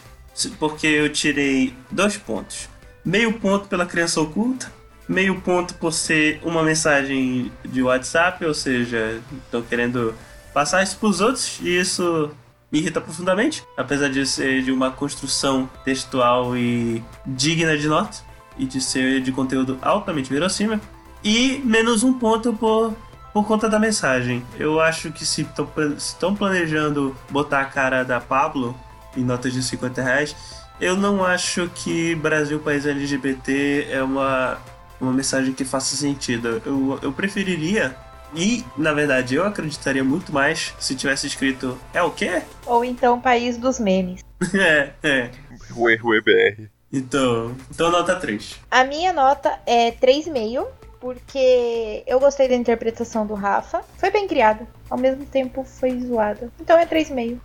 porque 0.58 0.88
eu 0.88 1.10
tirei 1.12 1.74
dois 1.92 2.16
pontos. 2.16 2.70
Meio 3.04 3.34
ponto 3.34 3.68
pela 3.68 3.86
criança 3.86 4.22
oculta, 4.22 4.77
meio 5.08 5.40
ponto 5.42 5.74
por 5.76 5.94
ser 5.94 6.40
uma 6.44 6.64
mensagem 6.64 7.52
de 7.64 7.82
WhatsApp, 7.82 8.44
ou 8.46 8.54
seja, 8.54 9.22
estão 9.46 9.62
querendo 9.62 10.14
passar 10.54 10.84
isso 10.84 10.98
pros 10.98 11.22
outros, 11.22 11.60
e 11.62 11.80
isso 11.80 12.32
me 12.72 12.80
irrita 12.80 13.00
profundamente, 13.00 13.64
apesar 13.78 14.10
de 14.10 14.26
ser 14.26 14.62
de 14.64 14.72
uma 14.72 14.92
construção 14.92 15.70
textual 15.86 16.58
e 16.58 17.04
digna 17.26 17.78
de 17.78 17.88
nota, 17.88 18.18
e 18.58 18.66
de 18.66 18.82
ser 18.82 19.22
de 19.22 19.32
conteúdo 19.32 19.78
altamente 19.82 20.32
verossímil. 20.32 20.80
E 21.24 21.62
menos 21.64 22.04
um 22.04 22.14
ponto 22.14 22.54
por 22.54 22.94
por 23.38 23.46
conta 23.46 23.70
da 23.70 23.78
mensagem. 23.78 24.44
Eu 24.58 24.80
acho 24.82 25.12
que 25.12 25.24
se 25.24 25.48
estão 25.96 26.36
planejando 26.36 27.16
botar 27.30 27.62
a 27.62 27.66
cara 27.66 28.04
da 28.04 28.20
Pablo 28.20 28.76
em 29.16 29.24
notas 29.24 29.54
de 29.54 29.62
50 29.62 30.02
reais, 30.02 30.36
eu 30.82 30.96
não 30.96 31.24
acho 31.24 31.70
que 31.76 32.16
Brasil 32.16 32.58
País 32.58 32.88
LGBT 32.88 33.90
é 33.92 34.02
uma, 34.02 34.58
uma 35.00 35.14
mensagem 35.14 35.54
que 35.54 35.66
faça 35.66 35.96
sentido. 35.96 36.62
Eu, 36.66 37.00
eu 37.02 37.12
preferiria, 37.12 37.96
e 38.34 38.64
na 38.78 38.94
verdade 38.94 39.36
eu 39.36 39.46
acreditaria 39.46 40.04
muito 40.04 40.34
mais 40.34 40.74
se 40.80 40.96
tivesse 40.96 41.28
escrito 41.28 41.78
é 41.94 42.02
o 42.02 42.12
quê? 42.12 42.42
Ou 42.66 42.84
então 42.84 43.20
País 43.20 43.58
dos 43.58 43.80
Memes. 43.80 44.24
é, 44.54 44.92
é. 45.04 45.32
Rue, 45.72 45.96
Rue 45.96 46.22
BR. 46.22 46.68
Então, 46.92 47.56
então 47.70 47.92
nota 47.92 48.16
3. 48.16 48.60
A 48.72 48.84
minha 48.84 49.12
nota 49.12 49.60
é 49.66 49.92
3,5, 49.92 50.66
porque 51.00 52.04
eu 52.08 52.20
gostei 52.20 52.48
da 52.48 52.56
interpretação 52.56 53.26
do 53.26 53.34
Rafa. 53.34 53.82
Foi 53.98 54.10
bem 54.10 54.28
criada, 54.28 54.66
ao 54.90 54.98
mesmo 54.98 55.26
tempo 55.26 55.64
foi 55.64 56.00
zoada. 56.00 56.52
Então 56.60 56.78
é 56.78 56.86
3,5. 56.86 57.40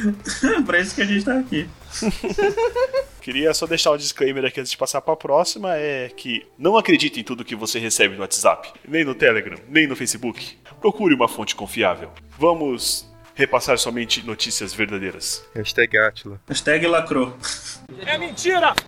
pra 0.64 0.80
isso 0.80 0.94
que 0.94 1.02
a 1.02 1.04
gente 1.04 1.24
tá 1.24 1.38
aqui. 1.38 1.68
Queria 3.20 3.52
só 3.52 3.66
deixar 3.66 3.90
um 3.90 3.96
disclaimer 3.96 4.44
aqui 4.44 4.60
antes 4.60 4.70
de 4.70 4.76
passar 4.76 5.00
para 5.00 5.14
a 5.14 5.16
próxima: 5.16 5.74
é 5.76 6.08
que 6.08 6.46
não 6.56 6.76
acredite 6.76 7.18
em 7.18 7.24
tudo 7.24 7.44
que 7.44 7.56
você 7.56 7.78
recebe 7.78 8.14
no 8.14 8.20
WhatsApp, 8.20 8.72
nem 8.86 9.04
no 9.04 9.14
Telegram, 9.14 9.58
nem 9.68 9.86
no 9.86 9.96
Facebook. 9.96 10.56
Procure 10.80 11.14
uma 11.14 11.28
fonte 11.28 11.56
confiável. 11.56 12.10
Vamos 12.38 13.10
repassar 13.34 13.78
somente 13.78 14.24
notícias 14.24 14.72
verdadeiras. 14.72 15.44
Hashtag 15.54 15.98
Atila. 15.98 16.40
Hashtag 16.48 16.86
lacrou. 16.86 17.36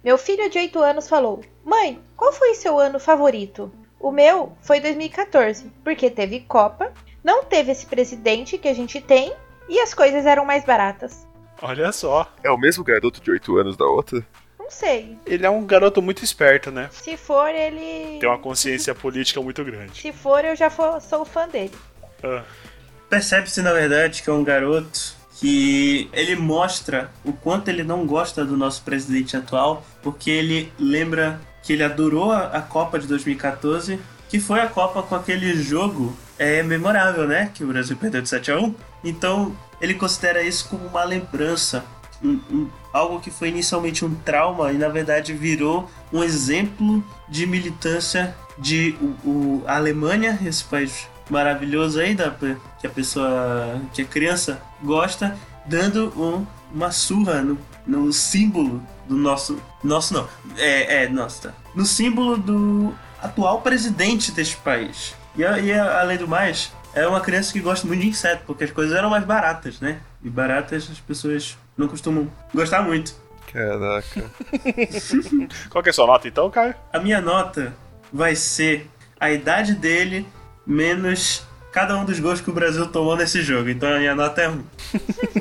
Meu 0.03 0.17
filho 0.17 0.49
de 0.49 0.59
8 0.59 0.79
anos 0.81 1.09
falou: 1.09 1.45
Mãe, 1.65 2.01
qual 2.17 2.33
foi 2.33 2.55
seu 2.55 2.79
ano 2.79 2.99
favorito? 2.99 3.73
O 4.01 4.13
meu 4.13 4.57
foi 4.63 4.81
2014, 4.81 5.71
porque 5.83 6.09
teve 6.09 6.41
Copa, 6.41 6.93
não 7.23 7.45
teve 7.45 7.73
esse 7.73 7.87
presidente 7.87 8.59
que 8.59 8.69
a 8.69 8.75
gente 8.75 9.01
tem 9.01 9.33
e 9.69 9.79
as 9.81 9.93
coisas 9.95 10.25
eram 10.27 10.45
mais 10.45 10.65
baratas. 10.65 11.27
Olha 11.61 11.91
só. 11.93 12.31
É 12.43 12.51
o 12.51 12.57
mesmo 12.57 12.85
garoto 12.85 13.21
de 13.21 13.31
8 13.31 13.57
anos 13.59 13.77
da 13.77 13.85
outra? 13.85 14.25
Não 14.59 14.71
sei. 14.71 15.17
Ele 15.27 15.45
é 15.47 15.51
um 15.51 15.65
garoto 15.67 16.01
muito 16.01 16.23
esperto, 16.25 16.71
né? 16.71 16.89
Se 16.93 17.17
for, 17.17 17.49
ele. 17.49 18.19
Tem 18.21 18.29
uma 18.29 18.39
consciência 18.39 18.95
política 18.95 19.41
muito 19.41 19.65
grande. 19.65 20.01
Se 20.01 20.13
for, 20.13 20.45
eu 20.45 20.55
já 20.55 20.71
for- 20.71 21.01
sou 21.01 21.25
fã 21.25 21.49
dele. 21.49 21.73
Ah, 22.23 22.43
Percebe-se, 23.09 23.63
na 23.63 23.73
verdade, 23.73 24.23
que 24.23 24.29
é 24.29 24.33
um 24.33 24.45
garoto 24.45 25.17
que 25.41 26.11
ele 26.13 26.37
mostra 26.37 27.11
o 27.25 27.33
quanto 27.33 27.69
ele 27.69 27.83
não 27.83 28.05
gosta 28.07 28.45
do 28.45 28.57
nosso 28.57 28.83
presidente 28.83 29.37
atual, 29.37 29.83
porque 30.03 30.31
ele 30.31 30.71
lembra 30.79 31.41
que 31.63 31.73
ele 31.73 31.83
adorou 31.85 32.31
a, 32.33 32.47
a 32.49 32.61
Copa 32.61 32.99
de 32.99 33.07
2014, 33.07 33.99
que 34.29 34.39
foi 34.39 34.61
a 34.61 34.67
Copa 34.69 35.03
com 35.03 35.15
aquele 35.15 35.55
jogo 35.63 36.15
é, 36.39 36.63
memorável, 36.63 37.27
né? 37.27 37.51
Que 37.55 37.65
o 37.65 37.69
Brasil 37.69 37.97
perdeu 37.97 38.23
de 38.23 38.29
7 38.29 38.51
a 38.53 38.59
1 38.59 38.75
Então, 39.05 39.55
ele 39.81 39.95
considera 39.95 40.43
isso 40.43 40.69
como 40.69 40.87
uma 40.87 41.05
lembrança. 41.05 41.85
um- 42.21 42.41
um- 42.51 42.69
algo 42.93 43.21
que 43.21 43.31
foi 43.31 43.47
inicialmente 43.49 44.05
um 44.05 44.13
trauma 44.13 44.73
e 44.73 44.77
na 44.77 44.89
verdade 44.89 45.33
virou 45.33 45.89
um 46.13 46.21
exemplo 46.25 47.05
de 47.29 47.47
militância 47.47 48.35
de 48.59 48.97
o, 49.01 49.07
o- 49.29 49.63
a 49.69 49.77
Alemanha, 49.77 50.37
esse 50.45 50.65
país 50.65 51.07
maravilhoso 51.31 52.01
aí 52.01 52.17
da, 52.17 52.29
que 52.81 52.87
a 52.89 52.91
pessoa, 52.91 53.81
que 53.93 54.03
a 54.03 54.05
criança 54.05 54.61
gosta, 54.83 55.37
dando 55.65 56.13
um- 56.21 56.45
uma 56.75 56.91
surra 56.91 57.41
no, 57.41 57.57
no 57.87 58.13
símbolo 58.13 58.83
do 59.09 59.15
nosso. 59.17 59.57
Nosso 59.85 60.13
não. 60.13 60.29
É, 60.57 61.05
é, 61.05 61.09
nosso, 61.09 61.43
tá. 61.43 61.53
No 61.73 61.87
símbolo 61.87 62.37
do 62.37 62.93
atual 63.23 63.61
presidente 63.63 64.33
deste 64.33 64.57
país. 64.57 65.15
E, 65.39 65.43
e 65.43 65.73
além 65.73 66.19
do 66.19 66.27
mais, 66.27 66.73
é 66.93 67.07
uma 67.07 67.21
criança 67.21 67.53
que 67.53 67.61
gosta 67.61 67.87
muito 67.87 68.01
de 68.01 68.09
inseto, 68.09 68.43
porque 68.45 68.65
as 68.65 68.71
coisas 68.71 68.97
eram 68.97 69.09
mais 69.09 69.25
baratas, 69.25 69.81
né? 69.81 70.01
E 70.23 70.29
baratas 70.29 70.89
as 70.91 70.99
pessoas 70.99 71.57
não 71.77 71.87
costumam 71.87 72.31
gostar 72.53 72.83
muito. 72.83 73.15
Caraca. 73.53 74.25
Qual 75.71 75.83
que 75.83 75.89
é 75.89 75.91
a 75.91 75.95
sua 75.95 76.07
nota 76.07 76.27
então, 76.27 76.51
Caio? 76.51 76.75
A 76.93 76.99
minha 76.99 77.21
nota 77.21 77.73
vai 78.13 78.35
ser 78.35 78.91
a 79.19 79.31
idade 79.31 79.75
dele 79.75 80.27
menos 80.67 81.47
cada 81.73 81.97
um 81.97 82.05
dos 82.05 82.19
gols 82.19 82.41
que 82.41 82.51
o 82.51 82.53
Brasil 82.53 82.87
tomou 82.89 83.17
nesse 83.17 83.41
jogo. 83.43 83.69
Então 83.69 83.89
a 83.89 83.99
minha 83.99 84.15
nota 84.15 84.43
é 84.43 84.49
1. 84.49 84.53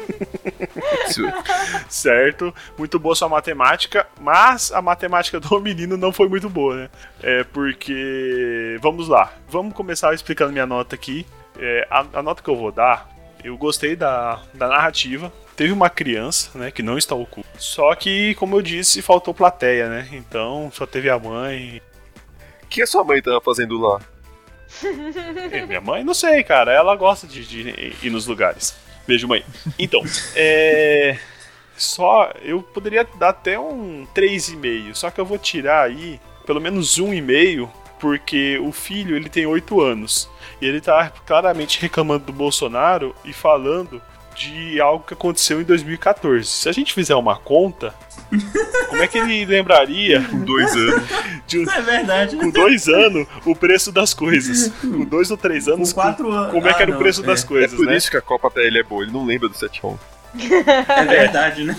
Certo, 1.89 2.53
muito 2.77 2.99
boa 2.99 3.15
sua 3.15 3.29
matemática, 3.29 4.07
mas 4.19 4.71
a 4.71 4.81
matemática 4.81 5.39
do 5.39 5.59
menino 5.59 5.97
não 5.97 6.11
foi 6.11 6.27
muito 6.27 6.49
boa, 6.49 6.75
né? 6.75 6.89
É 7.21 7.43
porque. 7.43 8.77
Vamos 8.81 9.07
lá, 9.07 9.33
vamos 9.49 9.73
começar 9.73 10.13
explicando 10.13 10.51
minha 10.51 10.65
nota 10.65 10.95
aqui. 10.95 11.25
É, 11.59 11.87
a, 11.89 12.05
a 12.13 12.23
nota 12.23 12.43
que 12.43 12.49
eu 12.49 12.55
vou 12.55 12.71
dar, 12.71 13.09
eu 13.43 13.57
gostei 13.57 13.95
da, 13.95 14.41
da 14.53 14.67
narrativa. 14.67 15.31
Teve 15.55 15.73
uma 15.73 15.89
criança, 15.89 16.57
né, 16.57 16.69
que 16.69 16.83
não 16.83 16.97
está 16.99 17.15
oculta. 17.15 17.49
Só 17.57 17.95
que, 17.95 18.35
como 18.35 18.55
eu 18.55 18.61
disse, 18.61 19.01
faltou 19.01 19.33
plateia, 19.33 19.89
né? 19.89 20.07
Então 20.11 20.69
só 20.71 20.85
teve 20.85 21.09
a 21.09 21.17
mãe. 21.17 21.81
O 22.63 22.67
que 22.67 22.81
a 22.81 22.87
sua 22.87 23.03
mãe 23.03 23.21
tava 23.21 23.41
fazendo 23.41 23.79
lá? 23.79 23.99
É, 25.49 25.65
minha 25.65 25.79
mãe, 25.79 26.03
não 26.03 26.13
sei, 26.13 26.43
cara. 26.43 26.71
Ela 26.71 26.95
gosta 26.95 27.25
de, 27.25 27.45
de 27.47 27.95
ir 28.03 28.09
nos 28.09 28.27
lugares. 28.27 28.75
Beijo, 29.07 29.27
mãe. 29.27 29.43
Então, 29.79 30.01
é. 30.35 31.17
Só. 31.75 32.31
Eu 32.41 32.61
poderia 32.61 33.07
dar 33.17 33.29
até 33.29 33.59
um 33.59 34.05
3,5. 34.15 34.95
Só 34.95 35.09
que 35.09 35.19
eu 35.19 35.25
vou 35.25 35.37
tirar 35.37 35.83
aí 35.83 36.19
pelo 36.45 36.59
menos 36.59 36.97
um 36.97 37.13
e 37.13 37.21
meio. 37.21 37.71
Porque 37.99 38.59
o 38.59 38.71
filho 38.71 39.15
ele 39.15 39.29
tem 39.29 39.45
8 39.45 39.81
anos. 39.81 40.29
E 40.61 40.65
ele 40.65 40.81
tá 40.81 41.09
claramente 41.25 41.81
reclamando 41.81 42.25
do 42.25 42.33
Bolsonaro 42.33 43.15
e 43.23 43.33
falando 43.33 44.01
de 44.37 44.79
algo 44.79 45.03
que 45.05 45.13
aconteceu 45.13 45.59
em 45.59 45.63
2014. 45.63 46.47
Se 46.47 46.69
a 46.69 46.71
gente 46.71 46.93
fizer 46.93 47.15
uma 47.15 47.37
conta, 47.37 47.93
como 48.89 49.01
é 49.01 49.07
que 49.07 49.17
ele 49.17 49.45
lembraria 49.45 50.21
Com 50.29 50.39
dois 50.45 50.71
anos. 50.75 51.03
de 51.47 51.59
um- 51.59 51.71
É 51.71 51.81
verdade. 51.81 52.35
com 52.35 52.49
dois 52.49 52.87
anos 52.87 53.27
o 53.45 53.55
preço 53.55 53.91
das 53.91 54.13
coisas. 54.13 54.71
Com 54.81 55.03
dois 55.05 55.31
ou 55.31 55.37
três 55.37 55.67
anos, 55.67 55.91
Com 55.91 56.01
quatro 56.01 56.31
anos. 56.31 56.51
como 56.51 56.67
é 56.67 56.73
que 56.73 56.79
Ah, 56.79 56.81
era 56.83 56.91
o 56.91 56.93
não, 56.93 57.01
preço 57.01 57.21
é. 57.23 57.25
das 57.25 57.43
É 57.43 57.47
coisas, 57.47 57.73
por 57.73 57.85
né? 57.85 57.97
isso 57.97 58.11
que 58.11 58.17
a 58.17 58.21
Copa 58.21 58.51
pra 58.51 58.63
ele 58.63 58.79
é 58.79 58.83
boa, 58.83 59.03
ele 59.03 59.11
não 59.11 59.25
lembra 59.25 59.49
do 59.49 59.57
7 59.57 59.81
1 59.85 59.97
É 60.45 61.03
verdade, 61.05 61.63
né? 61.63 61.75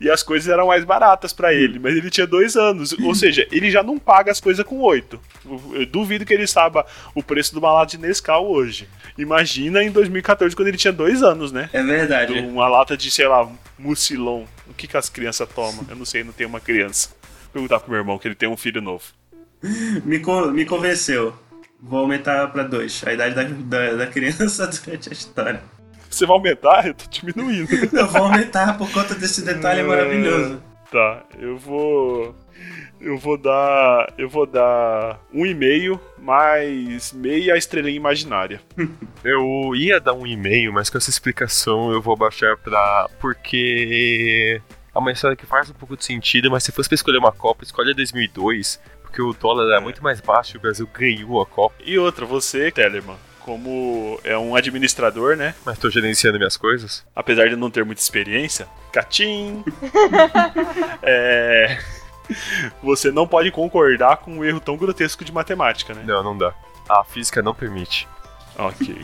E 0.00 0.08
as 0.10 0.22
coisas 0.22 0.48
eram 0.48 0.68
mais 0.68 0.84
baratas 0.84 1.32
pra 1.32 1.52
ele, 1.52 1.78
mas 1.78 1.94
ele 1.94 2.10
tinha 2.10 2.26
dois 2.26 2.56
anos. 2.56 2.92
Ou 3.00 3.14
seja, 3.14 3.46
ele 3.52 3.70
já 3.70 3.82
não 3.82 3.98
paga 3.98 4.30
as 4.32 4.40
coisas 4.40 4.64
com 4.64 4.78
oito. 4.80 5.20
Eu 5.72 5.84
duvido 5.86 6.24
que 6.24 6.32
ele 6.32 6.46
saiba 6.46 6.86
o 7.14 7.22
preço 7.22 7.54
do 7.54 7.60
lata 7.60 7.86
de 7.90 7.98
Nescau 7.98 8.50
hoje. 8.50 8.88
Imagina 9.18 9.82
em 9.82 9.90
2014, 9.90 10.56
quando 10.56 10.68
ele 10.68 10.78
tinha 10.78 10.92
dois 10.92 11.22
anos, 11.22 11.52
né? 11.52 11.68
É 11.72 11.82
verdade. 11.82 12.38
Uma 12.38 12.66
lata 12.68 12.96
de, 12.96 13.10
sei 13.10 13.26
lá, 13.28 13.46
mucilon. 13.78 14.44
O 14.68 14.74
que, 14.74 14.86
que 14.86 14.96
as 14.96 15.08
crianças 15.10 15.46
tomam? 15.54 15.84
Eu 15.88 15.96
não 15.96 16.04
sei, 16.06 16.24
não 16.24 16.32
tenho 16.32 16.48
uma 16.48 16.60
criança. 16.60 17.10
Vou 17.44 17.52
perguntar 17.54 17.80
pro 17.80 17.90
meu 17.90 17.98
irmão, 18.00 18.18
que 18.18 18.26
ele 18.28 18.34
tem 18.34 18.48
um 18.48 18.56
filho 18.56 18.80
novo. 18.80 19.04
Me, 20.04 20.18
con- 20.20 20.50
me 20.52 20.64
convenceu. 20.64 21.34
Vou 21.82 21.98
aumentar 22.00 22.46
pra 22.52 22.62
2 22.62 23.04
a 23.06 23.12
idade 23.12 23.34
da, 23.34 23.42
da, 23.44 23.94
da 23.96 24.06
criança 24.06 24.66
durante 24.84 25.08
a 25.08 25.12
história. 25.12 25.60
Você 26.10 26.26
vai 26.26 26.36
aumentar? 26.36 26.86
Eu 26.86 26.94
tô 26.94 27.04
diminuindo. 27.08 27.68
Eu 27.96 28.06
vou 28.08 28.24
aumentar 28.24 28.76
por 28.76 28.90
conta 28.90 29.14
desse 29.14 29.42
detalhe 29.44 29.82
maravilhoso. 29.82 30.60
Tá, 30.90 31.22
eu 31.38 31.56
vou. 31.56 32.34
Eu 33.00 33.16
vou 33.16 33.38
dar. 33.38 34.12
Eu 34.18 34.28
vou 34.28 34.44
dar 34.44 35.20
um 35.32 35.46
e 35.46 35.54
meio 35.54 36.00
mais 36.18 37.12
meia 37.12 37.56
estrelinha 37.56 37.96
imaginária. 37.96 38.60
Eu 39.22 39.72
ia 39.76 40.00
dar 40.00 40.14
um 40.14 40.26
e-mail, 40.26 40.72
mas 40.72 40.90
com 40.90 40.98
essa 40.98 41.08
explicação 41.08 41.92
eu 41.92 42.02
vou 42.02 42.16
baixar 42.16 42.56
pra. 42.56 43.08
Porque. 43.20 44.60
É 44.92 44.98
uma 44.98 45.12
história 45.12 45.36
que 45.36 45.46
faz 45.46 45.70
um 45.70 45.74
pouco 45.74 45.96
de 45.96 46.04
sentido, 46.04 46.50
mas 46.50 46.64
se 46.64 46.72
fosse 46.72 46.88
pra 46.88 46.96
escolher 46.96 47.18
uma 47.18 47.30
Copa, 47.30 47.62
escolhe 47.62 47.92
a 47.92 47.94
2002, 47.94 48.80
porque 49.02 49.22
o 49.22 49.32
dólar 49.32 49.66
era 49.68 49.76
É. 49.76 49.80
muito 49.80 50.02
mais 50.02 50.20
baixo 50.20 50.56
e 50.56 50.58
o 50.58 50.60
Brasil 50.60 50.88
ganhou 50.92 51.40
a 51.40 51.46
Copa. 51.46 51.76
E 51.86 51.96
outra, 51.96 52.26
você, 52.26 52.72
Tellerman, 52.72 53.16
como 53.50 54.20
é 54.22 54.38
um 54.38 54.54
administrador, 54.54 55.36
né? 55.36 55.56
Mas 55.66 55.76
tô 55.76 55.90
gerenciando 55.90 56.38
minhas 56.38 56.56
coisas. 56.56 57.04
Apesar 57.16 57.48
de 57.48 57.56
não 57.56 57.68
ter 57.68 57.84
muita 57.84 58.00
experiência, 58.00 58.68
catim! 58.92 59.64
é. 61.02 61.76
Você 62.80 63.10
não 63.10 63.26
pode 63.26 63.50
concordar 63.50 64.18
com 64.18 64.38
um 64.38 64.44
erro 64.44 64.60
tão 64.60 64.76
grotesco 64.76 65.24
de 65.24 65.32
matemática, 65.32 65.92
né? 65.92 66.04
Não, 66.06 66.22
não 66.22 66.38
dá. 66.38 66.54
A 66.88 67.02
física 67.02 67.42
não 67.42 67.52
permite. 67.52 68.06
Ok. 68.60 68.94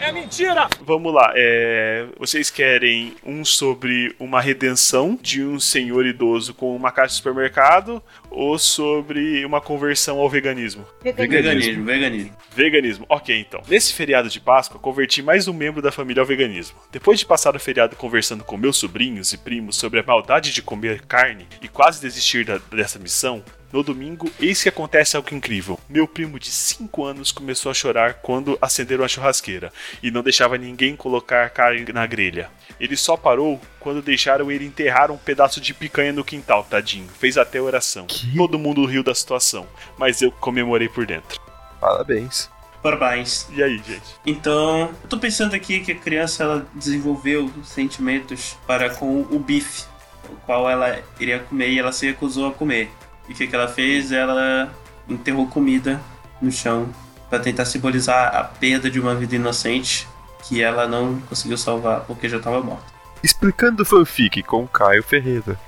é 0.00 0.12
mentira! 0.12 0.68
Vamos 0.82 1.12
lá. 1.14 1.32
é, 1.34 2.06
Vocês 2.18 2.50
querem 2.50 3.14
um 3.24 3.44
sobre 3.44 4.14
uma 4.18 4.40
redenção 4.40 5.18
de 5.20 5.42
um 5.42 5.58
senhor 5.58 6.06
idoso 6.06 6.54
com 6.54 6.74
uma 6.76 6.90
caixa 6.92 7.08
de 7.10 7.14
supermercado 7.16 8.02
ou 8.30 8.58
sobre 8.58 9.44
uma 9.44 9.60
conversão 9.60 10.18
ao 10.18 10.28
veganismo? 10.28 10.86
Veganismo. 11.02 11.32
Veganismo, 11.42 11.84
veganismo. 11.84 12.36
Veganismo. 12.54 13.06
Ok, 13.08 13.38
então. 13.38 13.62
Nesse 13.68 13.92
feriado 13.94 14.28
de 14.28 14.38
Páscoa, 14.40 14.78
converti 14.80 15.22
mais 15.22 15.48
um 15.48 15.52
membro 15.52 15.80
da 15.82 15.90
família 15.92 16.20
ao 16.20 16.26
veganismo. 16.26 16.76
Depois 16.90 17.18
de 17.18 17.26
passar 17.26 17.56
o 17.56 17.60
feriado 17.60 17.96
conversando 17.96 18.44
com 18.44 18.56
meus 18.56 18.76
sobrinhos 18.76 19.32
e 19.32 19.38
primos 19.38 19.76
sobre 19.76 20.00
a 20.00 20.02
maldade 20.02 20.52
de 20.52 20.62
comer 20.62 21.02
carne 21.06 21.46
e 21.60 21.68
quase 21.68 22.00
desistir 22.00 22.44
da- 22.44 22.58
dessa 22.70 22.98
missão, 22.98 23.42
no 23.72 23.82
domingo, 23.82 24.30
eis 24.38 24.62
que 24.62 24.68
acontece 24.68 25.16
algo 25.16 25.34
incrível. 25.34 25.80
Meu 25.88 26.06
primo 26.06 26.38
de 26.38 26.50
5 26.50 27.04
anos 27.04 27.32
começou 27.32 27.70
a 27.70 27.74
chorar 27.74 28.14
quando 28.14 28.58
acenderam 28.60 29.04
a 29.04 29.08
churrasqueira 29.08 29.72
e 30.02 30.10
não 30.10 30.22
deixava 30.22 30.58
ninguém 30.58 30.94
colocar 30.94 31.48
carne 31.50 31.84
na 31.92 32.06
grelha. 32.06 32.50
Ele 32.78 32.96
só 32.96 33.16
parou 33.16 33.60
quando 33.80 34.02
deixaram 34.02 34.50
ele 34.50 34.66
enterrar 34.66 35.10
um 35.10 35.16
pedaço 35.16 35.60
de 35.60 35.72
picanha 35.72 36.12
no 36.12 36.24
quintal, 36.24 36.64
tadinho. 36.64 37.08
Fez 37.08 37.38
até 37.38 37.60
oração. 37.60 38.06
Todo 38.36 38.58
mundo 38.58 38.84
riu 38.84 39.02
da 39.02 39.14
situação, 39.14 39.66
mas 39.96 40.20
eu 40.20 40.30
comemorei 40.30 40.88
por 40.88 41.06
dentro. 41.06 41.40
Parabéns. 41.80 42.50
Parabéns. 42.82 43.46
E 43.54 43.62
aí, 43.62 43.76
gente? 43.78 44.16
Então, 44.26 44.90
eu 45.02 45.08
tô 45.08 45.16
pensando 45.16 45.54
aqui 45.54 45.80
que 45.80 45.92
a 45.92 45.96
criança 45.96 46.42
ela 46.42 46.66
desenvolveu 46.74 47.50
sentimentos 47.64 48.56
para 48.66 48.90
com 48.90 49.20
o 49.22 49.38
bife, 49.38 49.84
o 50.28 50.34
qual 50.44 50.68
ela 50.68 51.00
iria 51.20 51.38
comer 51.38 51.70
e 51.70 51.78
ela 51.78 51.92
se 51.92 52.06
recusou 52.06 52.48
a 52.48 52.52
comer. 52.52 52.90
E 53.32 53.34
o 53.34 53.34
que, 53.34 53.46
que 53.46 53.56
ela 53.56 53.66
fez? 53.66 54.12
Ela 54.12 54.70
enterrou 55.08 55.46
comida 55.46 55.98
no 56.38 56.52
chão 56.52 56.90
para 57.30 57.38
tentar 57.38 57.64
simbolizar 57.64 58.36
a 58.36 58.44
perda 58.44 58.90
de 58.90 59.00
uma 59.00 59.14
vida 59.14 59.34
inocente 59.36 60.06
que 60.44 60.62
ela 60.62 60.86
não 60.86 61.18
conseguiu 61.22 61.56
salvar 61.56 62.00
porque 62.02 62.28
já 62.28 62.36
estava 62.36 62.62
morta. 62.62 62.92
Explicando 63.22 63.86
fanfic 63.86 64.42
com 64.42 64.68
Caio 64.68 65.02
Ferreira. 65.02 65.58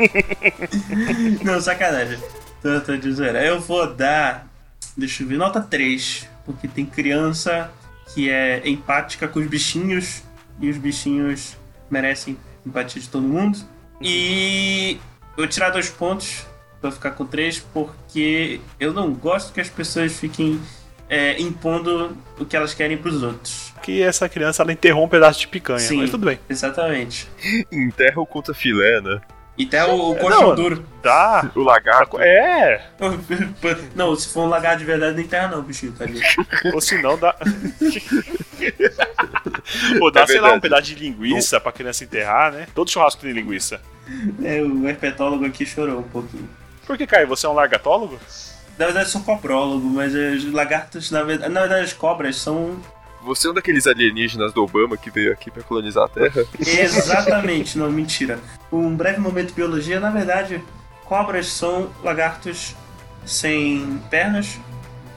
Não, 1.42 1.58
sacanagem. 1.58 2.18
Tô, 2.60 2.80
tô 2.80 2.96
de 2.96 3.12
zoeira. 3.12 3.42
Eu 3.42 3.60
vou 3.60 3.94
dar. 3.94 4.46
Deixa 4.94 5.22
eu 5.22 5.28
ver, 5.28 5.38
nota 5.38 5.60
3. 5.60 6.28
Porque 6.44 6.68
tem 6.68 6.84
criança 6.84 7.70
que 8.12 8.28
é 8.28 8.68
empática 8.68 9.26
com 9.26 9.38
os 9.38 9.46
bichinhos 9.46 10.22
e 10.60 10.68
os 10.68 10.76
bichinhos 10.76 11.56
merecem 11.88 12.36
empatia 12.66 13.00
de 13.00 13.08
todo 13.08 13.22
mundo. 13.22 13.58
E 14.02 15.00
eu 15.30 15.44
vou 15.44 15.46
tirar 15.46 15.70
dois 15.70 15.88
pontos 15.88 16.44
pra 16.80 16.90
ficar 16.90 17.12
com 17.12 17.24
três, 17.26 17.58
porque 17.58 18.60
eu 18.78 18.92
não 18.92 19.12
gosto 19.12 19.52
que 19.52 19.60
as 19.60 19.68
pessoas 19.68 20.12
fiquem 20.12 20.60
é, 21.08 21.40
impondo 21.40 22.16
o 22.38 22.44
que 22.44 22.56
elas 22.56 22.74
querem 22.74 22.96
pros 22.96 23.22
outros. 23.22 23.72
Que 23.82 24.02
essa 24.02 24.28
criança 24.28 24.62
ela 24.62 24.72
enterrou 24.72 25.04
um 25.04 25.08
pedaço 25.08 25.40
de 25.40 25.48
picanha, 25.48 25.78
Sim. 25.78 25.98
mas 25.98 26.10
tudo 26.10 26.26
bem. 26.26 26.38
Exatamente. 26.48 27.28
Enterra 27.72 28.20
o 28.20 28.26
contra 28.26 28.52
filé, 28.54 29.00
né? 29.00 29.20
E 29.56 29.64
até 29.64 29.84
o, 29.84 30.12
o 30.12 30.16
colchão 30.16 30.48
Não. 30.50 30.54
duro. 30.54 30.84
Dá. 31.02 31.50
O 31.52 31.60
lagarto. 31.62 32.20
É, 32.20 32.80
Não, 33.94 34.14
se 34.14 34.28
for 34.28 34.42
um 34.42 34.48
lagarto 34.48 34.78
de 34.78 34.84
verdade, 34.84 35.16
não 35.16 35.22
enterra 35.22 35.48
não, 35.48 35.62
bichinho, 35.62 35.92
tadinho. 35.92 36.22
ou 36.72 36.80
se 36.80 37.02
não 37.02 37.18
dá. 37.18 37.34
ou 40.00 40.12
dá, 40.12 40.20
É 40.22 40.26
sei 40.26 40.40
lá, 40.40 40.52
um 40.52 40.60
pedaço 40.60 40.82
de 40.84 40.94
linguiça 40.94 41.60
pra 41.60 41.72
criança 41.72 42.04
enterrar, 42.04 42.52
né? 42.52 42.68
Todo 42.72 42.88
churrasco 42.88 43.20
tem 43.20 43.32
linguiça. 43.32 43.80
É, 44.44 44.62
o 44.62 44.88
herpetólogo 44.88 45.44
aqui 45.44 45.66
chorou 45.66 45.98
um 45.98 46.02
pouquinho. 46.04 46.48
Por 46.88 46.96
que, 46.96 47.06
Caio? 47.06 47.28
Você 47.28 47.44
é 47.44 47.48
um 47.50 47.52
largatólogo? 47.52 48.18
Na 48.78 48.86
verdade, 48.86 49.08
eu 49.08 49.10
sou 49.10 49.20
coprólogo, 49.20 49.86
mas 49.86 50.14
os 50.14 50.50
lagartos, 50.50 51.10
na 51.10 51.22
verdade, 51.22 51.52
na 51.52 51.60
verdade, 51.60 51.84
as 51.84 51.92
cobras 51.92 52.36
são 52.36 52.78
Você 53.22 53.46
é 53.46 53.50
um 53.50 53.54
daqueles 53.54 53.86
alienígenas 53.86 54.54
do 54.54 54.64
Obama 54.64 54.96
que 54.96 55.10
veio 55.10 55.30
aqui 55.30 55.50
pra 55.50 55.62
colonizar 55.62 56.04
a 56.04 56.08
Terra? 56.08 56.46
Exatamente, 56.58 57.76
não, 57.76 57.90
mentira. 57.90 58.38
Um 58.72 58.96
breve 58.96 59.20
momento 59.20 59.48
de 59.48 59.52
biologia, 59.52 60.00
na 60.00 60.08
verdade, 60.08 60.64
cobras 61.04 61.48
são 61.48 61.90
lagartos 62.02 62.74
sem 63.26 64.00
pernas, 64.08 64.58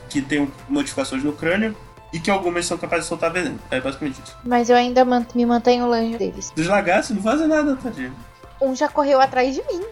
que 0.09 0.21
têm 0.21 0.51
modificações 0.67 1.23
no 1.23 1.31
crânio, 1.31 1.73
e 2.11 2.19
que 2.19 2.29
algumas 2.29 2.65
são 2.65 2.77
capazes 2.77 3.05
de 3.05 3.09
soltar 3.09 3.31
veneno. 3.31 3.57
É 3.71 3.79
basicamente 3.79 4.21
isso. 4.21 4.35
Mas 4.43 4.69
eu 4.69 4.75
ainda 4.75 5.05
me 5.05 5.45
mantenho 5.45 5.87
longe 5.87 6.17
deles. 6.17 6.51
Dos 6.53 6.67
lagartos 6.67 7.11
não 7.11 7.23
fazem 7.23 7.47
nada, 7.47 7.77
tadinho. 7.77 8.13
Um 8.59 8.75
já 8.75 8.89
correu 8.89 9.21
atrás 9.21 9.55
de 9.55 9.61
mim. 9.63 9.85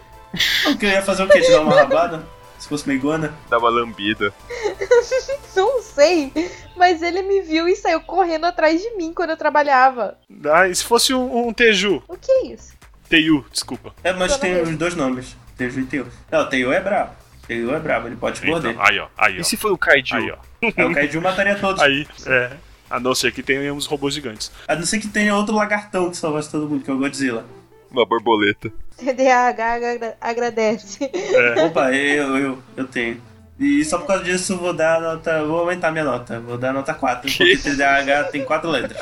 O 0.68 0.78
que 0.78 0.86
eu 0.86 0.90
ia 0.90 1.02
fazer 1.02 1.24
o 1.24 1.28
quê? 1.28 1.42
Te 1.42 1.52
dar 1.52 1.62
uma 1.62 1.76
rabada? 1.76 2.24
Se 2.60 2.68
fosse 2.68 2.86
uma 2.86 2.94
iguana? 2.94 3.34
Dá 3.50 3.58
uma 3.58 3.70
lambida. 3.70 4.34
Não 5.56 5.82
sei. 5.82 6.32
Mas 6.76 7.02
ele 7.02 7.22
me 7.22 7.42
viu 7.42 7.68
e 7.68 7.76
saiu 7.76 8.02
correndo 8.02 8.46
atrás 8.46 8.82
de 8.82 8.92
mim 8.96 9.14
quando 9.14 9.32
eu 9.32 9.38
trabalhava. 9.38 10.18
Ah, 10.52 10.68
e 10.68 10.76
se 10.76 10.84
fosse 10.84 11.14
um, 11.14 11.48
um 11.48 11.54
Teju? 11.54 12.04
O 12.08 12.18
que 12.18 12.32
é 12.32 12.48
isso? 12.48 12.74
Teiu, 13.08 13.46
desculpa. 13.52 13.94
É, 14.04 14.14
mas 14.14 14.34
Tô 14.34 14.40
tem 14.40 14.62
os 14.62 14.78
dois 14.78 14.96
nomes. 14.96 15.36
Teju 15.58 15.80
e 15.80 15.86
Teu. 15.86 16.08
Não, 16.32 16.48
Teu 16.48 16.72
é 16.72 16.80
brabo. 16.80 17.14
Teu 17.48 17.76
é 17.76 17.80
brabo, 17.80 18.08
ele 18.08 18.16
pode 18.16 18.40
te 18.40 18.46
morder. 18.46 18.72
Então, 18.72 18.86
aí, 18.86 19.00
ó. 19.00 19.08
Aí, 19.18 19.38
ó. 19.38 19.42
E 19.42 19.44
se 19.44 19.58
for 19.58 19.72
o 19.72 19.78
Kaiju? 19.78 20.16
Aí, 20.16 20.32
ó. 20.32 20.38
É, 20.78 20.86
o 20.86 20.94
Kaiju 20.94 21.22
mataria 21.22 21.56
todos. 21.56 21.82
Aí, 21.82 22.06
é. 22.28 22.52
A 22.90 23.00
não 23.00 23.16
ser 23.16 23.32
que 23.32 23.42
tenha 23.42 23.74
uns 23.74 23.86
robôs 23.86 24.14
gigantes. 24.14 24.52
A 24.68 24.76
não 24.76 24.84
ser 24.84 25.00
que 25.00 25.08
tenha 25.08 25.36
outro 25.36 25.56
lagartão 25.56 26.10
que 26.10 26.18
salvasse 26.18 26.52
todo 26.52 26.68
mundo, 26.68 26.84
que 26.84 26.90
é 26.90 26.94
o 26.94 26.98
Godzilla. 26.98 27.46
Uma 27.92 28.06
borboleta. 28.06 28.72
TDAH 28.98 29.74
agra- 29.74 30.18
agradece. 30.20 31.10
É. 31.14 31.66
Opa, 31.66 31.92
eu, 31.94 32.38
eu, 32.38 32.58
eu 32.78 32.88
tenho. 32.88 33.22
E 33.60 33.84
só 33.84 33.98
por 33.98 34.08
causa 34.08 34.24
disso 34.24 34.54
eu 34.54 34.58
vou 34.58 34.74
dar 34.74 34.98
a 34.98 35.16
nota. 35.16 35.44
Vou 35.46 35.60
aumentar 35.60 35.92
minha 35.92 36.04
nota. 36.04 36.40
Vou 36.40 36.58
dar 36.58 36.70
a 36.70 36.74
nota 36.74 36.94
4, 36.94 37.30
porque 37.32 37.58
TDAH 37.58 38.26
tem 38.26 38.44
4 38.46 38.70
letras. 38.70 39.00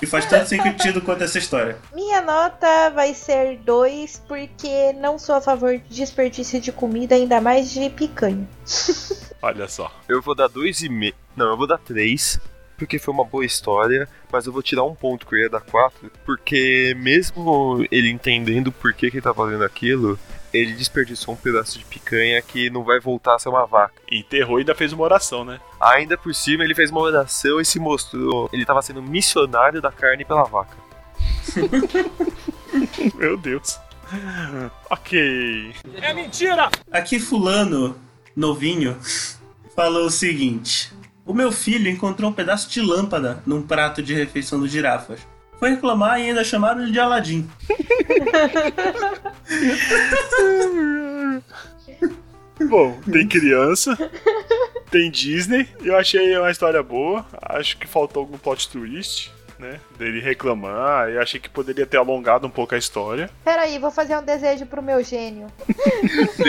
E 0.00 0.06
faz 0.06 0.26
tanto 0.26 0.48
sentido 0.48 1.00
quanto 1.02 1.24
essa 1.24 1.38
história. 1.38 1.76
Minha 1.92 2.20
nota 2.22 2.90
vai 2.90 3.12
ser 3.14 3.58
2, 3.58 4.22
porque 4.28 4.92
não 4.92 5.18
sou 5.18 5.34
a 5.34 5.40
favor 5.40 5.76
de 5.76 5.82
desperdício 5.88 6.60
de 6.60 6.70
comida, 6.70 7.16
ainda 7.16 7.40
mais 7.40 7.70
de 7.72 7.90
picanha. 7.90 8.48
Olha 9.42 9.66
só. 9.66 9.90
Eu 10.08 10.22
vou 10.22 10.34
dar 10.36 10.46
dois 10.48 10.80
e 10.82 10.88
meio. 10.88 11.14
Não, 11.36 11.46
eu 11.50 11.56
vou 11.56 11.66
dar 11.66 11.78
três. 11.78 12.38
Porque 12.78 12.98
foi 12.98 13.12
uma 13.12 13.24
boa 13.24 13.44
história, 13.44 14.08
mas 14.32 14.46
eu 14.46 14.52
vou 14.52 14.62
tirar 14.62 14.84
um 14.84 14.94
ponto 14.94 15.26
que 15.26 15.34
eu 15.34 15.40
ia 15.40 15.50
dar 15.50 15.60
quatro, 15.60 16.10
porque 16.24 16.96
mesmo 16.96 17.84
ele 17.90 18.08
entendendo 18.08 18.70
por 18.70 18.94
que, 18.94 19.10
que 19.10 19.16
ele 19.16 19.22
tá 19.22 19.34
fazendo 19.34 19.64
aquilo, 19.64 20.18
ele 20.52 20.72
desperdiçou 20.72 21.34
um 21.34 21.36
pedaço 21.36 21.78
de 21.78 21.84
picanha 21.84 22.40
que 22.40 22.70
não 22.70 22.84
vai 22.84 23.00
voltar 23.00 23.34
a 23.34 23.38
ser 23.38 23.48
uma 23.48 23.66
vaca. 23.66 24.00
Enterrou 24.10 24.58
e 24.58 24.60
ainda 24.60 24.74
fez 24.74 24.92
uma 24.92 25.04
oração, 25.04 25.44
né? 25.44 25.60
Ainda 25.80 26.16
por 26.16 26.34
cima, 26.34 26.64
ele 26.64 26.74
fez 26.74 26.90
uma 26.90 27.00
oração 27.00 27.60
e 27.60 27.64
se 27.64 27.78
mostrou. 27.78 28.48
Ele 28.52 28.64
tava 28.64 28.80
sendo 28.80 29.02
missionário 29.02 29.82
da 29.82 29.92
carne 29.92 30.24
pela 30.24 30.44
vaca. 30.44 30.76
Meu 33.14 33.36
Deus. 33.36 33.78
Ok. 34.90 35.74
Aqui, 36.90 37.20
Fulano, 37.20 37.98
novinho, 38.34 38.96
falou 39.76 40.06
o 40.06 40.10
seguinte: 40.10 40.90
O 41.28 41.34
meu 41.34 41.52
filho 41.52 41.88
encontrou 41.90 42.30
um 42.30 42.32
pedaço 42.32 42.70
de 42.70 42.80
lâmpada 42.80 43.42
num 43.44 43.60
prato 43.60 44.02
de 44.02 44.14
refeição 44.14 44.58
dos 44.58 44.70
girafas. 44.70 45.20
Foi 45.58 45.68
reclamar 45.68 46.18
e 46.18 46.22
ainda 46.22 46.42
chamaram 46.42 46.80
ele 46.80 46.90
de 46.90 46.98
Aladim. 46.98 47.46
Bom, 52.66 52.98
tem 53.12 53.28
criança, 53.28 53.94
tem 54.90 55.10
Disney. 55.10 55.68
Eu 55.84 55.98
achei 55.98 56.34
uma 56.38 56.50
história 56.50 56.82
boa. 56.82 57.26
Acho 57.42 57.76
que 57.76 57.86
faltou 57.86 58.22
algum 58.22 58.38
plot 58.38 58.66
twist, 58.70 59.30
né? 59.58 59.80
Dele 59.98 60.20
reclamar. 60.20 61.10
Eu 61.10 61.20
achei 61.20 61.38
que 61.38 61.50
poderia 61.50 61.84
ter 61.84 61.98
alongado 61.98 62.46
um 62.46 62.50
pouco 62.50 62.74
a 62.74 62.78
história. 62.78 63.28
Peraí, 63.44 63.78
vou 63.78 63.90
fazer 63.90 64.16
um 64.16 64.22
desejo 64.22 64.64
pro 64.64 64.82
meu 64.82 65.04
gênio. 65.04 65.48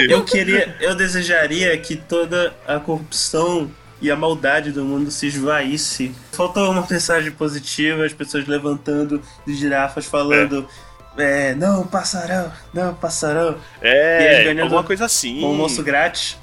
Eu 0.09 0.23
queria, 0.23 0.73
eu 0.79 0.95
desejaria 0.95 1.77
que 1.77 1.97
toda 1.97 2.55
a 2.65 2.79
corrupção 2.79 3.69
e 4.01 4.09
a 4.09 4.15
maldade 4.15 4.71
do 4.71 4.83
mundo 4.83 5.11
se 5.11 5.27
esvaísse. 5.27 6.15
Faltou 6.31 6.71
uma 6.71 6.85
mensagem 6.89 7.31
positiva, 7.31 8.05
as 8.05 8.13
pessoas 8.13 8.47
levantando 8.47 9.21
de 9.45 9.53
girafas 9.53 10.05
falando. 10.05 10.67
É, 11.17 11.53
não 11.55 11.85
passarão, 11.85 12.51
não 12.73 12.93
passarão. 12.93 13.57
É, 13.81 14.43
ganhando 14.45 14.63
alguma 14.63 14.83
coisa 14.83 15.05
assim. 15.05 15.41
Com 15.41 15.47
almoço 15.47 15.83
grátis. 15.83 16.37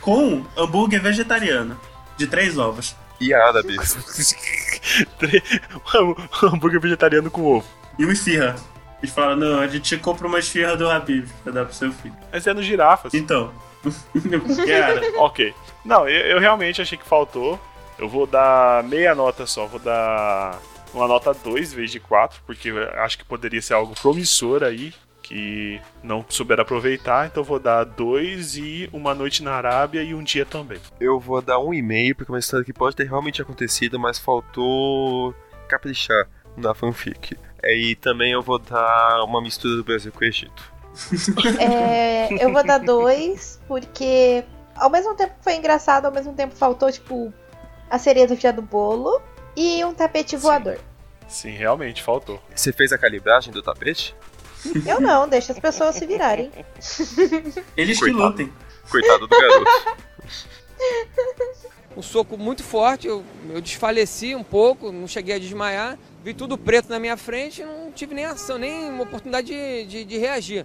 Com 0.00 0.44
hambúrguer 0.56 1.00
vegetariano. 1.00 1.78
De 2.16 2.26
três 2.26 2.58
ovos. 2.58 2.96
E 3.20 3.32
árabe. 3.34 3.76
Um 6.42 6.46
hambúrguer 6.46 6.80
vegetariano 6.80 7.30
com 7.30 7.42
ovo. 7.42 7.66
E 7.98 8.04
uma 8.04 8.12
esfirra. 8.12 8.56
Eles 9.02 9.14
falaram, 9.14 9.36
não, 9.36 9.60
a 9.60 9.66
gente 9.66 9.96
compra 9.98 10.26
uma 10.26 10.38
esfirra 10.38 10.76
do 10.76 10.88
Habib 10.88 11.28
pra 11.44 11.52
dar 11.52 11.64
pro 11.64 11.74
seu 11.74 11.92
filho. 11.92 12.14
Mas 12.32 12.46
é 12.46 12.54
no 12.54 12.62
girafas. 12.62 13.14
Então. 13.14 13.52
Cara, 13.82 15.00
Ok. 15.18 15.54
Não, 15.84 16.08
eu, 16.08 16.26
eu 16.26 16.40
realmente 16.40 16.82
achei 16.82 16.98
que 16.98 17.04
faltou. 17.06 17.58
Eu 17.98 18.08
vou 18.08 18.26
dar 18.26 18.84
meia 18.84 19.14
nota 19.14 19.46
só. 19.46 19.66
Vou 19.66 19.80
dar 19.80 20.58
uma 20.94 21.08
nota 21.08 21.32
2 21.34 21.72
em 21.72 21.76
vez 21.76 21.90
de 21.90 22.00
4, 22.00 22.40
porque 22.46 22.68
eu 22.68 22.82
acho 23.00 23.18
que 23.18 23.24
poderia 23.24 23.60
ser 23.60 23.74
algo 23.74 23.94
promissor 24.00 24.62
aí, 24.62 24.92
que 25.22 25.80
não 26.02 26.24
souber 26.28 26.60
aproveitar. 26.60 27.26
Então 27.26 27.42
vou 27.42 27.58
dar 27.58 27.84
2 27.84 28.56
e 28.56 28.88
uma 28.92 29.14
noite 29.14 29.42
na 29.42 29.52
Arábia 29.52 30.02
e 30.02 30.14
um 30.14 30.22
dia 30.22 30.46
também. 30.46 30.78
Eu 31.00 31.18
vou 31.18 31.42
dar 31.42 31.58
um 31.58 31.74
e 31.74 31.82
meio, 31.82 32.14
porque 32.14 32.30
é 32.30 32.34
uma 32.34 32.38
história 32.38 32.64
que 32.64 32.72
pode 32.72 32.96
ter 32.96 33.06
realmente 33.08 33.42
acontecido, 33.42 33.98
mas 33.98 34.18
faltou 34.18 35.34
caprichar 35.68 36.28
na 36.56 36.74
fanfic. 36.74 37.36
É, 37.62 37.76
E 37.76 37.94
também 37.96 38.32
eu 38.32 38.42
vou 38.42 38.58
dar 38.58 39.22
uma 39.24 39.42
mistura 39.42 39.76
do 39.76 39.84
Brasil 39.84 40.12
com 40.12 40.20
o 40.20 40.24
Egito. 40.24 40.72
É, 41.60 42.44
eu 42.44 42.52
vou 42.52 42.64
dar 42.64 42.78
dois, 42.78 43.60
porque 43.66 44.44
ao 44.74 44.90
mesmo 44.90 45.14
tempo 45.14 45.34
que 45.38 45.44
foi 45.44 45.54
engraçado, 45.54 46.06
ao 46.06 46.12
mesmo 46.12 46.32
tempo 46.34 46.54
faltou, 46.56 46.90
tipo, 46.90 47.32
a 47.88 47.98
cereja 47.98 48.52
do 48.52 48.62
bolo 48.62 49.20
e 49.56 49.84
um 49.84 49.94
tapete 49.94 50.36
voador. 50.36 50.78
Sim, 51.26 51.50
realmente 51.50 52.02
faltou. 52.02 52.40
Você 52.54 52.72
fez 52.72 52.92
a 52.92 52.98
calibragem 52.98 53.52
do 53.52 53.62
tapete? 53.62 54.14
Eu 54.86 55.00
não, 55.00 55.28
deixa 55.28 55.52
as 55.52 55.58
pessoas 55.58 55.94
se 55.94 56.06
virarem. 56.06 56.50
eles 57.76 57.98
que 57.98 58.04
Coitado. 58.04 58.24
lutem. 58.24 58.52
Coitado 58.90 59.26
do 59.26 59.38
garoto. 59.38 59.70
Um 61.96 62.02
soco 62.02 62.38
muito 62.38 62.62
forte, 62.62 63.06
eu, 63.06 63.24
eu 63.50 63.60
desfaleci 63.60 64.34
um 64.34 64.44
pouco, 64.44 64.92
não 64.92 65.08
cheguei 65.08 65.34
a 65.34 65.38
desmaiar. 65.38 65.98
Vi 66.28 66.34
tudo 66.34 66.58
preto 66.58 66.90
na 66.90 66.98
minha 66.98 67.16
frente 67.16 67.62
e 67.62 67.64
não 67.64 67.90
tive 67.90 68.14
nem 68.14 68.26
ação, 68.26 68.58
nem 68.58 68.90
uma 68.90 69.04
oportunidade 69.04 69.46
de, 69.46 69.86
de, 69.86 70.04
de 70.04 70.18
reagir. 70.18 70.64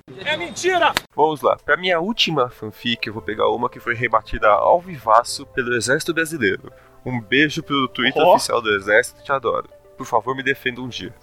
Vamos 1.16 1.42
lá. 1.42 1.56
Pra 1.56 1.78
minha 1.78 2.02
última 2.02 2.50
fanfic, 2.50 3.08
eu 3.08 3.14
vou 3.14 3.22
pegar 3.22 3.48
uma 3.48 3.70
que 3.70 3.80
foi 3.80 3.96
rebatida 3.96 4.50
ao 4.50 4.82
vivaço 4.82 5.46
pelo 5.46 5.74
Exército 5.74 6.14
Brasileiro. 6.14 6.70
Um 7.06 7.22
beijo 7.22 7.64
pelo 7.64 7.88
Twitter 7.88 8.22
Ó. 8.22 8.36
oficial 8.36 8.62
do 8.62 8.76
Exército, 8.76 9.24
te 9.24 9.32
adoro. 9.32 9.70
Por 9.98 10.06
favor, 10.06 10.36
me 10.36 10.44
defenda 10.44 10.82
um 10.82 10.90
dia. 10.90 11.16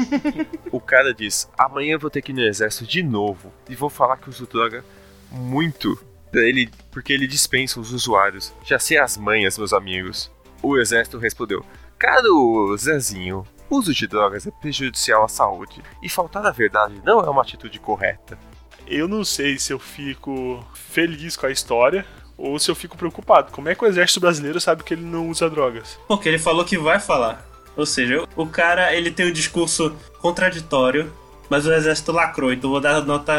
o 0.72 0.80
cara 0.80 1.12
diz: 1.12 1.46
amanhã 1.58 1.92
eu 1.92 2.00
vou 2.00 2.08
ter 2.08 2.22
que 2.22 2.32
ir 2.32 2.34
no 2.34 2.40
Exército 2.40 2.86
de 2.86 3.02
novo 3.02 3.52
e 3.68 3.74
vou 3.74 3.90
falar 3.90 4.16
que 4.16 4.30
uso 4.30 4.46
droga 4.46 4.82
muito. 5.30 6.02
Pra 6.32 6.40
ele, 6.40 6.70
porque 6.90 7.12
ele 7.12 7.26
dispensa 7.26 7.78
os 7.78 7.92
usuários. 7.92 8.50
Já 8.64 8.78
sei 8.78 8.96
as 8.96 9.18
manhas, 9.18 9.58
meus 9.58 9.74
amigos. 9.74 10.30
O 10.62 10.78
Exército 10.78 11.18
respondeu: 11.18 11.62
Caro 11.98 12.74
Zezinho, 12.78 13.46
uso 13.70 13.92
de 13.92 14.06
drogas 14.06 14.46
é 14.46 14.50
prejudicial 14.50 15.24
à 15.24 15.28
saúde 15.28 15.82
e 16.02 16.08
faltar 16.08 16.44
a 16.46 16.50
verdade 16.50 17.00
não 17.04 17.20
é 17.20 17.28
uma 17.28 17.42
atitude 17.42 17.78
correta. 17.78 18.38
Eu 18.86 19.08
não 19.08 19.24
sei 19.24 19.58
se 19.58 19.72
eu 19.72 19.78
fico 19.78 20.64
feliz 20.74 21.36
com 21.36 21.46
a 21.46 21.50
história 21.50 22.06
ou 22.36 22.58
se 22.58 22.70
eu 22.70 22.74
fico 22.74 22.96
preocupado. 22.96 23.50
Como 23.52 23.68
é 23.68 23.74
que 23.74 23.84
o 23.84 23.86
exército 23.86 24.20
brasileiro 24.20 24.60
sabe 24.60 24.82
que 24.82 24.94
ele 24.94 25.04
não 25.04 25.28
usa 25.28 25.48
drogas? 25.48 25.98
Porque 26.06 26.28
ele 26.28 26.38
falou 26.38 26.64
que 26.64 26.76
vai 26.76 27.00
falar. 27.00 27.44
Ou 27.76 27.86
seja, 27.86 28.26
o 28.36 28.46
cara 28.46 28.94
ele 28.94 29.10
tem 29.10 29.26
um 29.26 29.32
discurso 29.32 29.96
contraditório, 30.20 31.12
mas 31.50 31.66
o 31.66 31.72
exército 31.72 32.12
lacrou, 32.12 32.52
então 32.52 32.70
vou 32.70 32.80
dar 32.80 33.04
nota 33.04 33.32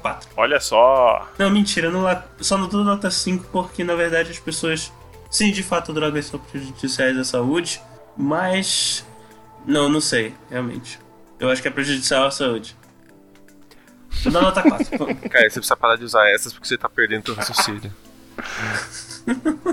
4. 0.00 0.30
Olha 0.36 0.60
só. 0.60 1.26
Não, 1.38 1.50
mentira, 1.50 1.90
não 1.90 2.02
la... 2.02 2.24
só 2.40 2.58
não 2.58 2.68
dou 2.68 2.84
nota 2.84 3.10
5 3.10 3.46
porque 3.50 3.82
na 3.82 3.94
verdade 3.94 4.30
as 4.30 4.38
pessoas. 4.38 4.92
Sim, 5.30 5.50
de 5.50 5.62
fato, 5.62 5.92
drogas 5.92 6.26
são 6.26 6.40
prejudiciais 6.40 7.16
à 7.18 7.24
saúde, 7.24 7.82
mas. 8.18 9.06
Não, 9.64 9.88
não 9.88 10.00
sei, 10.00 10.34
realmente. 10.50 10.98
Eu 11.38 11.48
acho 11.50 11.62
que 11.62 11.68
é 11.68 11.70
prejudicial 11.70 12.26
à 12.26 12.30
saúde. 12.30 12.76
Vou 14.24 14.32
dar 14.32 14.42
nota 14.42 14.62
4. 14.62 14.98
Cara, 15.30 15.48
você 15.48 15.60
precisa 15.60 15.76
parar 15.76 15.96
de 15.96 16.04
usar 16.04 16.28
essas 16.30 16.52
porque 16.52 16.66
você 16.66 16.76
tá 16.76 16.88
perdendo 16.88 17.22
teu 17.22 17.34
raciocínio. 17.34 17.92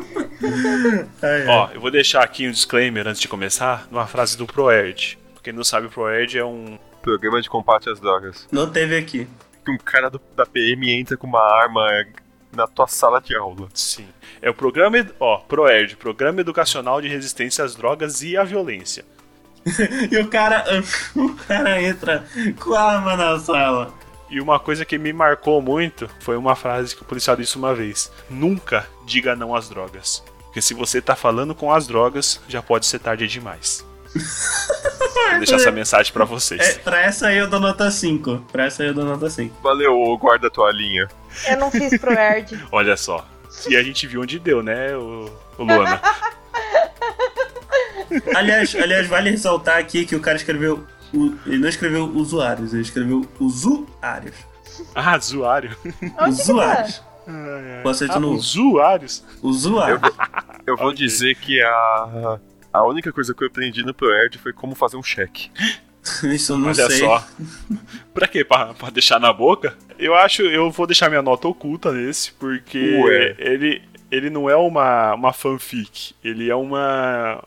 Ai, 1.22 1.42
ai. 1.42 1.48
Ó, 1.48 1.70
eu 1.74 1.80
vou 1.82 1.90
deixar 1.90 2.24
aqui 2.24 2.48
um 2.48 2.52
disclaimer 2.52 3.08
antes 3.08 3.22
de 3.22 3.28
começar, 3.28 3.88
numa 3.90 4.06
frase 4.06 4.38
do 4.38 4.46
Proerd. 4.46 5.18
Pra 5.34 5.44
quem 5.44 5.54
não 5.54 5.64
sabe, 5.64 5.88
o 5.88 5.90
Proerd 5.90 6.38
é 6.38 6.46
um. 6.46 6.78
Programa 7.02 7.42
de 7.42 7.50
combate 7.50 7.90
às 7.90 8.00
drogas. 8.00 8.48
Não 8.52 8.70
teve 8.70 8.98
aqui. 8.98 9.28
Que 9.64 9.72
um 9.72 9.78
cara 9.78 10.10
do- 10.10 10.22
da 10.36 10.46
PM 10.46 10.92
entra 10.92 11.16
com 11.16 11.28
uma 11.28 11.40
arma 11.42 11.88
na 12.56 12.68
tua 12.68 12.88
sala 12.88 13.20
de 13.22 13.36
aula. 13.36 13.68
Sim. 13.74 14.08
É 14.42 14.50
o 14.50 14.54
programa. 14.54 14.98
Ó, 15.20 15.38
Proerd 15.38 15.96
Programa 15.98 16.42
Educacional 16.42 17.02
de 17.02 17.08
Resistência 17.08 17.64
às 17.64 17.76
Drogas 17.76 18.22
e 18.22 18.38
à 18.38 18.44
Violência. 18.44 19.06
E 20.12 20.18
o 20.18 20.28
cara. 20.28 20.64
O 21.16 21.34
cara 21.36 21.82
entra 21.82 22.26
com 22.60 22.74
a 22.74 22.82
arma 22.82 23.16
na 23.16 23.40
sala. 23.40 23.94
E 24.30 24.40
uma 24.42 24.60
coisa 24.60 24.86
que 24.86 24.98
me 24.98 25.14
marcou 25.14 25.62
muito 25.62 26.10
foi 26.20 26.36
uma 26.36 26.56
frase 26.56 26.96
que 26.96 27.02
o 27.02 27.06
policial 27.06 27.36
disse 27.36 27.58
uma 27.58 27.74
vez: 27.74 28.12
Nunca 28.30 28.88
diga 29.06 29.36
não 29.36 29.56
às 29.56 29.70
drogas. 29.70 30.24
Porque 30.44 30.62
se 30.62 30.74
você 30.74 31.02
tá 31.02 31.16
falando 31.16 31.54
com 31.54 31.72
as 31.72 31.88
drogas, 31.88 32.40
já 32.48 32.62
pode 32.62 32.86
ser 32.86 33.00
tarde 33.00 33.28
demais. 33.28 33.86
Vou 34.16 35.38
deixar 35.40 35.56
essa 35.58 35.72
mensagem 35.72 36.14
pra 36.14 36.24
vocês. 36.26 36.62
É, 36.62 36.74
pra 36.80 37.02
essa 37.02 37.28
aí 37.28 37.38
eu 37.38 37.50
dou 37.50 37.60
nota 37.60 37.90
5. 37.92 38.46
Pra 38.52 38.66
essa 38.66 38.84
aí 38.84 38.90
eu 38.90 38.94
dou 38.94 39.04
nota 39.06 39.30
5. 39.30 39.62
Valeu, 39.62 40.18
guarda 40.18 40.50
tua 40.50 40.72
linha. 40.72 41.08
Eu 41.48 41.58
não 41.58 41.70
fiz 41.72 41.98
pro 42.00 42.14
Erd. 42.14 42.64
Olha 42.72 42.96
só. 42.96 43.26
E 43.68 43.76
a 43.76 43.84
gente 43.84 44.08
viu 44.08 44.22
onde 44.22 44.40
deu, 44.40 44.62
né, 44.64 44.96
o, 44.96 45.30
o 45.58 45.64
Luana? 45.64 46.02
Aliás, 48.36 48.76
aliás, 48.76 49.08
vale 49.08 49.32
ressaltar 49.32 49.78
aqui 49.78 50.06
que 50.06 50.16
o 50.16 50.20
cara 50.20 50.38
escreveu. 50.38 50.86
o- 51.14 51.34
ele 51.46 51.58
não 51.58 51.68
escreveu 51.70 52.06
usuários, 52.06 52.74
ele 52.74 52.82
escreveu 52.84 53.26
usuários. 53.40 54.36
Ah, 54.94 55.18
usuário. 55.18 55.76
Tá? 56.16 56.28
usuários. 56.28 57.02
Posso 57.84 58.06
ser 58.06 58.12
Ah, 58.12 58.20
novo? 58.20 58.36
usuários. 58.36 59.24
Usuário. 59.42 60.00
Eu 60.68 60.76
vou 60.78 60.88
Ok. 60.90 60.98
dizer 60.98 61.36
que 61.36 61.62
a. 61.62 62.40
A 62.76 62.86
única 62.86 63.12
coisa 63.12 63.34
que 63.34 63.44
eu 63.44 63.48
aprendi 63.48 63.84
no 63.84 63.94
ProErd 63.94 64.38
foi 64.38 64.52
como 64.52 64.76
fazer 64.76 64.98
um 64.98 65.04
cheque. 65.04 65.50
Isso 66.24 66.54
eu 66.54 66.58
não 66.58 66.68
Olha 66.68 66.88
sei. 66.88 67.00
só. 67.00 67.28
pra 68.14 68.28
quê? 68.28 68.44
Pra, 68.44 68.74
pra 68.74 68.90
deixar 68.90 69.20
na 69.20 69.34
boca? 69.34 69.76
Eu 69.98 70.14
acho, 70.14 70.44
eu 70.44 70.70
vou 70.70 70.86
deixar 70.86 71.10
minha 71.10 71.22
nota 71.22 71.48
oculta 71.48 71.92
nesse, 71.92 72.32
porque 72.34 72.78
Ué. 72.78 73.36
ele, 73.40 73.82
ele 74.12 74.30
não 74.30 74.50
é 74.50 74.56
uma, 74.56 75.16
uma 75.16 75.34
fanfic. 75.34 76.14
Ele 76.24 76.50
é 76.50 76.56
uma, 76.56 77.44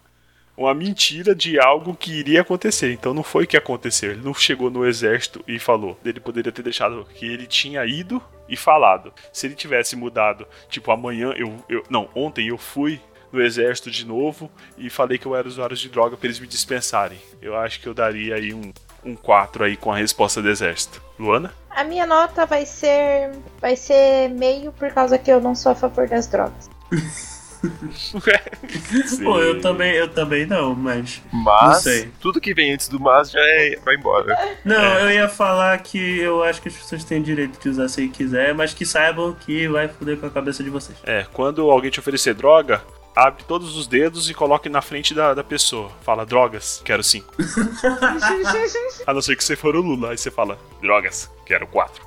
uma 0.57 0.75
mentira 0.75 1.35
de 1.35 1.61
algo 1.61 1.95
que 1.95 2.13
iria 2.13 2.41
acontecer. 2.41 2.93
Então 2.93 3.15
não 3.15 3.23
foi 3.23 3.45
o 3.45 3.47
que 3.47 3.57
aconteceu. 3.57 4.11
Ele 4.11 4.25
não 4.25 4.35
chegou 4.35 4.71
no 4.71 4.85
exército 4.85 5.45
e 5.47 5.59
falou. 5.59 5.99
Ele 6.05 6.19
poderia 6.19 6.51
ter 6.51 6.63
deixado 6.63 7.07
que 7.15 7.27
ele 7.27 7.47
tinha 7.47 7.85
ido 7.87 8.21
e 8.49 8.57
falado. 8.57 9.13
Se 9.33 9.47
ele 9.47 9.55
tivesse 9.55 9.95
mudado, 9.95 10.47
tipo, 10.69 10.91
amanhã 10.91 11.33
eu. 11.37 11.55
eu 11.69 11.85
não, 11.89 12.09
ontem 12.15 12.49
eu 12.49 12.59
fui 12.59 13.01
no 13.33 13.41
exército 13.43 13.91
de 13.91 14.07
novo 14.07 14.51
e 14.77 14.89
falei 14.89 15.19
que 15.19 15.27
eu 15.27 15.35
era 15.37 15.47
usuário 15.49 15.77
de 15.77 15.89
droga 15.89 16.17
pra 16.17 16.27
eles 16.27 16.41
me 16.41 16.47
dispensarem. 16.47 17.19
Eu 17.43 17.57
acho 17.57 17.81
que 17.81 17.87
eu 17.87 17.95
daria 17.95 18.35
aí 18.37 18.55
um, 18.55 18.73
um 19.05 19.15
4 19.15 19.65
aí 19.65 19.77
com 19.77 19.93
a 19.93 19.97
resposta 19.97 20.41
do 20.43 20.49
exército. 20.49 21.03
Luana? 21.19 21.53
A 21.71 21.85
minha 21.85 22.07
nota 22.07 22.47
vai 22.47 22.65
ser. 22.67 23.31
Vai 23.61 23.77
ser 23.77 24.29
meio 24.31 24.73
por 24.73 24.91
causa 24.93 25.19
que 25.19 25.31
eu 25.31 25.41
não 25.41 25.55
sou 25.55 25.73
a 25.73 25.75
favor 25.75 26.09
das 26.09 26.27
drogas. 26.27 26.69
Pô, 29.25 29.41
eu 29.41 29.61
também, 29.61 29.93
eu 29.93 30.09
também 30.09 30.47
não, 30.47 30.75
mas. 30.75 31.21
Não 31.33 31.43
Mas 31.43 31.79
sei. 31.83 32.09
tudo 32.21 32.41
que 32.41 32.55
vem 32.55 32.73
antes 32.73 32.89
do 32.89 33.01
mas 33.01 33.31
já 33.31 33.41
é, 33.41 33.77
vai 33.85 33.97
embora. 33.97 34.37
Não, 34.65 34.81
É. 34.81 35.03
eu 35.03 35.11
ia 35.11 35.29
falar 35.29 35.77
que 35.79 36.19
eu 36.21 36.43
acho 36.45 36.63
que 36.63 36.69
as 36.69 36.75
pessoas 36.77 37.03
têm 37.05 37.21
direito 37.23 37.61
de 37.61 37.69
usar 37.69 37.89
se 37.89 38.07
quiser, 38.09 38.55
mas 38.55 38.73
que 38.73 38.87
saibam 38.87 39.35
que 39.35 39.67
vai 39.69 39.89
foder 39.89 40.19
com 40.19 40.27
a 40.27 40.31
cabeça 40.31 40.63
de 40.63 40.71
vocês. 40.71 40.97
É, 41.05 41.27
quando 41.33 41.69
alguém 41.71 41.91
te 41.91 41.99
oferecer 42.01 42.35
droga, 42.35 42.81
abre 43.19 43.43
todos 43.45 43.77
os 43.77 43.89
dedos 43.89 44.31
e 44.31 44.35
coloque 44.35 44.69
na 44.69 44.81
frente 44.81 45.13
da, 45.13 45.35
da 45.35 45.43
pessoa. 45.43 45.91
Fala, 46.03 46.25
drogas, 46.25 46.81
quero 46.85 47.03
5. 47.03 47.35
A 49.07 49.13
não 49.13 49.21
ser 49.21 49.35
que 49.37 49.43
você 49.43 49.57
for 49.57 49.75
o 49.75 49.81
Lula, 49.81 50.13
aí 50.13 50.19
você 50.19 50.31
fala, 50.31 50.57
drogas, 50.81 51.29
quero 51.45 51.67
4. 51.67 52.07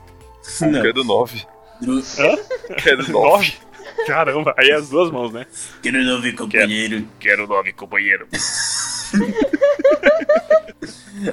Não. 0.61 0.81
Quero 0.81 1.03
nove. 1.03 1.45
Hã? 1.83 2.37
Quero 2.81 3.11
nove. 3.11 3.53
9? 3.53 4.05
Caramba, 4.07 4.55
aí 4.57 4.69
é 4.69 4.75
as 4.75 4.89
duas 4.89 5.11
mãos, 5.11 5.33
né? 5.33 5.45
Quero 5.83 6.01
não 6.01 6.21
ver 6.21 6.33
companheiro. 6.33 7.05
Quero 7.19 7.45
9, 7.45 7.73
companheiro. 7.73 8.27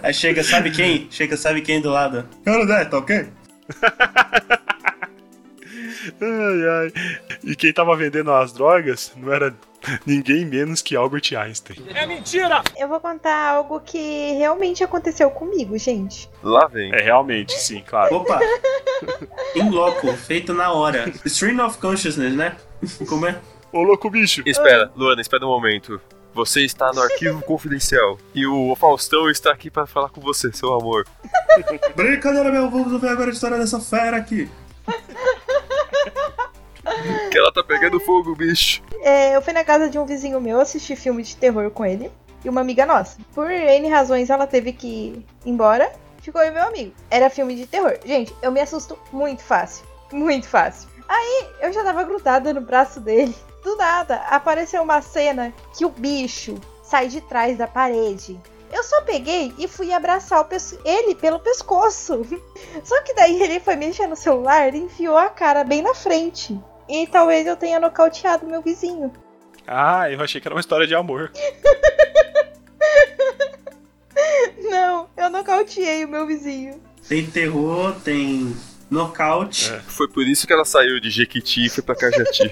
Aí 0.03 0.13
chega, 0.13 0.45
sabe 0.45 0.71
quem? 0.71 1.09
Chega, 1.11 1.35
sabe 1.35 1.63
quem 1.63 1.81
do 1.81 1.89
lado? 1.89 2.29
Quero 2.45 2.67
10, 2.67 2.91
tá 2.91 2.99
ok? 2.99 3.27
Ai, 6.21 6.69
ai. 6.69 6.93
E 7.45 7.55
quem 7.55 7.73
tava 7.73 7.97
vendendo 7.97 8.33
as 8.33 8.53
drogas 8.53 9.13
não 9.17 9.33
era 9.33 9.55
ninguém 10.07 10.45
menos 10.45 10.83
que 10.83 10.97
Albert 10.97 11.35
Einstein. 11.37 11.79
Eu 12.77 12.89
vou 12.89 13.01
contar 13.01 13.51
algo 13.51 13.81
que 13.81 14.33
realmente 14.35 14.83
aconteceu 14.83 15.31
comigo, 15.31 15.77
gente. 15.79 16.29
Lá 16.43 16.67
vem. 16.67 16.93
É 16.95 17.03
realmente, 17.03 17.53
sim, 17.53 17.83
claro. 17.87 18.17
Opa! 18.17 18.41
In 19.55 19.71
loco, 19.71 20.13
feito 20.15 20.53
na 20.53 20.73
hora. 20.73 21.13
Stream 21.25 21.65
of 21.65 21.79
Consciousness, 21.79 22.35
né? 22.35 22.57
Como 23.09 23.27
é? 23.27 23.41
Ô, 23.73 23.83
louco 23.83 24.11
bicho. 24.11 24.43
Espera, 24.47 24.91
Luana, 24.97 25.21
espera 25.21 25.45
um 25.45 25.49
momento. 25.49 26.01
Você 26.35 26.65
está 26.65 26.93
no 26.93 27.03
arquivo 27.03 27.43
confidencial. 27.43 28.19
E 28.35 28.47
o 28.47 28.75
Faustão 28.77 29.29
está 29.29 29.51
aqui 29.53 29.71
para 29.71 29.87
falar 29.87 30.09
com 30.09 30.21
você, 30.21 30.53
seu 30.53 30.73
amor. 30.73 31.07
Brincadeira, 31.97 32.51
meu, 32.51 32.71
vamos 32.71 33.01
ver 33.01 33.09
agora 33.09 33.31
a 33.31 33.33
história 33.33 33.59
dessa 33.59 33.81
fera 33.81 34.17
aqui. 34.17 34.49
Que 37.31 37.39
ela 37.39 37.53
tá 37.53 37.63
pegando 37.63 38.01
fogo, 38.01 38.35
bicho. 38.35 38.83
É, 39.01 39.37
eu 39.37 39.43
fui 39.43 39.53
na 39.53 39.65
casa 39.65 39.89
de 39.89 39.99
um 39.99 40.05
vizinho 40.05 40.41
meu 40.41 40.61
assistir 40.61 40.97
filme 40.97 41.23
de 41.23 41.37
terror 41.37 41.71
com 41.71 41.85
ele 41.85 42.11
e 42.45 42.49
uma 42.49 42.61
amiga 42.61 42.87
nossa. 42.87 43.19
Por 43.35 43.51
N 43.51 43.89
razões, 43.89 44.31
ela 44.31 44.47
teve 44.47 44.73
que 44.73 44.87
ir 44.87 45.27
embora. 45.45 45.93
Ficou 46.21 46.43
eu 46.43 46.53
meu 46.53 46.65
amigo. 46.65 46.93
Era 47.11 47.31
filme 47.31 47.55
de 47.55 47.67
terror. 47.67 47.99
Gente, 48.05 48.35
eu 48.43 48.51
me 48.51 48.61
assusto 48.61 48.99
muito 49.13 49.43
fácil. 49.43 49.87
Muito 50.13 50.49
fácil. 50.49 50.89
Aí 51.09 51.47
eu 51.61 51.73
já 51.73 51.83
tava 51.83 52.05
grudada 52.05 52.53
no 52.53 52.61
braço 52.61 53.01
dele. 53.01 53.35
Do 53.63 53.77
nada, 53.77 54.17
apareceu 54.31 54.83
uma 54.83 55.01
cena 55.03 55.53
que 55.77 55.85
o 55.85 55.91
bicho 55.91 56.55
sai 56.83 57.09
de 57.09 57.21
trás 57.21 57.59
da 57.59 57.67
parede. 57.67 58.39
Eu 58.71 58.83
só 58.83 59.01
peguei 59.03 59.55
e 59.59 59.67
fui 59.67 59.93
abraçar 59.93 60.47
ele 60.85 61.15
pelo 61.15 61.41
pescoço. 61.41 62.23
Só 62.85 63.01
que 63.03 63.15
daí 63.15 63.43
ele 63.43 63.61
foi 63.61 63.77
mexer 63.77 64.07
no 64.07 64.17
celular 64.17 64.75
e 64.75 64.79
enfiou 64.79 65.17
a 65.17 65.29
cara 65.29 65.65
bem 65.65 65.81
na 65.81 65.95
frente. 65.95 66.59
E 66.89 67.07
talvez 67.07 67.47
eu 67.47 67.57
tenha 67.57 67.79
nocauteado 67.79 68.47
meu 68.47 68.63
vizinho. 68.63 69.13
Ah, 69.67 70.11
eu 70.11 70.21
achei 70.21 70.41
que 70.41 70.49
era 70.49 70.55
uma 70.55 70.61
história 70.61 70.87
de 70.87 70.95
amor. 70.95 71.31
Não, 74.59 75.09
eu 75.17 75.31
nocauteei 75.31 76.05
o 76.05 76.09
meu 76.09 76.27
vizinho. 76.27 76.81
Tem 77.09 77.25
terror, 77.27 77.95
tem 78.05 78.55
nocaute, 78.91 79.71
É. 79.73 79.81
Foi 79.81 80.09
por 80.09 80.27
isso 80.27 80.47
que 80.47 80.53
ela 80.53 80.65
saiu 80.65 80.99
de 81.01 81.11
Jequiti 81.11 81.67
e 81.67 81.69
foi 81.69 81.83
pra 81.83 81.95
Cajati. 81.95 82.51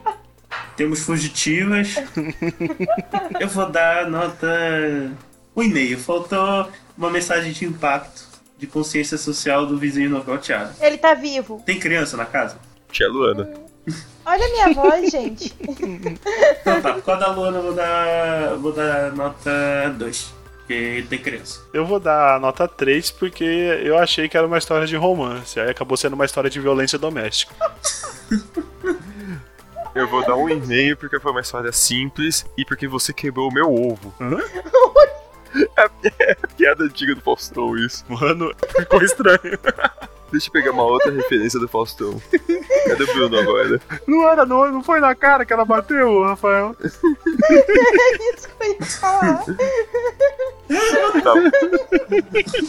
temos 0.76 1.00
fugitivas. 1.00 1.96
Eu 3.40 3.48
vou 3.48 3.70
dar 3.70 4.08
nota. 4.08 4.46
Um 5.54 5.62
e-mail. 5.62 5.98
Faltou 5.98 6.70
uma 6.96 7.10
mensagem 7.10 7.52
de 7.52 7.64
impacto, 7.64 8.26
de 8.58 8.66
consciência 8.66 9.16
social 9.16 9.66
do 9.66 9.78
vizinho 9.78 10.10
nocauteado. 10.10 10.74
Ele 10.80 10.98
tá 10.98 11.14
vivo. 11.14 11.62
Tem 11.64 11.78
criança 11.78 12.16
na 12.16 12.26
casa? 12.26 12.58
Tia 12.92 13.08
Luana. 13.08 13.65
Olha 14.24 14.44
a 14.44 14.48
minha 14.50 14.72
voz, 14.74 15.10
gente. 15.10 15.54
Então 15.60 16.80
tá, 16.82 16.92
por 16.94 17.02
causa 17.02 17.20
da 17.20 17.32
Luana 17.32 17.58
eu 17.58 17.62
vou 17.62 17.74
dar. 17.74 18.54
vou 18.56 18.72
dar 18.72 19.12
nota 19.12 19.94
2. 19.96 20.34
Porque 20.58 21.06
tem 21.08 21.18
criança. 21.20 21.60
Eu 21.72 21.86
vou 21.86 22.00
dar 22.00 22.40
nota 22.40 22.66
3 22.66 23.12
porque 23.12 23.44
eu 23.44 23.96
achei 23.96 24.28
que 24.28 24.36
era 24.36 24.46
uma 24.46 24.58
história 24.58 24.86
de 24.86 24.96
romance. 24.96 25.60
Aí 25.60 25.70
acabou 25.70 25.96
sendo 25.96 26.14
uma 26.14 26.24
história 26.24 26.50
de 26.50 26.58
violência 26.58 26.98
doméstica. 26.98 27.54
Eu 29.94 30.06
vou 30.06 30.22
dar 30.26 30.36
um 30.36 30.46
e-mail 30.46 30.94
porque 30.94 31.18
foi 31.18 31.32
uma 31.32 31.40
história 31.40 31.72
simples 31.72 32.44
e 32.54 32.66
porque 32.66 32.86
você 32.86 33.14
quebrou 33.14 33.48
o 33.48 33.54
meu 33.54 33.72
ovo. 33.72 34.12
Hã? 34.20 34.36
É, 35.74 36.32
é 36.32 36.34
piada 36.54 36.84
antiga 36.84 37.14
do 37.14 37.22
Faustão 37.22 37.74
isso. 37.78 38.04
Mano, 38.08 38.52
ficou 38.76 39.02
estranho. 39.02 39.38
Deixa 40.30 40.48
eu 40.48 40.52
pegar 40.52 40.72
uma 40.72 40.82
outra 40.82 41.12
referência 41.12 41.58
do 41.60 41.68
Faustão. 41.68 42.20
Cadê 42.30 43.04
o 43.04 43.14
Bruno 43.14 43.38
agora? 43.38 43.80
Não 44.06 44.28
era, 44.28 44.44
não, 44.44 44.70
não 44.70 44.82
foi 44.82 45.00
na 45.00 45.14
cara 45.14 45.44
que 45.44 45.52
ela 45.52 45.64
bateu, 45.64 46.22
Rafael. 46.22 46.76
Isso 46.82 47.00
que 48.58 48.64
eu 48.64 48.70
ia 48.72 48.86
falar. 48.86 49.44
Tá, 51.22 51.34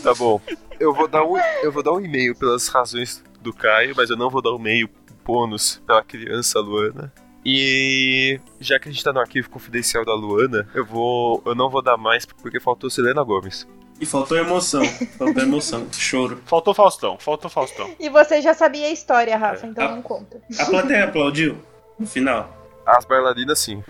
tá 0.03 0.13
bom. 0.13 0.39
Eu 0.79 0.93
vou 0.93 1.07
dar 1.07 1.23
um, 1.23 1.35
eu 1.63 1.71
vou 1.71 1.81
dar 1.81 1.93
um 1.93 1.99
e-mail 1.99 2.35
pelas 2.35 2.67
razões 2.67 3.23
do 3.41 3.51
Caio, 3.53 3.93
mas 3.95 4.09
eu 4.09 4.17
não 4.17 4.29
vou 4.29 4.41
dar 4.41 4.51
um 4.51 4.59
e-mail 4.59 4.89
bônus 5.25 5.81
pela 5.85 6.03
criança 6.03 6.59
Luana. 6.59 7.11
E 7.43 8.39
já 8.59 8.77
que 8.79 8.89
a 8.89 8.91
gente 8.91 9.03
tá 9.03 9.13
no 9.13 9.19
arquivo 9.19 9.49
confidencial 9.49 10.03
da 10.03 10.13
Luana, 10.13 10.67
eu 10.73 10.85
vou. 10.85 11.41
Eu 11.45 11.55
não 11.55 11.69
vou 11.69 11.81
dar 11.81 11.97
mais 11.97 12.25
porque 12.25 12.59
faltou 12.59 12.89
Selena 12.89 13.23
Gomes. 13.23 13.67
E 13.99 14.05
faltou 14.05 14.37
emoção. 14.37 14.83
Faltou 15.17 15.41
emoção. 15.43 15.87
Choro. 15.91 16.41
Faltou 16.45 16.73
Faustão, 16.73 17.17
faltou 17.19 17.49
Faustão. 17.49 17.89
E 17.99 18.09
você 18.09 18.41
já 18.41 18.53
sabia 18.53 18.85
a 18.87 18.91
história, 18.91 19.35
Rafa, 19.37 19.65
então 19.67 19.85
Ah. 19.85 19.91
não 19.95 20.01
conta. 20.01 20.39
A 20.59 20.65
plateia 20.65 21.05
aplaudiu 21.05 21.57
no 21.99 22.05
final. 22.07 22.55
As 22.85 23.05
bailarinas 23.05 23.59
sim. 23.59 23.83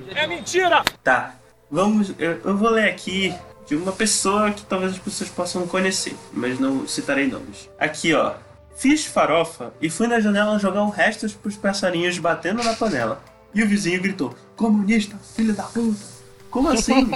Tá. 1.04 1.36
Vamos. 1.70 2.14
Eu, 2.18 2.40
eu 2.44 2.58
vou 2.58 2.70
ler 2.70 2.90
aqui 2.90 3.34
de 3.68 3.76
uma 3.76 3.92
pessoa 3.92 4.52
que 4.52 4.64
talvez 4.64 4.94
as 4.94 4.98
pessoas 5.00 5.30
possam 5.30 5.68
conhecer, 5.68 6.16
mas 6.32 6.58
não 6.60 6.88
citarei 6.88 7.28
nomes. 7.28 7.70
Aqui, 7.78 8.14
ó. 8.14 8.34
Fiz 8.78 9.06
farofa 9.06 9.74
e 9.82 9.90
fui 9.90 10.08
na 10.08 10.20
janela 10.20 10.58
jogar 10.60 10.84
um 10.84 10.90
restos 10.90 11.34
pros 11.34 11.58
passarinhos 11.58 12.18
batendo 12.20 12.64
na 12.64 12.74
panela. 12.76 13.22
E 13.54 13.62
o 13.64 13.68
vizinho 13.68 14.02
gritou: 14.02 14.34
Comunista, 14.56 15.18
filho 15.36 15.54
da 15.54 15.64
puta! 15.64 16.17
Como 16.50 16.70
assim? 16.70 17.10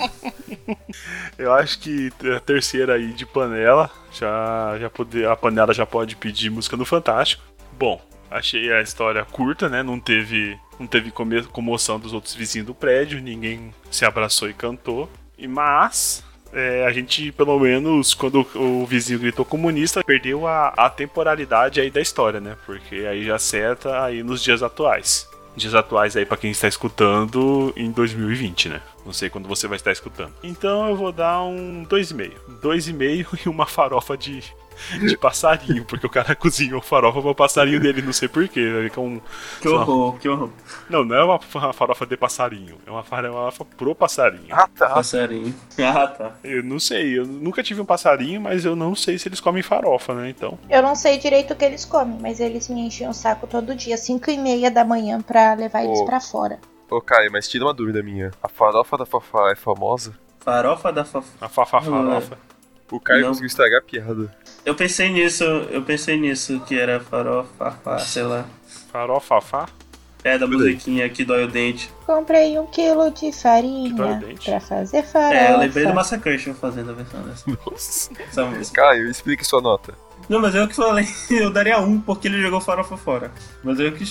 Eu 1.38 1.54
acho 1.54 1.80
que 1.80 2.12
a 2.36 2.40
terceira 2.40 2.96
aí 2.96 3.14
de 3.14 3.26
panela, 3.26 3.90
já, 4.12 4.78
já 4.80 4.90
pode, 4.90 5.26
a 5.26 5.36
panela 5.36 5.74
já 5.74 5.86
pode 5.86 6.16
pedir 6.16 6.50
música 6.50 6.78
no 6.78 6.86
Fantástico. 6.86 7.44
Bom, 7.74 8.02
achei 8.30 8.72
a 8.72 8.82
história 8.82 9.26
curta, 9.26 9.70
né? 9.70 9.82
Não 9.82 10.00
teve, 10.00 10.58
não 10.80 10.88
teve 10.88 11.12
comoção 11.52 12.00
dos 12.00 12.14
outros 12.14 12.34
vizinhos 12.34 12.68
do 12.68 12.76
prédio, 12.76 13.22
ninguém 13.22 13.74
se 13.90 14.06
abraçou 14.06 14.50
e 14.50 14.54
cantou. 14.54 15.10
E 15.38 15.48
mas 15.48 16.24
é, 16.54 16.86
a 16.86 16.92
gente, 16.92 17.32
pelo 17.32 17.58
menos, 17.60 18.14
quando 18.14 18.46
o 18.56 18.86
vizinho 18.86 19.20
gritou 19.20 19.46
comunista, 19.46 20.04
perdeu 20.04 20.46
a, 20.46 20.70
a 20.70 20.90
temporalidade 20.90 21.80
aí 21.80 21.90
da 21.90 22.02
história, 22.02 22.40
né? 22.40 22.58
Porque 22.66 22.96
aí 22.96 23.26
já 23.26 23.36
acerta 23.36 24.04
aí 24.04 24.22
nos 24.22 24.44
dias 24.44 24.62
atuais. 24.62 25.28
Dias 25.56 25.76
atuais 25.76 26.16
aí 26.16 26.26
pra 26.26 26.38
quem 26.38 26.52
está 26.52 26.68
escutando 26.68 27.74
em 27.76 27.92
2020, 27.92 28.70
né? 28.70 28.82
Não 29.06 29.14
sei 29.14 29.30
quando 29.30 29.48
você 29.48 29.68
vai 29.68 29.78
estar 29.78 29.92
escutando. 29.92 30.34
Então 30.44 30.88
eu 30.90 30.96
vou 30.96 31.12
dar 31.12 31.44
um 31.44 31.86
2,5. 31.86 32.32
2,5 32.62 33.40
e 33.46 33.50
uma 33.50 33.66
farofa 33.66 34.16
de, 34.16 34.44
de 35.00 35.18
passarinho, 35.18 35.84
porque 35.86 36.06
o 36.06 36.10
cara 36.10 36.36
cozinhou 36.38 36.82
farofa 36.82 37.20
pro 37.22 37.34
passarinho 37.34 37.80
dele, 37.80 38.02
não 38.04 38.14
sei 38.14 38.28
porquê. 38.28 38.90
Com... 38.94 39.20
que 39.60 39.68
horror, 39.68 40.20
que 40.20 40.30
horror. 40.30 40.50
Não, 40.90 41.04
não 41.04 41.16
é 41.16 41.24
uma 41.24 41.40
fa- 41.40 41.74
farofa 41.74 42.06
de 42.06 42.16
passarinho, 42.16 42.78
é 42.86 42.92
uma 42.92 43.02
farofa 43.04 43.66
pro 43.66 43.96
passarinho. 43.96 44.48
Ah 44.54 44.68
tá. 44.68 44.90
Passarinho. 44.90 45.54
Ah, 45.84 46.08
tá. 46.08 46.36
Eu 46.44 46.62
não 46.64 46.80
sei, 46.80 47.18
eu 47.18 47.26
nunca 47.26 47.64
tive 47.64 47.82
um 47.82 47.86
passarinho, 47.86 48.40
mas 48.40 48.66
eu 48.66 48.76
não 48.76 48.94
sei 48.96 49.18
se 49.18 49.28
eles 49.28 49.40
comem 49.42 49.64
farofa, 49.64 50.14
né? 50.14 50.30
Então. 50.30 50.60
Eu 50.70 50.82
não 50.84 50.94
sei 50.96 51.18
direito 51.18 51.54
o 51.54 51.56
que 51.56 51.66
eles 51.66 51.86
comem, 51.86 52.18
mas 52.22 52.40
eles 52.40 52.70
me 52.70 52.82
enchem 52.82 53.08
o 53.10 53.14
saco 53.14 53.48
todo 53.48 53.74
dia, 53.76 53.98
5 53.98 54.30
e 54.30 54.38
meia 54.38 54.70
da 54.70 54.86
manhã, 54.86 55.20
pra 55.22 55.56
levar 55.56 55.84
eles 55.84 56.00
Oh. 56.00 56.06
pra 56.06 56.20
fora. 56.22 56.60
Ô 56.92 57.00
Caio, 57.02 57.32
mas 57.32 57.48
tira 57.48 57.64
uma 57.66 57.74
dúvida 57.74 58.04
minha. 58.04 58.32
A 58.44 58.50
farofa 58.50 58.98
da 58.98 59.06
Fafá 59.06 59.52
é 59.52 59.56
famosa? 59.56 60.14
Farofa 60.42 60.92
da 60.92 61.06
Fafá. 61.06 61.28
A 61.40 61.48
fa- 61.48 61.66
fa- 61.66 61.82
farofa. 61.82 62.38
O 62.92 63.00
Caio 63.00 63.22
Não. 63.22 63.28
conseguiu 63.30 63.48
estragar 63.48 63.80
a 63.80 63.82
piada. 63.84 64.36
Eu 64.66 64.76
pensei 64.76 65.10
nisso, 65.10 65.44
eu 65.46 65.82
pensei 65.84 66.20
nisso, 66.20 66.60
que 66.68 66.78
era 66.78 67.00
farofa, 67.00 67.72
fá, 67.84 67.98
sei 68.00 68.24
lá. 68.24 68.46
Farofa, 68.92 69.40
fafá? 69.40 69.70
É 70.24 70.38
da 70.38 70.46
musiquinha 70.46 71.10
que 71.10 71.24
dói 71.24 71.46
o 71.46 71.48
dente. 71.48 71.90
Comprei 72.06 72.60
um 72.60 72.68
quilo 72.68 73.10
de 73.10 73.20
Que 73.22 73.32
dói 73.32 73.32
farinha 73.32 73.96
o 73.96 74.20
dente. 74.20 74.52
pra 74.52 74.60
fazer 74.60 75.04
farofa. 75.04 75.34
É, 75.34 75.54
eu 75.54 75.58
lembrei 75.60 75.86
do 75.88 75.94
Massacration 75.96 76.54
fazendo 76.54 76.92
a 76.92 76.94
versão 76.94 77.22
dessa, 77.24 77.50
Nossa. 77.50 78.46
música. 78.46 78.82
Caio, 78.82 79.10
explique 79.10 79.44
sua 79.46 79.62
nota. 79.62 79.94
Não, 80.28 80.40
mas 80.42 80.54
eu 80.54 80.68
que 80.68 80.76
falei, 80.76 81.08
eu 81.32 81.50
daria 81.50 81.80
um 81.80 82.00
porque 82.02 82.28
ele 82.28 82.42
jogou 82.42 82.60
farofa 82.60 82.98
fora. 82.98 83.32
Mas 83.64 83.80
eu 83.80 83.92
que, 83.94 84.04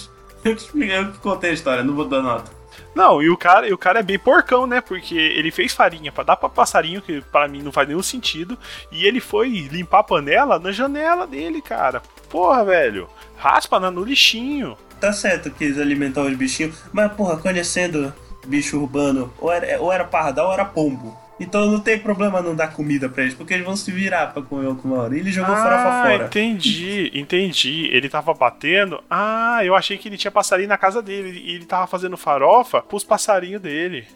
eu 0.45 0.57
que 0.57 0.62
expliquei, 0.62 0.97
eu 0.99 1.12
que 1.12 1.18
contei 1.18 1.51
a 1.51 1.53
história, 1.53 1.85
não 1.85 1.95
vou 1.95 2.07
dar 2.09 2.22
nota. 2.22 2.51
Não, 2.95 3.22
e 3.22 3.30
o 3.30 3.36
cara, 3.36 3.68
e 3.68 3.72
o 3.72 3.78
cara 3.78 4.01
é 4.01 4.03
bem 4.03 4.18
porcão, 4.18 4.66
né? 4.66 4.80
Porque 4.80 5.14
ele 5.14 5.51
fez 5.51 5.72
farinha 5.72 6.11
pra 6.11 6.24
dar 6.24 6.36
pra 6.36 6.49
passarinho, 6.49 7.01
que 7.01 7.20
pra 7.20 7.49
mim 7.49 7.62
não 7.62 7.72
faz 7.72 7.86
nenhum 7.86 8.03
sentido, 8.03 8.59
e 8.91 9.07
ele 9.07 9.20
foi 9.20 9.49
limpar 9.49 10.01
a 10.01 10.05
panela 10.05 10.59
na 10.59 10.72
janela 10.72 11.26
dele, 11.26 11.62
cara. 11.62 12.03
Porra, 12.28 12.64
velho. 12.64 13.09
Raspa 13.36 13.78
no 13.78 14.05
lixinho. 14.05 14.76
Tá 15.01 15.12
certo 15.12 15.51
que 15.51 15.64
eles 15.64 15.78
alimentar 15.78 16.22
os 16.22 16.36
bichinhos, 16.36 16.76
mas 16.93 17.11
porra, 17.12 17.38
conhecendo 17.38 18.12
bicho 18.47 18.78
urbano, 18.78 19.32
ou 19.38 19.51
era, 19.51 19.80
ou 19.80 19.93
era 19.93 20.05
pardal 20.05 20.49
ou 20.49 20.53
era 20.53 20.64
pombo. 20.64 21.16
Então 21.41 21.70
não 21.70 21.80
tem 21.80 21.99
problema 21.99 22.43
não 22.43 22.55
dar 22.55 22.68
comida 22.72 23.09
pra 23.09 23.22
eles, 23.22 23.34
porque 23.34 23.55
eles 23.55 23.64
vão 23.64 23.74
se 23.74 23.91
virar 23.91 24.26
pra 24.28 24.43
comer 24.43 24.66
alguma 24.66 24.99
hora. 24.99 25.16
E 25.16 25.20
ele 25.20 25.32
jogou 25.32 25.57
farofa 25.57 25.88
Ah, 25.88 26.03
fora. 26.03 26.24
entendi, 26.26 27.11
entendi. 27.14 27.88
Ele 27.91 28.09
tava 28.11 28.34
batendo. 28.34 29.03
Ah, 29.11 29.61
eu 29.64 29.74
achei 29.74 29.97
que 29.97 30.07
ele 30.09 30.18
tinha 30.18 30.30
passarinho 30.30 30.68
na 30.68 30.76
casa 30.76 31.01
dele. 31.01 31.43
E 31.45 31.55
ele 31.55 31.64
tava 31.64 31.86
fazendo 31.86 32.16
farofa 32.18 32.82
pros 32.82 33.03
passarinhos 33.05 33.62
dele. 33.62 34.07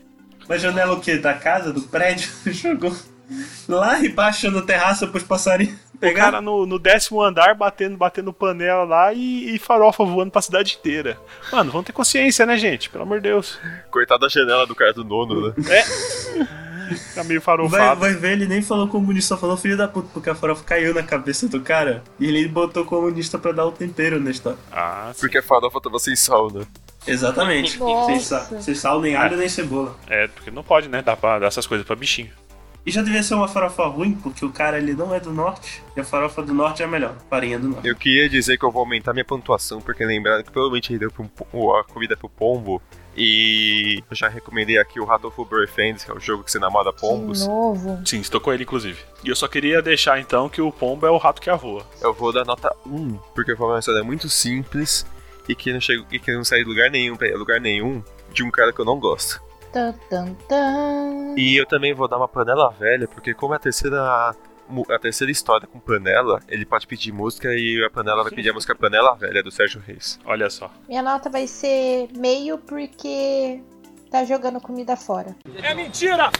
Mas 0.46 0.60
janela 0.60 0.92
o 0.92 1.00
quê? 1.00 1.16
Da 1.16 1.32
casa, 1.32 1.72
do 1.72 1.80
prédio? 1.80 2.28
Jogou 2.52 2.94
lá 3.66 3.98
embaixo 4.04 4.50
no 4.50 4.60
terraço 4.60 5.08
pros 5.08 5.22
passarinhos 5.22 5.78
O 5.94 5.98
pegar. 5.98 6.24
cara 6.24 6.42
no, 6.42 6.66
no 6.66 6.78
décimo 6.78 7.22
andar 7.22 7.54
batendo, 7.54 7.96
batendo 7.96 8.34
panela 8.34 8.84
lá 8.84 9.14
e, 9.14 9.54
e 9.54 9.58
farofa 9.58 10.04
voando 10.04 10.30
pra 10.30 10.42
cidade 10.42 10.76
inteira. 10.78 11.16
Mano, 11.50 11.72
vamos 11.72 11.86
ter 11.86 11.92
consciência, 11.94 12.44
né, 12.44 12.58
gente? 12.58 12.90
Pelo 12.90 13.04
amor 13.04 13.22
de 13.22 13.30
Deus. 13.30 13.58
Coitado 13.90 14.20
da 14.20 14.28
janela 14.28 14.66
do 14.66 14.74
cara 14.74 14.92
do 14.92 15.02
nono, 15.02 15.48
né? 15.48 15.54
Tá 17.14 17.24
meio 17.24 17.40
Vai, 17.40 17.44
farofado. 17.44 18.00
vai 18.00 18.14
ver, 18.14 18.32
ele 18.32 18.46
nem 18.46 18.62
falou 18.62 18.88
comunista, 18.88 19.34
só 19.34 19.40
falou 19.40 19.56
filho 19.56 19.76
da 19.76 19.86
puta, 19.88 20.08
porque 20.12 20.30
a 20.30 20.34
farofa 20.34 20.64
caiu 20.64 20.92
na 20.94 21.02
cabeça 21.02 21.48
do 21.48 21.60
cara. 21.60 22.02
E 22.18 22.26
ele 22.26 22.46
botou 22.48 22.84
comunista 22.84 23.38
pra 23.38 23.52
dar 23.52 23.66
o 23.66 23.72
tempero 23.72 24.20
na 24.20 24.30
história. 24.30 24.58
Ah, 24.72 25.10
sim. 25.14 25.20
Porque 25.20 25.38
a 25.38 25.42
farofa 25.42 25.80
tava 25.80 25.98
sem 25.98 26.14
sal, 26.16 26.50
né? 26.52 26.64
Exatamente. 27.06 27.78
Nossa. 27.78 28.06
Sem 28.10 28.20
sal, 28.20 28.62
sem 28.62 28.74
sal, 28.74 29.00
nem 29.00 29.14
alho, 29.14 29.36
nem 29.36 29.48
cebola. 29.48 29.96
É, 30.08 30.26
porque 30.28 30.50
não 30.50 30.62
pode, 30.62 30.88
né? 30.88 31.02
Dar, 31.02 31.16
pra, 31.16 31.38
dar 31.38 31.46
essas 31.46 31.66
coisas 31.66 31.86
pra 31.86 31.94
bichinho. 31.94 32.30
E 32.86 32.90
já 32.90 33.00
devia 33.00 33.22
ser 33.22 33.34
uma 33.34 33.48
farofa 33.48 33.86
ruim, 33.86 34.12
porque 34.12 34.44
o 34.44 34.50
cara 34.52 34.76
ele 34.76 34.92
não 34.94 35.14
é 35.14 35.18
do 35.18 35.32
norte. 35.32 35.82
E 35.96 36.00
a 36.00 36.04
farofa 36.04 36.42
do 36.42 36.52
norte 36.52 36.82
é 36.82 36.84
a 36.84 36.88
melhor. 36.88 37.14
Farinha 37.30 37.58
do 37.58 37.68
norte. 37.70 37.88
Eu 37.88 37.96
queria 37.96 38.28
dizer 38.28 38.58
que 38.58 38.64
eu 38.64 38.70
vou 38.70 38.80
aumentar 38.80 39.12
minha 39.14 39.24
pontuação, 39.24 39.80
porque 39.80 40.04
lembraram 40.04 40.42
que 40.42 40.50
provavelmente 40.50 40.92
ele 40.92 40.98
deu 40.98 41.10
pro, 41.10 41.24
po- 41.26 41.74
a 41.76 41.84
comida 41.84 42.14
pro 42.16 42.28
pombo. 42.28 42.82
E 43.16 44.02
eu 44.10 44.16
já 44.16 44.28
recomendei 44.28 44.78
aqui 44.78 44.98
o 44.98 45.04
Rattleful 45.04 45.44
Boyfriends, 45.44 46.04
que 46.04 46.10
é 46.10 46.14
o 46.14 46.20
jogo 46.20 46.42
que 46.42 46.50
você 46.50 46.58
namora 46.58 46.92
pombos. 46.92 47.42
De 47.42 47.48
novo. 47.48 48.00
Sim, 48.04 48.20
estou 48.20 48.40
com 48.40 48.52
ele, 48.52 48.64
inclusive. 48.64 49.00
E 49.22 49.28
eu 49.28 49.36
só 49.36 49.46
queria 49.46 49.80
deixar, 49.80 50.18
então, 50.18 50.48
que 50.48 50.60
o 50.60 50.72
pombo 50.72 51.06
é 51.06 51.10
o 51.10 51.16
rato 51.16 51.40
que 51.40 51.48
avoa. 51.48 51.86
Eu 52.00 52.12
vou 52.12 52.32
dar 52.32 52.44
nota 52.44 52.74
1, 52.86 53.16
porque 53.34 53.54
foi 53.54 53.66
uma 53.66 53.78
história 53.78 54.02
muito 54.02 54.28
simples 54.28 55.06
e 55.48 55.54
que 55.54 55.72
não, 55.72 55.80
chego, 55.80 56.04
e 56.10 56.18
que 56.18 56.32
não 56.32 56.44
sai 56.44 56.60
de 56.60 56.64
lugar 56.64 56.90
nenhum 56.90 57.16
lugar 57.36 57.60
nenhum 57.60 58.02
de 58.32 58.42
um 58.42 58.50
cara 58.50 58.72
que 58.72 58.80
eu 58.80 58.84
não 58.84 58.98
gosto. 58.98 59.40
Tan, 59.72 59.92
tan, 60.08 60.34
tan. 60.48 61.34
E 61.36 61.56
eu 61.56 61.66
também 61.66 61.94
vou 61.94 62.08
dar 62.08 62.16
uma 62.16 62.28
panela 62.28 62.70
velha, 62.70 63.06
porque 63.06 63.34
como 63.34 63.54
é 63.54 63.56
a 63.56 63.60
terceira 63.60 64.34
a 64.90 64.98
terceira 64.98 65.30
história 65.30 65.66
com 65.66 65.78
panela, 65.78 66.40
ele 66.48 66.64
pode 66.64 66.86
pedir 66.86 67.12
música 67.12 67.48
e 67.54 67.84
a 67.84 67.90
panela 67.90 68.22
vai 68.22 68.32
pedir 68.32 68.50
a 68.50 68.52
música 68.52 68.74
Panela 68.74 69.14
Velha 69.14 69.42
do 69.42 69.50
Sérgio 69.50 69.82
Reis. 69.84 70.18
Olha 70.24 70.48
só. 70.50 70.70
Minha 70.88 71.02
nota 71.02 71.28
vai 71.30 71.46
ser 71.46 72.08
meio 72.16 72.58
porque 72.58 73.60
tá 74.10 74.24
jogando 74.24 74.60
comida 74.60 74.96
fora. 74.96 75.34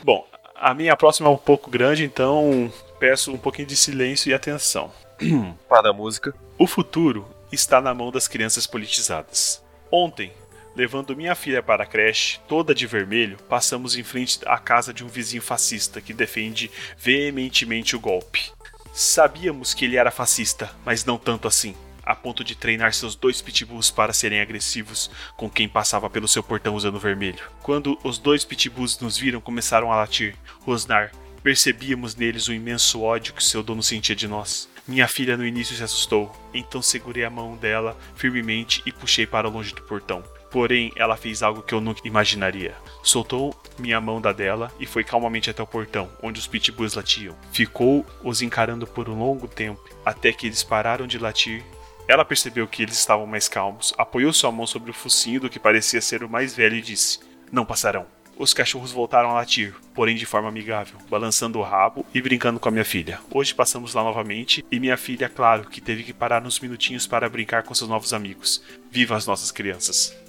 Bom, 0.03 0.27
a 0.55 0.73
minha 0.75 0.97
próxima 0.97 1.29
é 1.29 1.33
um 1.33 1.37
pouco 1.37 1.71
grande, 1.71 2.05
então 2.05 2.73
peço 2.99 3.33
um 3.33 3.39
pouquinho 3.39 3.69
de 3.69 3.77
silêncio 3.77 4.31
e 4.31 4.35
atenção. 4.35 4.91
Para 5.69 5.91
a 5.91 5.93
música. 5.93 6.35
O 6.59 6.67
futuro 6.67 7.27
está 7.53 7.81
na 7.81 7.93
mão 7.93 8.11
das 8.11 8.29
crianças 8.29 8.67
politizadas. 8.67 9.63
Ontem, 9.91 10.33
levando 10.77 11.17
minha 11.17 11.35
filha 11.35 11.63
para 11.63 11.85
a 11.85 11.87
creche, 11.87 12.41
toda 12.49 12.75
de 12.75 12.87
vermelho, 12.87 13.37
passamos 13.49 13.97
em 13.97 14.03
frente 14.03 14.41
à 14.47 14.59
casa 14.59 14.93
de 14.93 15.05
um 15.05 15.09
vizinho 15.09 15.43
fascista 15.43 16.01
que 16.01 16.13
defende 16.13 16.71
veementemente 16.99 17.95
o 17.95 18.01
golpe. 18.01 18.51
Sabíamos 18.93 19.75
que 19.75 19.85
ele 19.85 19.97
era 19.97 20.11
fascista, 20.11 20.71
mas 20.85 21.05
não 21.05 21.19
tanto 21.19 21.49
assim, 21.49 21.75
a 22.05 22.15
ponto 22.15 22.45
de 22.45 22.55
treinar 22.55 22.93
seus 22.93 23.15
dois 23.15 23.41
pitbulls 23.41 23.91
para 23.91 24.13
serem 24.13 24.41
agressivos 24.41 25.11
com 25.37 25.49
quem 25.49 25.69
passava 25.69 26.11
pelo 26.11 26.29
seu 26.29 26.43
portão 26.43 26.75
usando 26.75 27.01
vermelho. 27.01 27.43
Quando 27.63 27.99
os 28.05 28.19
dois 28.19 28.45
pitbulls 28.45 28.99
nos 29.01 29.19
viram, 29.19 29.41
começaram 29.41 29.91
a 29.91 29.97
latir, 29.97 30.37
rosnar. 30.61 31.13
Percebíamos 31.43 32.15
neles 32.17 32.49
o 32.49 32.55
imenso 32.55 33.03
ódio 33.03 33.35
que 33.35 33.45
seu 33.45 33.63
dono 33.63 33.83
sentia 33.83 34.17
de 34.17 34.27
nós. 34.27 34.69
Minha 34.87 35.09
filha 35.09 35.37
no 35.37 35.47
início 35.47 35.75
se 35.75 35.83
assustou, 35.83 36.31
então 36.53 36.81
segurei 36.81 37.25
a 37.25 37.31
mão 37.31 37.57
dela 37.57 37.97
firmemente 38.17 38.83
e 38.87 38.93
puxei 38.93 39.27
para 39.27 39.49
longe 39.49 39.75
do 39.75 39.83
portão. 39.83 40.23
Porém, 40.55 40.93
ela 40.95 41.17
fez 41.17 41.43
algo 41.43 41.63
que 41.63 41.75
eu 41.75 41.81
nunca 41.81 42.07
imaginaria. 42.07 42.77
Soltou 43.03 43.53
minha 43.77 44.01
mão 44.01 44.21
da 44.21 44.31
dela 44.31 44.73
e 44.79 44.87
foi 44.87 45.03
calmamente 45.03 45.51
até 45.51 45.61
o 45.61 45.67
portão, 45.67 46.09
onde 46.23 46.39
os 46.39 46.47
pitbulls 46.47 46.95
latiam. 46.95 47.35
Ficou 47.51 48.07
os 48.23 48.41
encarando 48.41 48.87
por 48.87 49.09
um 49.09 49.19
longo 49.19 49.49
tempo, 49.49 49.83
até 50.07 50.33
que 50.33 50.47
eles 50.47 50.63
pararam 50.63 51.09
de 51.09 51.19
latir 51.19 51.65
Ela 52.07 52.25
percebeu 52.25 52.69
que 52.69 52.85
eles 52.85 52.97
estavam 52.97 53.27
mais 53.27 53.49
calmos, 53.49 53.93
apoiou 53.99 54.33
sua 54.33 54.53
mão 54.53 54.65
sobre 54.65 54.93
o 54.93 54.95
focinho 54.95 55.41
do 55.41 55.51
que 55.51 55.59
parecia 55.59 56.01
ser 56.01 56.23
o 56.23 56.29
mais 56.29 56.55
velho 56.55 56.77
e 56.77 56.83
disse: 56.83 57.19
Não 57.51 57.67
passarão. 57.67 58.07
Os 58.37 58.55
cachorros 58.55 58.93
voltaram 58.93 59.31
a 59.31 59.35
latir, 59.35 59.75
porém 59.93 60.15
de 60.15 60.27
forma 60.27 60.49
amigável, 60.49 60.99
balançando 61.11 61.59
o 61.59 61.63
rabo 61.63 62.07
e 62.15 62.23
brincando 62.23 62.61
com 62.61 62.69
a 62.69 62.73
minha 62.73 62.85
filha. 62.85 63.19
Hoje 63.33 63.53
passamos 63.53 63.93
lá 63.93 64.05
novamente 64.05 64.65
e 64.71 64.79
minha 64.79 64.97
filha, 64.97 65.29
claro, 65.29 65.69
que 65.69 65.81
teve 65.81 66.05
que 66.05 66.13
parar 66.13 66.47
uns 66.47 66.61
minutinhos 66.61 67.09
para 67.09 67.29
brincar 67.29 67.65
com 67.65 67.75
seus 67.75 67.91
novos 67.91 68.13
amigos. 68.13 68.63
Viva 68.89 69.17
as 69.17 69.27
nossas 69.27 69.51
crianças! 69.51 70.24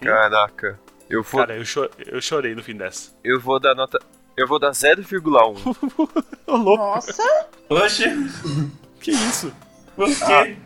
Caraca. 0.00 0.78
Eu 1.08 1.22
vou, 1.22 1.40
Cara, 1.40 1.56
eu, 1.56 1.64
cho- 1.64 1.90
eu 2.06 2.20
chorei 2.20 2.54
no 2.54 2.62
fim 2.62 2.76
dessa. 2.76 3.10
eu 3.24 3.40
vou 3.40 3.58
dar 3.58 3.74
nota. 3.74 3.98
Eu 4.36 4.46
vou 4.46 4.58
dar 4.58 4.70
0,1. 4.70 5.20
Ô, 6.46 6.56
louco, 6.56 6.82
Nossa, 6.82 7.22
Oxe, 7.68 8.04
que 9.00 9.10
isso? 9.10 9.52
por 9.96 10.06
quê? 10.08 10.56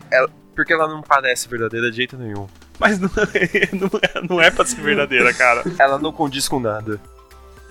Porque 0.55 0.71
ela 0.71 0.87
não 0.87 1.01
parece 1.01 1.49
verdadeira 1.49 1.89
de 1.89 1.97
jeito 1.97 2.15
nenhum. 2.15 2.47
Mas 2.79 2.99
não 2.99 3.09
é, 3.09 3.69
não 3.75 3.89
é, 4.01 4.27
não 4.29 4.41
é 4.41 4.51
pra 4.51 4.65
ser 4.65 4.81
verdadeira, 4.81 5.33
cara. 5.33 5.63
Ela 5.79 5.97
não 5.97 6.11
condiz 6.13 6.47
com 6.47 6.59
nada. 6.59 6.99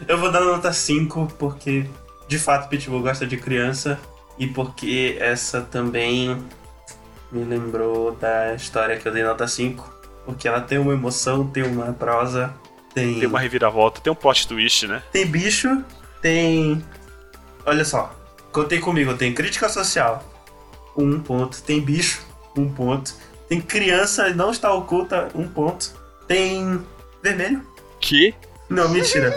Eu 0.08 0.18
vou 0.18 0.30
dar 0.30 0.40
nota 0.40 0.72
5 0.72 1.28
porque 1.38 1.86
de 2.28 2.38
fato 2.38 2.68
Pitbull 2.68 3.00
gosta 3.02 3.26
de 3.26 3.36
criança 3.36 3.98
e 4.38 4.46
porque 4.46 5.16
essa 5.20 5.60
também 5.62 6.36
me 7.30 7.44
lembrou 7.44 8.12
da 8.12 8.54
história 8.54 8.96
que 8.98 9.06
eu 9.06 9.12
dei 9.12 9.22
nota 9.22 9.46
5. 9.46 9.94
Porque 10.24 10.48
ela 10.48 10.60
tem 10.60 10.78
uma 10.78 10.92
emoção, 10.92 11.46
tem 11.46 11.62
uma 11.62 11.92
prosa, 11.92 12.54
tem, 12.94 13.18
Tem 13.18 13.28
uma 13.28 13.40
reviravolta, 13.40 14.00
tem 14.00 14.12
um 14.12 14.16
plot 14.16 14.46
twist, 14.46 14.86
né? 14.86 15.02
tem 15.12 15.26
bicho, 15.26 15.82
tem. 16.22 16.82
Olha 17.66 17.84
só, 17.84 18.14
contei 18.52 18.78
comigo, 18.78 19.14
tem 19.14 19.34
crítica 19.34 19.68
social, 19.68 20.22
um 20.96 21.18
ponto, 21.20 21.62
tem 21.62 21.80
bicho, 21.80 22.22
um 22.56 22.68
ponto, 22.70 23.14
tem 23.48 23.60
criança 23.60 24.32
não 24.32 24.50
está 24.50 24.72
oculta, 24.72 25.28
um 25.34 25.48
ponto, 25.48 25.92
tem 26.28 26.80
vermelho? 27.22 27.66
Que? 28.00 28.34
Não, 28.68 28.88
mentira. 28.88 29.30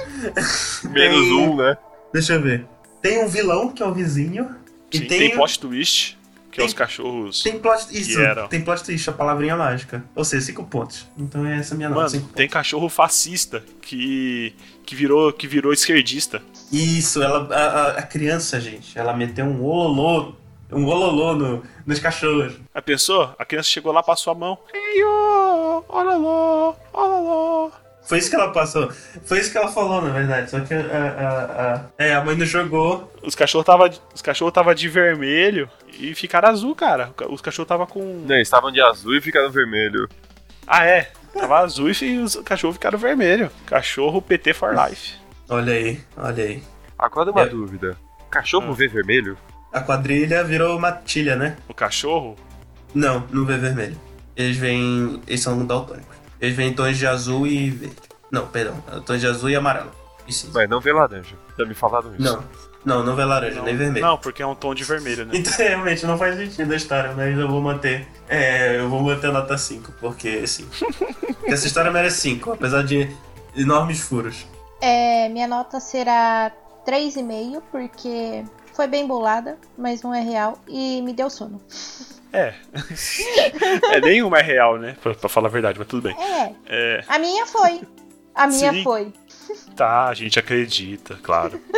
Menos 0.84 1.20
Tem- 1.28 1.34
um, 1.50 1.56
né? 1.58 1.78
Deixa 2.14 2.34
eu 2.36 2.42
ver. 2.42 2.66
Tem 3.02 3.24
um 3.24 3.28
vilão, 3.28 3.70
que 3.70 3.82
é 3.84 3.86
o 3.86 3.94
vizinho. 3.94 4.56
E 4.92 4.98
Sim, 5.00 5.06
tem, 5.06 5.20
tem 5.20 5.36
plot 5.36 5.60
twist, 5.60 6.18
que 6.58 6.62
é 6.62 6.64
tem- 6.64 6.68
os 6.68 6.74
cachorros. 6.74 7.44
tem 7.44 7.60
plot. 7.60 7.86
Isso, 7.92 8.20
eram. 8.20 8.48
tem 8.48 8.62
plot 8.62 8.84
twist, 8.84 9.10
a 9.10 9.14
palavrinha 9.14 9.56
mágica. 9.56 10.04
Ou 10.16 10.26
seja, 10.26 10.46
cinco 10.48 10.64
pontos. 10.66 11.06
Então 11.18 11.46
é 11.46 11.58
essa 11.60 11.76
a 11.76 11.78
minha 11.78 11.88
nota. 11.90 12.02
Mano, 12.02 12.10
cinco 12.10 12.30
tem 12.34 12.48
cachorro 12.50 12.90
fascista 12.90 13.64
que 13.82 14.54
que 14.86 14.96
virou 14.96 15.32
que 15.32 15.48
virou 15.48 15.72
esquerdista. 15.72 16.40
pontos. 16.40 16.58
Isso, 16.72 17.22
ela, 17.22 17.48
a, 17.54 17.60
a- 17.66 17.92
a 18.00 18.02
criança, 18.02 18.60
gente, 18.60 18.98
ela 18.98 19.14
meteu 19.14 19.46
um 19.46 19.64
ololô. 19.64 20.34
Um 20.70 20.86
ololô 20.86 21.34
no, 21.34 21.64
nos 21.86 21.98
cachorros. 22.00 22.54
A 22.74 22.82
pessoa, 22.82 23.34
a 23.40 23.46
criança 23.46 23.70
chegou 23.70 23.94
lá, 23.94 24.04
passou 24.04 24.32
a 24.32 24.36
mão. 24.36 24.58
Ei, 24.74 25.02
ô, 25.04 25.84
olha 25.88 26.18
lá, 26.18 26.76
olha 26.94 27.70
lá. 27.70 27.72
Foi 28.08 28.18
isso 28.20 28.30
que 28.30 28.36
ela 28.36 28.52
passou. 28.52 28.90
Foi 29.26 29.40
isso 29.40 29.52
que 29.52 29.58
ela 29.58 29.68
falou, 29.70 30.02
na 30.02 30.10
verdade. 30.12 30.50
Só 30.50 30.60
que 30.62 30.74
a. 30.74 30.80
a, 30.80 31.74
a- 31.76 31.82
é, 31.98 32.16
a 32.16 32.24
mãe 32.24 32.36
não 32.38 32.46
jogou. 32.46 33.12
Os 33.22 33.36
cachorros 33.36 33.66
tava, 33.66 33.90
os 34.16 34.22
cachorros 34.22 34.54
tava 34.54 34.74
de 34.74 34.88
vermelho 34.88 35.70
e 36.00 36.16
ficaram 36.16 36.48
azul, 36.50 36.74
cara. 36.76 37.12
Os 37.30 37.42
cachorros 37.42 37.68
tava 37.68 37.86
com 37.86 38.00
Não, 38.26 38.36
eles 38.36 38.48
estavam 38.48 38.72
de 38.72 38.82
azul 38.82 39.16
e 39.16 39.22
ficaram 39.22 39.52
vermelho. 39.52 40.08
Ah, 40.66 40.86
é. 40.86 41.12
Tava 41.34 41.60
azul 41.60 41.90
e 41.92 42.18
os 42.20 42.36
cachorros 42.38 42.78
ficaram 42.78 42.98
vermelho. 42.98 43.52
Cachorro 43.66 44.22
PT 44.22 44.54
for 44.54 44.74
life. 44.74 45.16
Olha 45.50 45.74
aí, 45.74 46.00
olha 46.16 46.44
aí. 46.44 46.64
Agora 46.98 47.30
uma 47.32 47.42
É. 47.42 47.46
dúvida. 47.46 47.98
Cachorro 48.30 48.68
Ah. 48.72 48.74
vê 48.74 48.88
vermelho? 48.88 49.38
A 49.72 49.82
quadrilha 49.82 50.44
virou 50.44 50.80
matilha, 50.80 51.36
né? 51.36 51.58
O 51.68 51.74
cachorro 51.74 52.36
Não, 52.96 53.26
não 53.32 53.46
vê 53.46 53.58
vermelho. 53.58 54.00
Eles 54.36 54.56
vêm. 54.58 55.22
Eles 55.28 55.42
são 55.42 55.66
daltônicos. 55.66 56.16
Eles 56.40 56.56
vêm 56.56 56.70
em 56.70 56.74
tons 56.74 56.98
de 56.98 57.08
azul 57.08 57.48
e 57.48 57.70
verde. 57.70 57.96
Não, 58.32 58.48
perdão. 58.48 58.76
Tons 59.06 59.20
de 59.22 59.28
azul 59.28 59.50
e 59.50 59.56
amarelo. 59.56 59.92
E 60.28 60.34
cinza. 60.34 60.54
Mas 60.54 60.70
não 60.70 60.80
vê 60.82 60.92
laranja. 60.92 61.36
Já 61.58 61.66
me 61.66 61.74
falaram 61.74 62.14
isso. 62.14 62.24
Não. 62.24 62.44
Não, 62.86 63.04
não 63.04 63.16
vê 63.16 63.26
laranja, 63.26 63.62
nem 63.64 63.76
vermelho. 63.76 64.06
Não, 64.06 64.18
porque 64.18 64.42
é 64.42 64.48
um 64.48 64.56
tom 64.56 64.74
de 64.74 64.84
vermelho, 64.86 65.26
né? 65.26 65.32
Então 65.36 65.52
realmente 65.58 66.06
não 66.06 66.18
faz 66.18 66.38
sentido 66.38 66.72
a 66.72 66.76
história, 66.76 67.12
mas 67.14 67.38
eu 67.38 67.48
vou 67.50 67.62
manter. 67.62 68.08
É, 68.30 68.78
eu 68.80 68.88
vou 68.90 69.02
manter 69.02 69.28
a 69.28 69.32
nota 69.32 69.58
5, 69.58 69.92
porque 70.00 70.46
sim. 70.48 70.66
Porque 71.38 71.52
essa 71.54 71.68
história 71.68 71.92
merece 71.92 72.22
5, 72.22 72.54
apesar 72.54 72.84
de 72.84 73.10
enormes 73.56 74.00
furos. 74.02 74.46
é, 74.82 75.28
minha 75.30 75.48
nota 75.48 75.80
será 75.80 76.52
3,5, 76.86 77.62
porque 77.72 78.44
foi 78.78 78.88
bem 78.88 79.06
bolada, 79.06 79.58
mas 79.78 80.02
não 80.02 80.14
é 80.16 80.22
real, 80.22 80.58
e 80.68 81.02
me 81.02 81.12
deu 81.12 81.30
sono. 81.30 81.62
É. 82.32 82.54
é 83.92 84.00
nenhuma 84.02 84.40
é 84.40 84.44
real, 84.44 84.78
né? 84.78 84.96
Pra, 85.02 85.14
pra 85.14 85.28
falar 85.28 85.48
a 85.48 85.52
verdade, 85.52 85.78
mas 85.80 85.88
tudo 85.88 86.04
bem. 86.04 86.16
É, 86.18 86.54
É, 86.66 87.04
a 87.08 87.18
minha 87.20 87.46
foi. 87.46 87.82
A 88.36 88.48
minha 88.48 88.72
Sim. 88.72 88.84
foi. 88.84 89.12
tá, 89.76 90.06
a 90.08 90.14
gente 90.14 90.38
acredita, 90.40 91.18
claro. 91.24 91.60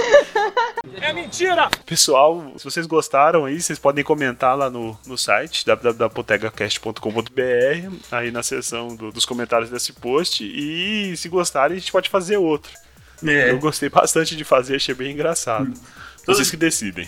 É 1.01 1.13
mentira! 1.13 1.69
Pessoal, 1.85 2.53
se 2.57 2.63
vocês 2.63 2.85
gostaram 2.87 3.45
aí, 3.45 3.61
vocês 3.61 3.77
podem 3.79 4.03
comentar 4.03 4.57
lá 4.57 4.69
no, 4.69 4.97
no 5.05 5.17
site 5.17 5.65
www.potegacast.com.br, 5.65 7.95
aí 8.11 8.31
na 8.31 8.41
seção 8.43 8.95
do- 8.95 9.11
dos 9.11 9.25
comentários 9.25 9.69
desse 9.69 9.93
post. 9.93 10.43
E 10.43 11.15
se 11.17 11.29
gostarem, 11.29 11.77
a 11.77 11.79
gente 11.79 11.91
pode 11.91 12.09
fazer 12.09 12.37
outro. 12.37 12.71
É, 13.25 13.51
Eu 13.51 13.59
gostei 13.59 13.89
bastante 13.89 14.35
de 14.35 14.43
fazer, 14.43 14.75
achei 14.77 14.95
bem 14.95 15.11
engraçado. 15.11 15.71
Vocês 16.35 16.49
que 16.51 16.57
decidem. 16.57 17.07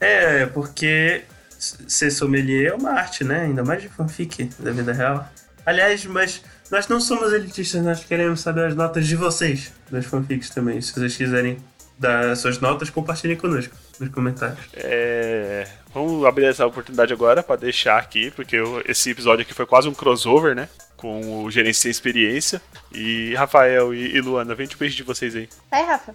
é 0.00 0.46
porque 0.46 1.22
ser 1.58 2.10
sommelier 2.10 2.72
é 2.72 2.74
uma 2.74 2.90
arte, 2.90 3.22
né? 3.24 3.42
Ainda 3.42 3.62
mais 3.64 3.80
de 3.82 3.88
fanfic 3.88 4.50
da 4.58 4.70
vida 4.72 4.92
real. 4.92 5.28
Aliás, 5.64 6.04
mas 6.06 6.42
nós 6.70 6.88
não 6.88 7.00
somos 7.00 7.32
elitistas, 7.32 7.82
nós 7.82 8.02
queremos 8.02 8.40
saber 8.40 8.66
as 8.66 8.74
notas 8.74 9.06
de 9.06 9.14
vocês, 9.14 9.72
das 9.90 10.04
fanfics 10.06 10.50
também. 10.50 10.80
Se 10.80 10.92
vocês 10.92 11.16
quiserem 11.16 11.56
dar 11.98 12.36
suas 12.36 12.58
notas, 12.58 12.90
compartilhem 12.90 13.36
conosco 13.36 13.72
nos 14.00 14.08
comentários. 14.08 14.58
É, 14.74 15.68
vamos 15.94 16.24
abrir 16.26 16.46
essa 16.46 16.66
oportunidade 16.66 17.12
agora 17.12 17.44
para 17.44 17.54
deixar 17.60 17.96
aqui, 17.98 18.32
porque 18.32 18.56
eu- 18.56 18.82
esse 18.88 19.10
episódio 19.10 19.42
aqui 19.42 19.54
foi 19.54 19.66
quase 19.66 19.88
um 19.88 19.94
crossover, 19.94 20.56
né? 20.56 20.68
Com 20.96 21.44
o 21.44 21.50
Gerente 21.50 21.76
Sem 21.76 21.90
Experiência. 21.92 22.60
E 22.90 23.34
Rafael 23.36 23.94
e, 23.94 24.16
e 24.16 24.20
Luana, 24.20 24.52
vem 24.54 24.66
de 24.66 24.76
beijo 24.76 24.96
de 24.96 25.02
vocês 25.04 25.36
aí. 25.36 25.48
Vai, 25.70 25.84
Rafa. 25.84 26.12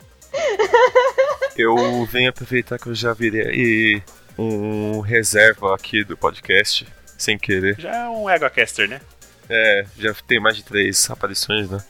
Eu 1.57 2.05
venho 2.05 2.29
aproveitar 2.29 2.77
que 2.77 2.87
eu 2.87 2.95
já 2.95 3.13
virei 3.13 4.03
um 4.37 4.99
reserva 4.99 5.73
aqui 5.73 6.03
do 6.03 6.15
podcast, 6.15 6.85
sem 7.17 7.37
querer. 7.37 7.75
Já 7.79 7.95
é 7.95 8.09
um 8.09 8.29
EgoCaster, 8.29 8.87
né? 8.87 9.01
É, 9.49 9.85
já 9.97 10.13
tem 10.27 10.39
mais 10.39 10.55
de 10.55 10.63
três 10.63 11.09
aparições, 11.09 11.69
né? 11.69 11.83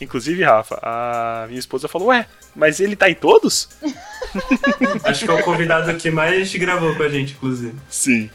Inclusive, 0.00 0.42
Rafa, 0.42 0.78
a 0.82 1.44
minha 1.48 1.58
esposa 1.58 1.86
falou: 1.88 2.08
Ué, 2.08 2.26
mas 2.54 2.80
ele 2.80 2.96
tá 2.96 3.10
em 3.10 3.14
todos? 3.14 3.68
Acho 5.04 5.26
que 5.26 5.30
é 5.30 5.34
o 5.34 5.42
convidado 5.42 5.94
que 5.96 6.10
mais 6.10 6.54
gravou 6.54 6.94
com 6.96 7.02
a 7.02 7.08
gente, 7.08 7.34
inclusive. 7.34 7.78
Sim. 7.90 8.30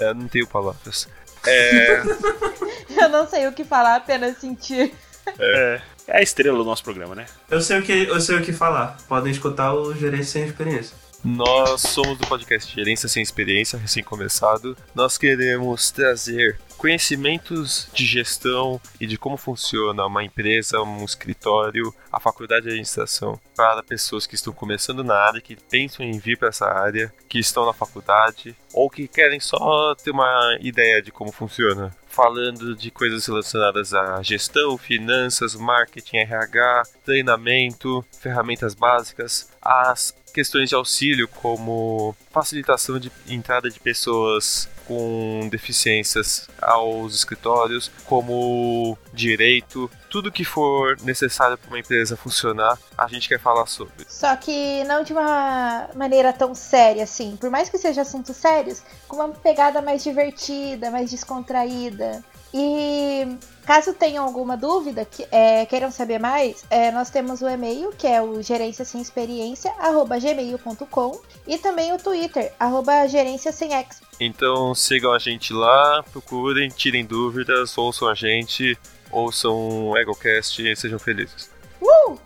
É, 0.00 0.12
não 0.12 0.26
tenho 0.26 0.46
palavras. 0.46 1.08
É, 1.46 2.02
Eu 3.00 3.08
não 3.08 3.28
sei 3.28 3.46
o 3.46 3.52
que 3.52 3.64
falar, 3.64 3.96
apenas 3.96 4.38
sentir. 4.38 4.92
É, 5.38 5.80
é 6.08 6.18
a 6.18 6.22
estrela 6.22 6.56
do 6.58 6.64
nosso 6.64 6.82
programa, 6.84 7.14
né? 7.14 7.26
Eu 7.50 7.60
sei 7.60 7.78
o 7.78 7.82
que, 7.82 7.92
eu 7.92 8.20
sei 8.20 8.36
o 8.36 8.42
que 8.42 8.52
falar. 8.52 8.96
Podem 9.08 9.32
escutar 9.32 9.72
o 9.74 9.94
Gerente 9.94 10.26
Sem 10.26 10.44
Experiência. 10.44 10.96
nós 11.24 11.80
somos 11.80 12.18
do 12.18 12.26
podcast 12.26 12.74
Gerência 12.74 13.08
Sem 13.08 13.22
Experiência, 13.22 13.78
recém-começado. 13.78 14.76
Nós 14.94 15.16
queremos 15.16 15.90
trazer 15.90 16.58
conhecimentos 16.76 17.88
de 17.94 18.04
gestão 18.04 18.78
e 19.00 19.06
de 19.06 19.16
como 19.16 19.38
funciona 19.38 20.04
uma 20.04 20.22
empresa, 20.22 20.82
um 20.82 21.02
escritório, 21.02 21.94
a 22.12 22.20
faculdade 22.20 22.64
de 22.64 22.68
administração 22.68 23.40
para 23.56 23.82
pessoas 23.82 24.26
que 24.26 24.34
estão 24.34 24.52
começando 24.52 25.02
na 25.02 25.14
área, 25.14 25.40
que 25.40 25.56
pensam 25.56 26.04
em 26.04 26.18
vir 26.18 26.36
para 26.36 26.48
essa 26.48 26.66
área, 26.66 27.10
que 27.26 27.38
estão 27.38 27.64
na 27.64 27.72
faculdade 27.72 28.54
ou 28.74 28.90
que 28.90 29.08
querem 29.08 29.40
só 29.40 29.94
ter 29.94 30.10
uma 30.10 30.58
ideia 30.60 31.00
de 31.00 31.10
como 31.10 31.32
funciona. 31.32 31.90
Falando 32.14 32.76
de 32.76 32.92
coisas 32.92 33.26
relacionadas 33.26 33.92
a 33.92 34.22
gestão, 34.22 34.78
finanças, 34.78 35.56
marketing, 35.56 36.18
RH, 36.18 36.84
treinamento, 37.04 38.04
ferramentas 38.20 38.72
básicas, 38.72 39.50
as 39.60 40.14
questões 40.32 40.68
de 40.68 40.76
auxílio 40.76 41.26
como 41.26 42.14
facilitação 42.30 42.98
de 42.98 43.10
entrada 43.28 43.68
de 43.68 43.80
pessoas 43.80 44.68
com 44.86 45.48
deficiências 45.50 46.48
aos 46.60 47.14
escritórios, 47.14 47.90
como 48.06 48.96
direito, 49.12 49.90
tudo 50.10 50.30
que 50.30 50.44
for 50.44 50.96
necessário 51.02 51.58
para 51.58 51.68
uma 51.68 51.78
empresa 51.78 52.16
funcionar, 52.16 52.78
a 52.96 53.08
gente 53.08 53.28
quer 53.28 53.40
falar 53.40 53.66
sobre. 53.66 54.06
Só 54.08 54.34
que 54.36 54.84
não 54.84 55.02
de 55.02 55.12
uma 55.12 55.88
maneira 55.94 56.32
tão 56.32 56.54
séria 56.54 57.04
assim. 57.04 57.36
Por 57.36 57.50
mais 57.50 57.68
que 57.68 57.78
sejam 57.78 58.02
assuntos 58.02 58.36
sérios, 58.36 58.82
com 59.08 59.16
uma 59.16 59.28
pegada 59.28 59.82
mais 59.82 60.04
divertida, 60.04 60.90
mais 60.90 61.10
descontraída. 61.10 62.22
E 62.56 63.36
caso 63.66 63.92
tenham 63.92 64.24
alguma 64.24 64.56
dúvida, 64.56 65.04
que, 65.04 65.26
é, 65.32 65.66
queiram 65.66 65.90
saber 65.90 66.20
mais, 66.20 66.64
é, 66.70 66.92
nós 66.92 67.10
temos 67.10 67.42
o 67.42 67.48
e-mail, 67.48 67.90
que 67.98 68.06
é 68.06 68.22
o 68.22 68.40
gerência 68.40 68.84
sem 68.84 69.00
experiência, 69.02 69.72
arroba 69.76 70.20
gmail.com, 70.20 71.20
e 71.48 71.58
também 71.58 71.92
o 71.92 71.98
Twitter, 71.98 72.52
arroba 72.60 73.08
gerência 73.08 73.50
sem 73.50 73.74
ex. 73.74 74.00
Então 74.20 74.72
sigam 74.72 75.12
a 75.12 75.18
gente 75.18 75.52
lá, 75.52 76.04
procurem, 76.12 76.68
tirem 76.68 77.04
dúvidas, 77.04 77.76
ouçam 77.76 78.08
a 78.08 78.14
gente, 78.14 78.78
ouçam 79.10 79.88
o 79.88 79.98
EgoCast 79.98 80.62
e 80.62 80.76
sejam 80.76 81.00
felizes. 81.00 81.50
Uh! 81.82 82.16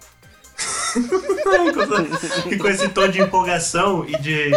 e 2.53 2.59
com 2.59 2.69
esse 2.69 2.91
tom 2.91 3.09
de 3.09 3.23
empolgação 3.23 4.05
e 4.07 4.19
de 4.19 4.51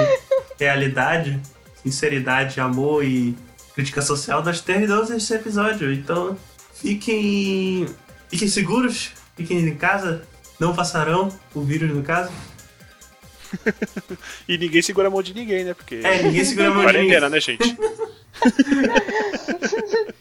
realidade, 0.59 1.39
sinceridade, 1.81 2.59
amor 2.59 3.05
e 3.05 3.37
crítica 3.75 4.01
social, 4.01 4.43
nós 4.43 4.61
terminamos 4.61 5.09
esse 5.09 5.33
episódio. 5.33 5.91
Então 5.93 6.37
fiquem, 6.73 7.87
fiquem 8.29 8.47
seguros, 8.47 9.11
fiquem 9.35 9.59
em 9.59 9.75
casa, 9.75 10.23
não 10.59 10.75
passarão 10.75 11.29
o 11.53 11.61
vírus 11.61 11.89
no 11.91 12.03
caso. 12.03 12.31
e 14.47 14.57
ninguém 14.57 14.81
segura 14.81 15.07
a 15.07 15.11
mão 15.11 15.21
de 15.21 15.33
ninguém, 15.33 15.65
né? 15.65 15.73
Porque. 15.73 15.95
É, 16.03 16.23
ninguém 16.23 16.45
segura 16.45 16.69
a 16.69 16.73
mão 16.73 16.85
de 16.85 16.93
ninguém. 16.93 17.09
Quarentena, 17.09 17.29
né, 17.29 17.39
gente? 17.39 17.77